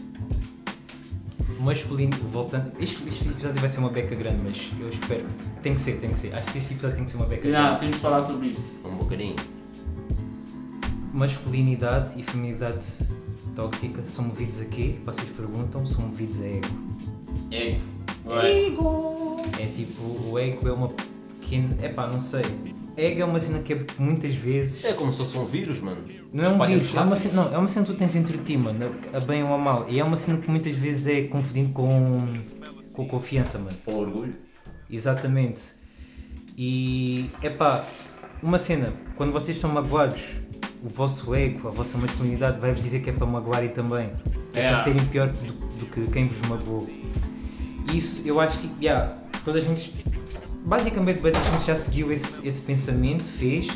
Masculino, 1.61 2.17
voltando. 2.31 2.73
Este, 2.81 3.07
este 3.07 3.29
episódio 3.29 3.61
vai 3.61 3.69
ser 3.69 3.81
uma 3.81 3.91
beca 3.91 4.15
grande, 4.15 4.41
mas 4.43 4.71
eu 4.81 4.89
espero. 4.89 5.27
Tem 5.63 5.75
que 5.75 5.81
ser, 5.81 5.99
tem 6.01 6.11
que 6.11 6.17
ser. 6.19 6.35
Acho 6.35 6.51
que 6.51 6.57
este 6.59 6.73
episódio 6.73 6.97
tem 6.97 7.05
que 7.05 7.11
ser 7.11 7.19
uma 7.19 7.27
beca 7.27 7.47
Já, 7.51 7.63
grande. 7.65 7.81
temos 7.81 7.97
de 7.97 8.01
falar 8.03 8.23
sobre 8.23 8.47
isto. 8.49 8.65
Um 8.83 8.95
bocadinho. 8.97 9.37
Masculinidade 11.13 12.21
e 12.21 12.23
feminilidade 12.23 12.87
tóxica 13.57 14.01
são 14.03 14.27
movidos 14.27 14.61
a 14.61 14.65
quê? 14.65 14.97
Vocês 15.05 15.29
perguntam, 15.31 15.85
são 15.85 16.07
movidos 16.07 16.41
a 16.41 16.47
ego. 16.47 16.69
É. 17.51 17.77
Ué. 18.27 19.63
É 19.63 19.67
tipo, 19.75 20.03
o 20.03 20.39
ego 20.39 20.69
é 20.69 20.73
uma 20.73 20.89
pequena. 20.89 21.77
Epá, 21.85 22.07
não 22.07 22.21
sei. 22.21 22.45
Ego 22.97 23.23
é 23.23 23.25
uma 23.25 23.41
cena 23.41 23.61
que 23.61 23.73
é 23.73 23.87
muitas 23.99 24.35
vezes. 24.35 24.85
É 24.85 24.93
como 24.93 25.13
se 25.13 25.19
fosse 25.19 25.37
um 25.37 25.45
vírus, 25.45 25.81
mano. 25.81 25.99
Não 26.33 26.45
é 26.45 26.49
um 26.49 26.67
vírus, 26.67 26.95
é 26.95 27.01
uma, 27.01 27.17
cena, 27.17 27.35
não, 27.35 27.55
é 27.55 27.59
uma 27.59 27.69
cena 27.69 27.87
que 27.87 27.93
tu 27.93 27.99
tens 27.99 28.13
dentro 28.13 28.37
de 28.37 28.45
ti, 28.45 28.57
mano, 28.57 28.95
a 29.13 29.21
bem 29.21 29.43
ou 29.43 29.53
a 29.53 29.59
mal. 29.59 29.87
E 29.89 29.99
é 29.99 30.05
uma 30.05 30.17
cena 30.17 30.39
que 30.39 30.49
muitas 30.49 30.75
vezes 30.75 31.07
é 31.09 31.23
confundido 31.23 31.73
com, 31.73 32.25
com 32.93 33.09
confiança, 33.09 33.59
mano. 33.59 33.77
Com 33.85 33.95
orgulho. 33.97 34.35
Exatamente. 34.89 35.61
E, 36.57 37.31
epá, 37.43 37.85
uma 38.43 38.59
cena, 38.59 38.93
quando 39.17 39.33
vocês 39.33 39.57
estão 39.57 39.71
magoados, 39.71 40.23
o 40.83 40.89
vosso 40.89 41.35
ego, 41.35 41.69
a 41.69 41.71
vossa 41.71 41.99
masculinidade 41.99 42.59
vai-vos 42.61 42.83
dizer 42.83 43.01
que 43.01 43.11
é 43.11 43.13
para 43.13 43.27
magoarem 43.27 43.69
também. 43.71 44.11
É, 44.55 44.61
É. 44.67 44.73
para 44.73 44.83
serem 44.85 45.05
pior 45.07 45.29
do, 45.29 45.53
do 45.79 45.87
que 45.87 46.07
quem 46.13 46.27
vos 46.29 46.41
magoou. 46.49 46.89
Isso, 47.95 48.23
eu 48.27 48.41
acho, 48.41 48.59
tipo, 48.59 48.75
yeah, 48.83 49.17
toda 49.45 49.59
a 49.59 49.63
gente, 49.63 49.93
basicamente, 50.65 51.21
toda 51.21 51.39
a 51.39 51.43
gente 51.43 51.67
já 51.67 51.77
seguiu 51.77 52.13
esse, 52.13 52.47
esse 52.47 52.61
pensamento, 52.63 53.25
fez, 53.25 53.69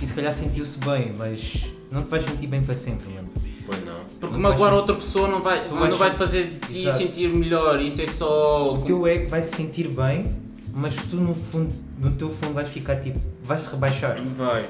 e 0.00 0.06
se 0.06 0.14
calhar 0.14 0.32
sentiu-se 0.32 0.78
bem, 0.78 1.12
mas 1.16 1.64
não 1.90 2.02
te 2.04 2.08
vais 2.10 2.24
sentir 2.24 2.46
bem 2.46 2.62
para 2.62 2.76
sempre, 2.76 3.08
mano. 3.12 3.28
Pois 3.66 3.84
não. 3.84 3.98
Porque 4.20 4.34
Não 4.34 4.40
magoar 4.42 4.70
vais- 4.70 4.80
outra 4.80 4.94
pessoa 4.94 5.28
não 5.28 5.42
vai, 5.42 5.64
Tu 5.66 5.74
não 5.74 5.80
vais- 5.80 5.96
vai 5.96 6.10
te 6.12 6.16
fazer 6.18 6.50
de 6.50 6.58
ti 6.68 6.78
Exato. 6.86 6.98
sentir 6.98 7.28
melhor. 7.28 7.80
Isso 7.80 8.00
é 8.00 8.06
só. 8.06 8.74
O 8.74 8.78
teu 8.82 9.06
ego 9.06 9.28
vai 9.28 9.42
se 9.42 9.54
sentir 9.56 9.88
bem, 9.88 10.34
mas 10.72 10.96
tu 10.96 11.16
no 11.16 11.34
fundo 11.34 11.72
no 11.98 12.12
teu 12.12 12.30
fundo 12.30 12.54
vais 12.54 12.68
ficar 12.68 12.96
tipo, 12.96 13.18
vais-te 13.42 13.68
rebaixar, 13.70 14.16
Vai. 14.36 14.66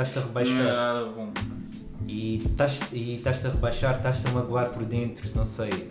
Estás-te 0.00 0.18
a 0.18 0.20
Não 0.20 0.26
é 0.26 0.44
rebaixar 0.44 0.64
nada 0.74 1.06
bom. 1.06 1.32
e 2.06 2.36
estás- 2.44 2.80
estás-te 2.92 3.46
a 3.46 3.50
rebaixar, 3.50 3.96
estás-te 3.96 4.26
a 4.26 4.30
magoar 4.30 4.70
por 4.70 4.84
dentro, 4.84 5.28
não 5.34 5.46
sei. 5.46 5.90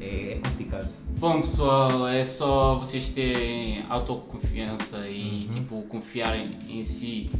É, 0.00 0.32
é 0.32 0.40
complicado. 0.44 0.90
Bom 1.18 1.40
pessoal, 1.40 2.06
é 2.08 2.22
só 2.24 2.76
vocês 2.78 3.08
terem 3.10 3.82
autoconfiança 3.88 5.08
e 5.08 5.44
Uhum. 5.46 5.48
tipo 5.54 5.82
confiarem 5.82 6.50
em 6.68 6.82
si. 6.82 7.30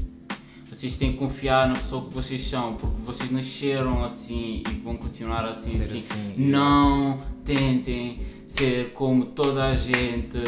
Vocês 0.70 0.96
têm 0.96 1.12
que 1.12 1.18
confiar 1.18 1.68
na 1.68 1.74
pessoa 1.74 2.02
que 2.04 2.12
vocês 2.14 2.42
são, 2.42 2.74
porque 2.74 2.96
vocês 3.02 3.30
nasceram 3.30 4.02
assim 4.04 4.62
e 4.68 4.74
vão 4.82 4.96
continuar 4.96 5.44
assim. 5.46 5.80
Assim. 5.82 5.98
assim, 5.98 6.34
Não 6.36 7.18
tentem 7.44 8.18
ser 8.46 8.90
como 8.92 9.26
toda 9.26 9.64
a 9.66 9.76
gente 9.76 10.38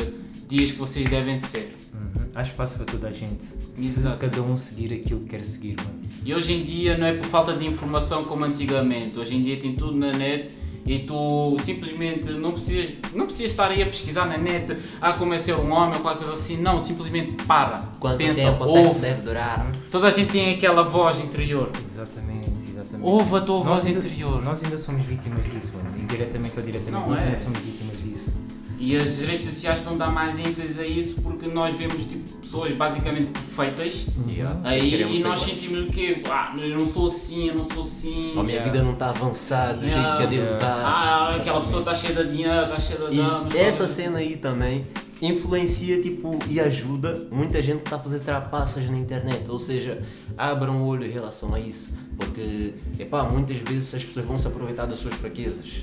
diz 0.49 0.73
que 0.73 0.79
vocês 0.79 1.09
devem 1.09 1.37
ser. 1.37 1.77
Uhum. 1.97 2.27
Há 2.35 2.43
espaço 2.43 2.77
para 2.77 2.85
toda 2.87 3.09
a 3.09 3.13
gente. 3.13 3.43
Se 3.75 3.87
Exato. 4.01 4.19
cada 4.19 4.43
um 4.43 4.57
seguir 4.57 4.93
aquilo 4.93 5.21
que 5.21 5.29
quer 5.31 5.45
seguir, 5.45 5.77
mano. 5.77 5.99
E 6.25 6.35
hoje 6.35 6.53
em 6.53 6.63
dia 6.63 6.97
não 6.99 7.07
é 7.07 7.13
por 7.15 7.27
falta 7.27 7.55
de 7.55 7.67
informação 7.67 8.25
como 8.25 8.45
antigamente. 8.45 9.19
Hoje 9.19 9.35
em 9.37 9.43
dia 9.43 9.59
tem 9.59 9.75
tudo 9.75 9.97
na 9.97 10.13
net 10.13 10.51
e 10.85 11.01
tu 11.01 11.57
simplesmente 11.65 12.31
não 12.33 12.53
precisas, 12.53 12.93
não 13.15 13.25
precisas 13.27 13.51
estar 13.53 13.71
aí 13.71 13.83
a 13.83 13.87
pesquisar 13.87 14.25
na 14.27 14.37
net 14.39 14.77
ah, 15.01 15.13
como 15.15 15.35
é 15.35 15.39
ser 15.39 15.55
um 15.57 15.73
homem 15.73 15.97
ou 15.97 16.01
qualquer 16.03 16.19
coisa 16.27 16.33
assim. 16.35 16.57
Não, 16.59 16.79
simplesmente 16.79 17.33
para. 17.45 17.79
Quanto 17.99 18.19
pensa, 18.19 18.43
tempo 18.43 18.65
o 18.65 18.67
sexo 18.73 18.89
ouve. 18.89 19.01
deve 19.01 19.23
durar? 19.23 19.73
Toda 19.91 20.07
a 20.09 20.11
gente 20.11 20.31
tem 20.31 20.55
aquela 20.55 20.83
voz 20.83 21.19
interior. 21.19 21.71
Exatamente, 21.85 22.71
exatamente. 22.71 23.03
Ouve 23.09 23.37
a 23.37 23.41
tua 23.41 23.57
Nós 23.59 23.67
voz 23.67 23.87
ainda- 23.87 23.99
interior. 24.01 24.43
Nós 24.45 24.63
ainda 24.63 24.77
somos 24.79 25.05
vítimas 25.07 25.45
disso, 25.51 25.73
mano. 25.75 25.89
Indiretamente 25.99 26.55
ou 26.59 26.63
diretamente, 26.65 26.93
Não 27.03 27.09
nós 27.11 27.21
é. 27.21 27.25
ainda 27.25 27.37
somos 27.37 27.59
vítimas 27.61 27.97
disso. 28.03 28.16
E 28.79 28.95
as 28.97 29.21
redes 29.23 29.45
sociais 29.47 29.79
estão 29.79 29.95
a 29.95 29.97
dar 29.97 30.13
mais 30.13 30.39
ênfase 30.39 30.79
a 30.81 30.87
isso 30.87 31.23
porque 31.23 31.47
nós 31.47 31.75
vemos 31.77 32.05
tipo, 32.07 32.37
pessoas 32.39 32.73
basicamente 32.73 33.31
perfeitas. 33.33 34.07
Yeah. 34.29 34.61
Aí 34.65 34.91
Queremos 34.91 35.19
e 35.19 35.23
nós 35.23 35.41
iguais. 35.43 35.61
sentimos 35.61 35.85
o 35.85 35.91
quê? 35.91 36.23
Ah, 36.31 36.55
eu 36.59 36.79
não 36.79 36.87
sou 36.87 37.07
assim, 37.07 37.49
eu 37.49 37.55
não 37.55 37.65
sou 37.65 37.83
assim. 37.83 38.33
Oh, 38.37 38.41
a 38.41 38.43
minha 38.43 38.57
Yeah. 38.57 38.73
vida 38.73 38.85
não 38.85 38.93
está 38.93 39.09
avançada 39.09 39.75
do 39.75 39.81
jeito 39.81 39.97
Yeah. 39.97 40.17
que 40.17 40.23
a 40.23 40.27
dele 40.27 40.43
Yeah. 40.43 40.57
está. 40.59 40.75
Ah, 40.87 41.37
aquela 41.37 41.61
pessoa 41.61 41.81
está 41.81 41.95
cheia 41.95 42.15
de 42.15 42.31
dinheiro, 42.33 42.63
está 42.65 42.79
cheia 42.79 43.09
de 43.11 43.17
damas. 43.17 43.55
E 43.55 43.59
essa 43.59 43.89
cena 43.89 44.19
aí 44.19 44.37
também 44.37 44.85
influencia 45.23 46.01
tipo, 46.03 46.39
e 46.49 46.61
ajuda 46.61 47.27
muita 47.31 47.63
gente 47.63 47.79
que 47.79 47.85
está 47.87 47.97
a 47.97 47.99
fazer 47.99 48.21
trapaças 48.21 48.89
na 48.91 48.99
internet. 48.99 49.51
Ou 49.51 49.59
seja, 49.59 50.03
abram 50.37 50.83
o 50.83 50.87
olho 50.87 51.07
em 51.07 51.11
relação 51.11 51.55
a 51.55 51.59
isso. 51.61 51.95
Porque, 52.19 52.75
epá, 52.99 53.23
muitas 53.25 53.57
vezes 53.57 53.95
as 53.95 54.05
pessoas 54.05 54.27
vão 54.27 54.37
se 54.39 54.47
aproveitar 54.47 54.85
das 54.87 54.99
suas 54.99 55.15
fraquezas. 55.15 55.83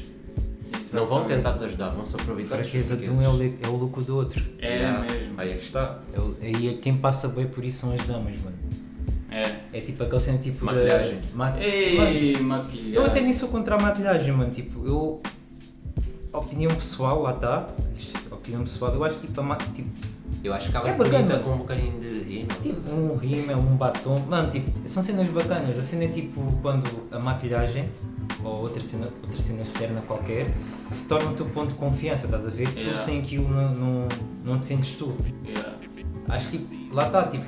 Não 0.93 1.05
vão 1.07 1.25
tentar 1.25 1.53
te 1.53 1.63
ajudar, 1.65 1.89
vão 1.89 2.05
se 2.05 2.15
A 2.15 2.21
aproveitar 2.21 2.55
suas 2.57 2.67
fraqueza 2.69 2.95
de 2.97 3.09
um 3.09 3.21
é 3.21 3.27
o, 3.29 3.43
é 3.63 3.67
o 3.67 3.75
lucro 3.75 4.03
do 4.03 4.15
outro. 4.15 4.43
É 4.59 4.75
Yeah. 4.77 4.99
mesmo. 5.01 5.33
Aí 5.37 5.51
é 5.51 5.55
que 5.55 5.63
está. 5.63 5.99
É 6.13 6.45
Aí 6.45 6.69
é 6.69 6.73
quem 6.73 6.95
passa 6.95 7.27
bem 7.29 7.47
por 7.47 7.63
isso 7.63 7.79
são 7.79 7.93
as 7.93 8.05
damas, 8.05 8.33
mano. 8.43 8.57
É. 9.31 9.55
É 9.73 9.81
tipo 9.81 10.03
aquele 10.03 10.19
cena 10.19 10.37
tipo 10.37 10.63
Maquilhagem. 10.63 11.15
da. 11.15 11.35
Ma... 11.35 11.49
Mano, 11.49 11.61
Ei, 11.63 12.39
maquilhagem. 12.39 12.93
eu 12.93 13.05
até 13.05 13.19
nem 13.21 13.33
sou 13.33 13.49
contra 13.49 13.75
a 13.75 13.79
maquilhagem, 13.81 14.31
mano. 14.31 14.51
Tipo, 14.51 14.85
eu. 14.85 15.21
Opinião 16.31 16.73
pessoal, 16.75 17.21
lá 17.21 17.33
está. 17.33 17.67
Opinião 18.31 18.63
pessoal, 18.63 18.93
eu 18.93 19.03
acho 19.03 19.19
tipo 19.19 19.39
a 19.39 19.43
ma... 19.43 19.55
tipo, 19.55 19.89
Eu 20.43 20.53
acho 20.53 20.69
que 20.69 20.75
ela 20.77 20.89
É 20.89 20.91
é 20.91 20.95
bonita 20.95 21.39
com 21.39 21.51
um 21.51 21.57
bocadinho 21.59 21.97
de 21.99 22.23
rima. 22.23 22.53
tipo 22.61 22.91
um 22.91 23.15
rímel, 23.15 23.57
um 23.59 23.77
batom. 23.77 24.19
Mano, 24.27 24.49
tipo, 24.51 24.71
são 24.87 25.01
cenas 25.01 25.29
bacanas. 25.29 25.77
A 25.77 25.81
cena 25.81 26.03
é 26.03 26.07
tipo 26.09 26.41
quando 26.61 26.85
a 27.11 27.19
maquilhagem 27.19 27.87
ou 28.43 28.61
outra 28.61 28.83
cena, 28.83 29.07
outra 29.23 29.41
cena 29.41 29.61
externa 29.61 30.01
qualquer 30.01 30.51
se 30.91 31.07
torna 31.07 31.31
o 31.31 31.33
teu 31.33 31.45
ponto 31.45 31.69
de 31.69 31.75
confiança, 31.75 32.25
estás 32.25 32.45
a 32.45 32.49
ver? 32.49 32.67
Yeah. 32.75 32.91
Tu 32.91 32.97
sem 32.97 33.21
aquilo 33.21 33.49
não, 33.49 33.73
não, 33.73 34.07
não 34.43 34.59
te 34.59 34.65
sentes 34.67 34.95
tu. 34.95 35.15
Yeah. 35.47 35.75
Acho 36.27 36.49
que 36.49 36.57
tipo, 36.57 36.93
lá 36.93 37.07
está, 37.07 37.23
tipo, 37.27 37.45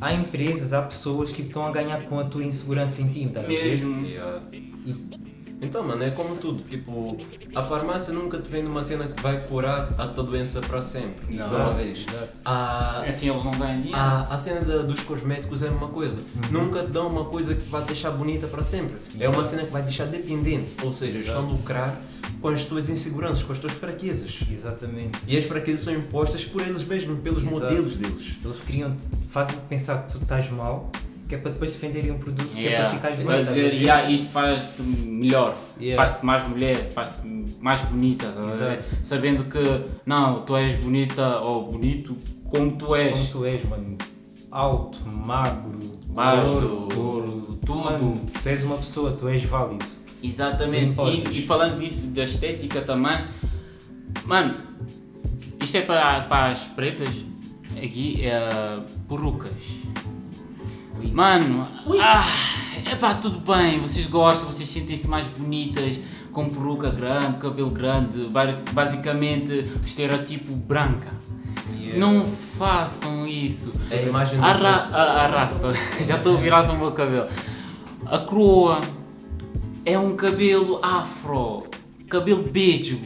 há 0.00 0.12
empresas, 0.12 0.72
há 0.72 0.82
pessoas 0.82 1.30
que 1.30 1.36
tipo, 1.36 1.48
estão 1.48 1.66
a 1.66 1.70
ganhar 1.72 2.02
com 2.02 2.18
a 2.18 2.24
tua 2.24 2.44
insegurança 2.44 3.00
em 3.00 3.08
ti, 3.08 3.24
estás 3.24 3.44
a 3.44 3.48
ver? 3.48 3.64
Mesmo. 3.78 4.06
Yeah. 4.06 4.40
E, 4.52 5.33
Então, 5.64 5.82
mano, 5.82 6.02
é 6.02 6.10
como 6.10 6.36
tudo. 6.36 6.62
Tipo, 6.62 7.16
a 7.54 7.62
farmácia 7.62 8.12
nunca 8.12 8.38
te 8.38 8.48
vende 8.48 8.66
uma 8.66 8.82
cena 8.82 9.06
que 9.06 9.20
vai 9.22 9.40
curar 9.40 9.88
a 9.98 10.06
tua 10.08 10.24
doença 10.24 10.60
para 10.60 10.80
sempre. 10.82 11.36
Não. 11.36 11.46
Uma 11.48 11.72
vez. 11.74 12.06
Exato. 12.06 12.40
A, 12.44 13.00
Assim 13.08 13.28
eles 13.30 13.44
não 13.44 13.52
ganham 13.52 13.76
dinheiro. 13.80 13.98
a, 13.98 14.22
a 14.30 14.38
cena 14.38 14.60
da- 14.60 14.82
dos 14.82 15.00
cosméticos 15.00 15.62
é 15.62 15.68
uma 15.68 15.88
coisa. 15.88 16.20
Nunca 16.50 16.82
te 16.82 16.90
dão 16.90 17.08
uma 17.08 17.24
coisa 17.24 17.54
que 17.54 17.68
vai 17.68 17.82
te 17.82 17.86
deixar 17.88 18.10
bonita 18.10 18.46
para 18.46 18.62
sempre. 18.62 18.96
É 19.18 19.28
uma 19.28 19.44
cena 19.44 19.62
que 19.64 19.70
vai 19.72 19.82
te 19.82 19.86
deixar 19.86 20.06
dependente. 20.06 20.76
Ou 20.82 20.92
seja, 20.92 21.18
estão 21.18 21.36
a 21.36 21.38
Exato. 21.40 21.56
lucrar 21.56 22.00
com 22.40 22.48
as 22.48 22.64
tuas 22.64 22.88
inseguranças, 22.90 23.42
com 23.42 23.52
as 23.52 23.58
tuas 23.58 23.72
fraquezas. 23.72 24.40
Exatamente. 24.50 25.18
E 25.26 25.36
as 25.36 25.44
fraquezas 25.44 25.80
são 25.80 25.94
impostas 25.94 26.44
por 26.44 26.60
eles 26.62 26.84
mesmos, 26.84 27.20
pelos 27.20 27.40
Exato. 27.42 27.54
modelos 27.54 27.96
deles. 27.96 28.36
Eles 28.44 28.60
criam 28.60 28.94
fazem 29.28 29.56
pensar 29.68 30.04
que 30.06 30.12
tu 30.12 30.18
estás 30.22 30.50
mal, 30.50 30.90
que 31.28 31.34
é 31.34 31.38
para 31.38 31.50
depois 31.52 31.72
defenderem 31.72 32.10
um 32.10 32.18
produto 32.18 32.48
que 32.50 32.58
é 32.66 32.70
Yeah. 32.70 32.88
para 32.88 32.96
ficares 33.14 33.26
bem. 33.26 33.44
Dizer, 33.44 33.72
yeah, 33.74 34.10
isto 34.10 34.30
faz-te 34.30 34.82
melhor, 34.82 35.56
Yeah. 35.80 35.96
faz-te 36.04 36.24
mais 36.24 36.48
mulher, 36.48 36.90
faz-te 36.92 37.26
mais 37.60 37.80
bonita? 37.82 38.26
Exato. 38.48 38.84
sabendo 39.02 39.44
que 39.44 39.58
não, 40.04 40.42
tu 40.44 40.56
és 40.56 40.78
bonita 40.80 41.38
ou 41.40 41.70
bonito 41.72 42.16
como 42.50 42.72
tu 42.72 42.94
és. 42.94 43.16
Como 43.16 43.28
tu 43.30 43.44
és, 43.46 43.64
mano. 43.68 43.96
Alto, 44.50 44.98
magro, 45.08 45.80
Baixo, 46.08 46.88
gordo, 46.94 47.58
tudo. 47.66 47.78
Mano, 47.84 48.20
tu 48.42 48.48
és 48.48 48.62
uma 48.62 48.76
pessoa, 48.76 49.10
tu 49.12 49.28
és 49.28 49.42
válido. 49.44 49.84
Exatamente. 50.22 50.96
E, 51.00 51.40
e 51.40 51.46
falando 51.46 51.78
disso, 51.80 52.06
da 52.08 52.22
estética 52.22 52.80
também, 52.82 53.24
mano, 54.24 54.54
isto 55.60 55.76
é 55.76 55.80
para, 55.80 56.20
para 56.22 56.52
as 56.52 56.60
pretas, 56.60 57.24
aqui 57.76 58.24
é 58.24 58.78
perucas. 59.08 59.52
Mano, 61.12 61.66
ah, 62.00 62.26
epá, 62.90 63.14
tudo 63.14 63.38
bem, 63.40 63.80
vocês 63.80 64.06
gostam, 64.06 64.50
vocês 64.50 64.68
sentem-se 64.68 65.06
mais 65.06 65.26
bonitas 65.26 65.98
com 66.32 66.48
peruca 66.48 66.90
grande, 66.90 67.38
cabelo 67.38 67.70
grande, 67.70 68.24
ba- 68.24 68.58
basicamente 68.72 69.64
estereotipo 69.84 70.52
branca. 70.54 71.10
Não 71.96 72.24
façam 72.26 73.26
isso. 73.26 73.72
É 73.90 73.98
a 73.98 74.02
imagem 74.02 74.38
do 74.38 74.44
Arra 74.44 74.88
a- 74.92 75.24
arrasta, 75.24 75.72
já 76.04 76.16
estou 76.16 76.38
virado 76.38 76.72
no 76.72 76.78
meu 76.78 76.90
cabelo. 76.92 77.28
A 78.06 78.18
coroa 78.18 78.80
é 79.84 79.96
um 79.98 80.16
cabelo 80.16 80.80
afro, 80.82 81.64
cabelo 82.08 82.42
beijo, 82.42 82.98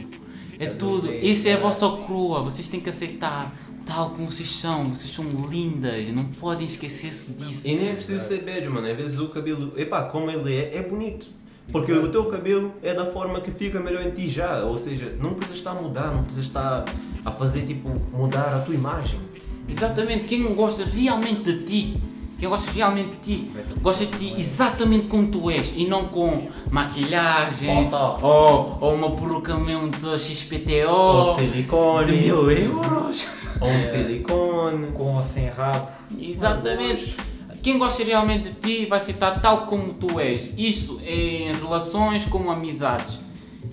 é 0.57 0.65
tudo. 0.67 1.11
Isso 1.13 1.47
é 1.47 1.53
a 1.53 1.57
vossa 1.57 1.87
coroa, 1.87 2.41
vocês 2.41 2.67
têm 2.67 2.79
que 2.79 2.89
aceitar 2.89 3.53
tal 3.89 4.11
como 4.11 4.31
vocês 4.31 4.55
são, 4.55 4.87
vocês 4.87 5.11
são 5.11 5.25
lindas, 5.49 6.07
não 6.13 6.23
podem 6.25 6.67
esquecer-se 6.67 7.31
disso. 7.31 7.67
E 7.67 7.73
nem 7.73 7.89
é 7.89 7.93
preciso 7.93 8.23
ser 8.23 8.43
beijo, 8.43 8.69
mano. 8.69 8.87
Às 8.87 8.95
vezes 8.95 9.17
o 9.17 9.29
cabelo, 9.29 9.73
epá, 9.75 10.03
como 10.03 10.29
ele 10.29 10.55
é, 10.55 10.77
é 10.77 10.83
bonito. 10.83 11.27
Porque 11.71 11.91
o 11.91 12.09
teu 12.09 12.25
cabelo 12.25 12.71
é 12.83 12.93
da 12.93 13.07
forma 13.07 13.41
que 13.41 13.49
fica 13.49 13.79
melhor 13.79 14.05
em 14.05 14.11
ti 14.11 14.29
já. 14.29 14.63
Ou 14.63 14.77
seja, 14.77 15.15
não 15.19 15.33
precisas 15.33 15.57
estar 15.57 15.71
a 15.71 15.81
mudar, 15.81 16.13
não 16.13 16.23
precisas 16.23 16.45
estar 16.45 16.85
a 17.25 17.31
fazer 17.31 17.65
tipo 17.65 17.89
mudar 18.15 18.55
a 18.55 18.59
tua 18.59 18.75
imagem. 18.75 19.19
Exatamente, 19.67 20.25
quem 20.25 20.53
gosta 20.53 20.85
realmente 20.85 21.43
de 21.43 21.63
ti, 21.63 21.97
quem 22.39 22.47
gosta 22.47 22.71
realmente 22.71 23.09
de 23.09 23.17
ti, 23.17 23.51
gosta 23.81 24.05
de 24.05 24.17
ti 24.17 24.33
exatamente 24.39 25.07
como 25.07 25.27
tu 25.27 25.49
és 25.49 25.73
e 25.75 25.85
não 25.85 26.05
com 26.05 26.47
maquilhagem 26.71 27.89
ou, 28.21 28.77
ou 28.81 28.95
uma 28.95 29.11
peruca 29.11 29.55
mesmo 29.57 29.91
XPTO 30.17 31.23
Com 31.25 31.35
silicone. 31.35 32.11
de 32.11 32.17
mil 32.17 32.49
euros. 32.51 33.27
Ou 33.61 33.67
um 33.69 33.81
silicone. 33.81 34.87
Com 34.91 35.15
ou 35.15 35.23
sem 35.23 35.47
rabo. 35.49 35.87
Exatamente. 36.17 37.15
Quem 37.61 37.77
gosta 37.77 38.03
realmente 38.03 38.51
de 38.51 38.55
ti 38.59 38.85
vai 38.85 38.97
aceitar 38.97 39.41
tal 39.41 39.65
como 39.65 39.93
tu 39.93 40.19
és. 40.19 40.53
Isso 40.57 40.99
em 41.03 41.53
relações 41.53 42.25
como 42.25 42.49
amizades. 42.49 43.19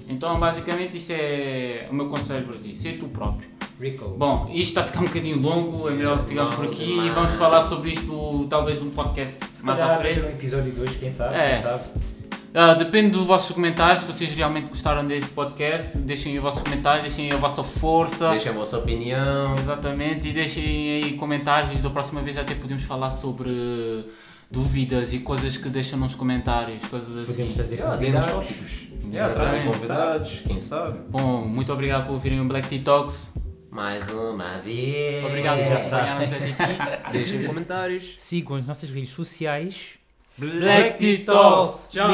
Então, 0.09 0.39
basicamente, 0.39 0.97
isso 0.97 1.13
é 1.13 1.87
o 1.91 1.95
meu 1.95 2.09
conselho 2.09 2.45
para 2.47 2.57
ti. 2.57 2.75
Ser 2.75 2.99
tu 2.99 3.07
próprio. 3.07 3.49
Rico. 3.81 4.09
Bom, 4.11 4.49
isto 4.53 4.69
está 4.69 4.81
a 4.81 4.85
ficar 4.85 5.01
um 5.01 5.05
bocadinho 5.05 5.39
longo, 5.39 5.87
é 5.89 5.93
melhor 5.93 6.19
ficarmos 6.25 6.55
por 6.55 6.65
aqui 6.65 6.83
e 6.83 6.87
Demais. 6.87 7.15
vamos 7.15 7.33
falar 7.35 7.61
sobre 7.61 7.91
isto 7.91 8.47
talvez 8.49 8.81
num 8.81 8.89
podcast 8.89 9.39
Se 9.53 9.65
mais 9.67 9.79
à 9.79 9.97
frente. 9.99 10.21
no 10.21 10.29
episódio 10.29 10.73
2, 10.73 10.93
quem 10.97 11.11
sabe? 11.11 11.35
É. 11.37 11.51
Quem 11.53 11.63
sabe? 11.63 11.83
Ah, 12.59 12.73
depende 12.73 13.11
dos 13.11 13.27
vossos 13.27 13.55
comentários, 13.55 14.01
se 14.01 14.07
vocês 14.07 14.33
realmente 14.33 14.71
gostaram 14.71 15.07
deste 15.07 15.29
podcast, 15.33 15.95
deixem 15.99 16.33
aí 16.33 16.39
os 16.39 16.43
vossos 16.43 16.63
comentários, 16.63 17.03
deixem 17.03 17.27
aí 17.27 17.37
a 17.37 17.37
vossa 17.37 17.63
força. 17.63 18.31
Deixem 18.31 18.51
a 18.51 18.55
vossa 18.55 18.79
opinião. 18.79 19.55
Exatamente, 19.59 20.29
e 20.29 20.33
deixem 20.33 20.65
aí 20.65 21.13
comentários 21.19 21.79
da 21.83 21.91
próxima 21.91 22.23
vez 22.23 22.39
até 22.39 22.55
podemos 22.55 22.83
falar 22.85 23.11
sobre 23.11 24.07
dúvidas 24.51 25.13
e 25.13 25.19
coisas 25.19 25.59
que 25.59 25.69
deixam 25.69 25.99
nos 25.99 26.15
comentários, 26.15 26.83
coisas 26.87 27.15
assim. 27.15 27.27
Podemos 27.27 27.55
trazer 27.57 27.77
Yeah, 27.77 28.33
tópicos. 28.33 28.89
Yeah, 29.13 29.35
trazem 29.35 29.67
convidados, 29.67 30.43
quem 30.47 30.59
sabe. 30.59 30.99
Bom, 31.11 31.43
muito 31.43 31.71
obrigado 31.71 32.07
por 32.07 32.15
ouvirem 32.15 32.41
o 32.41 32.45
Black 32.47 32.69
Tea 32.69 32.81
Talks. 32.83 33.33
Mais 33.71 34.09
uma 34.09 34.57
vez. 34.61 35.23
Obrigado 35.27 35.59
por 35.59 35.67
já 35.67 35.77
acompanharmos 35.77 36.33
até 36.33 36.47
aqui. 36.47 37.13
Deixem 37.13 37.45
comentários. 37.45 38.15
Sigam 38.17 38.57
as 38.57 38.67
nossas 38.67 38.89
redes 38.89 39.11
sociais. 39.11 39.99
Black 40.39 40.99
Titos! 40.99 41.89
Tchau. 41.91 42.11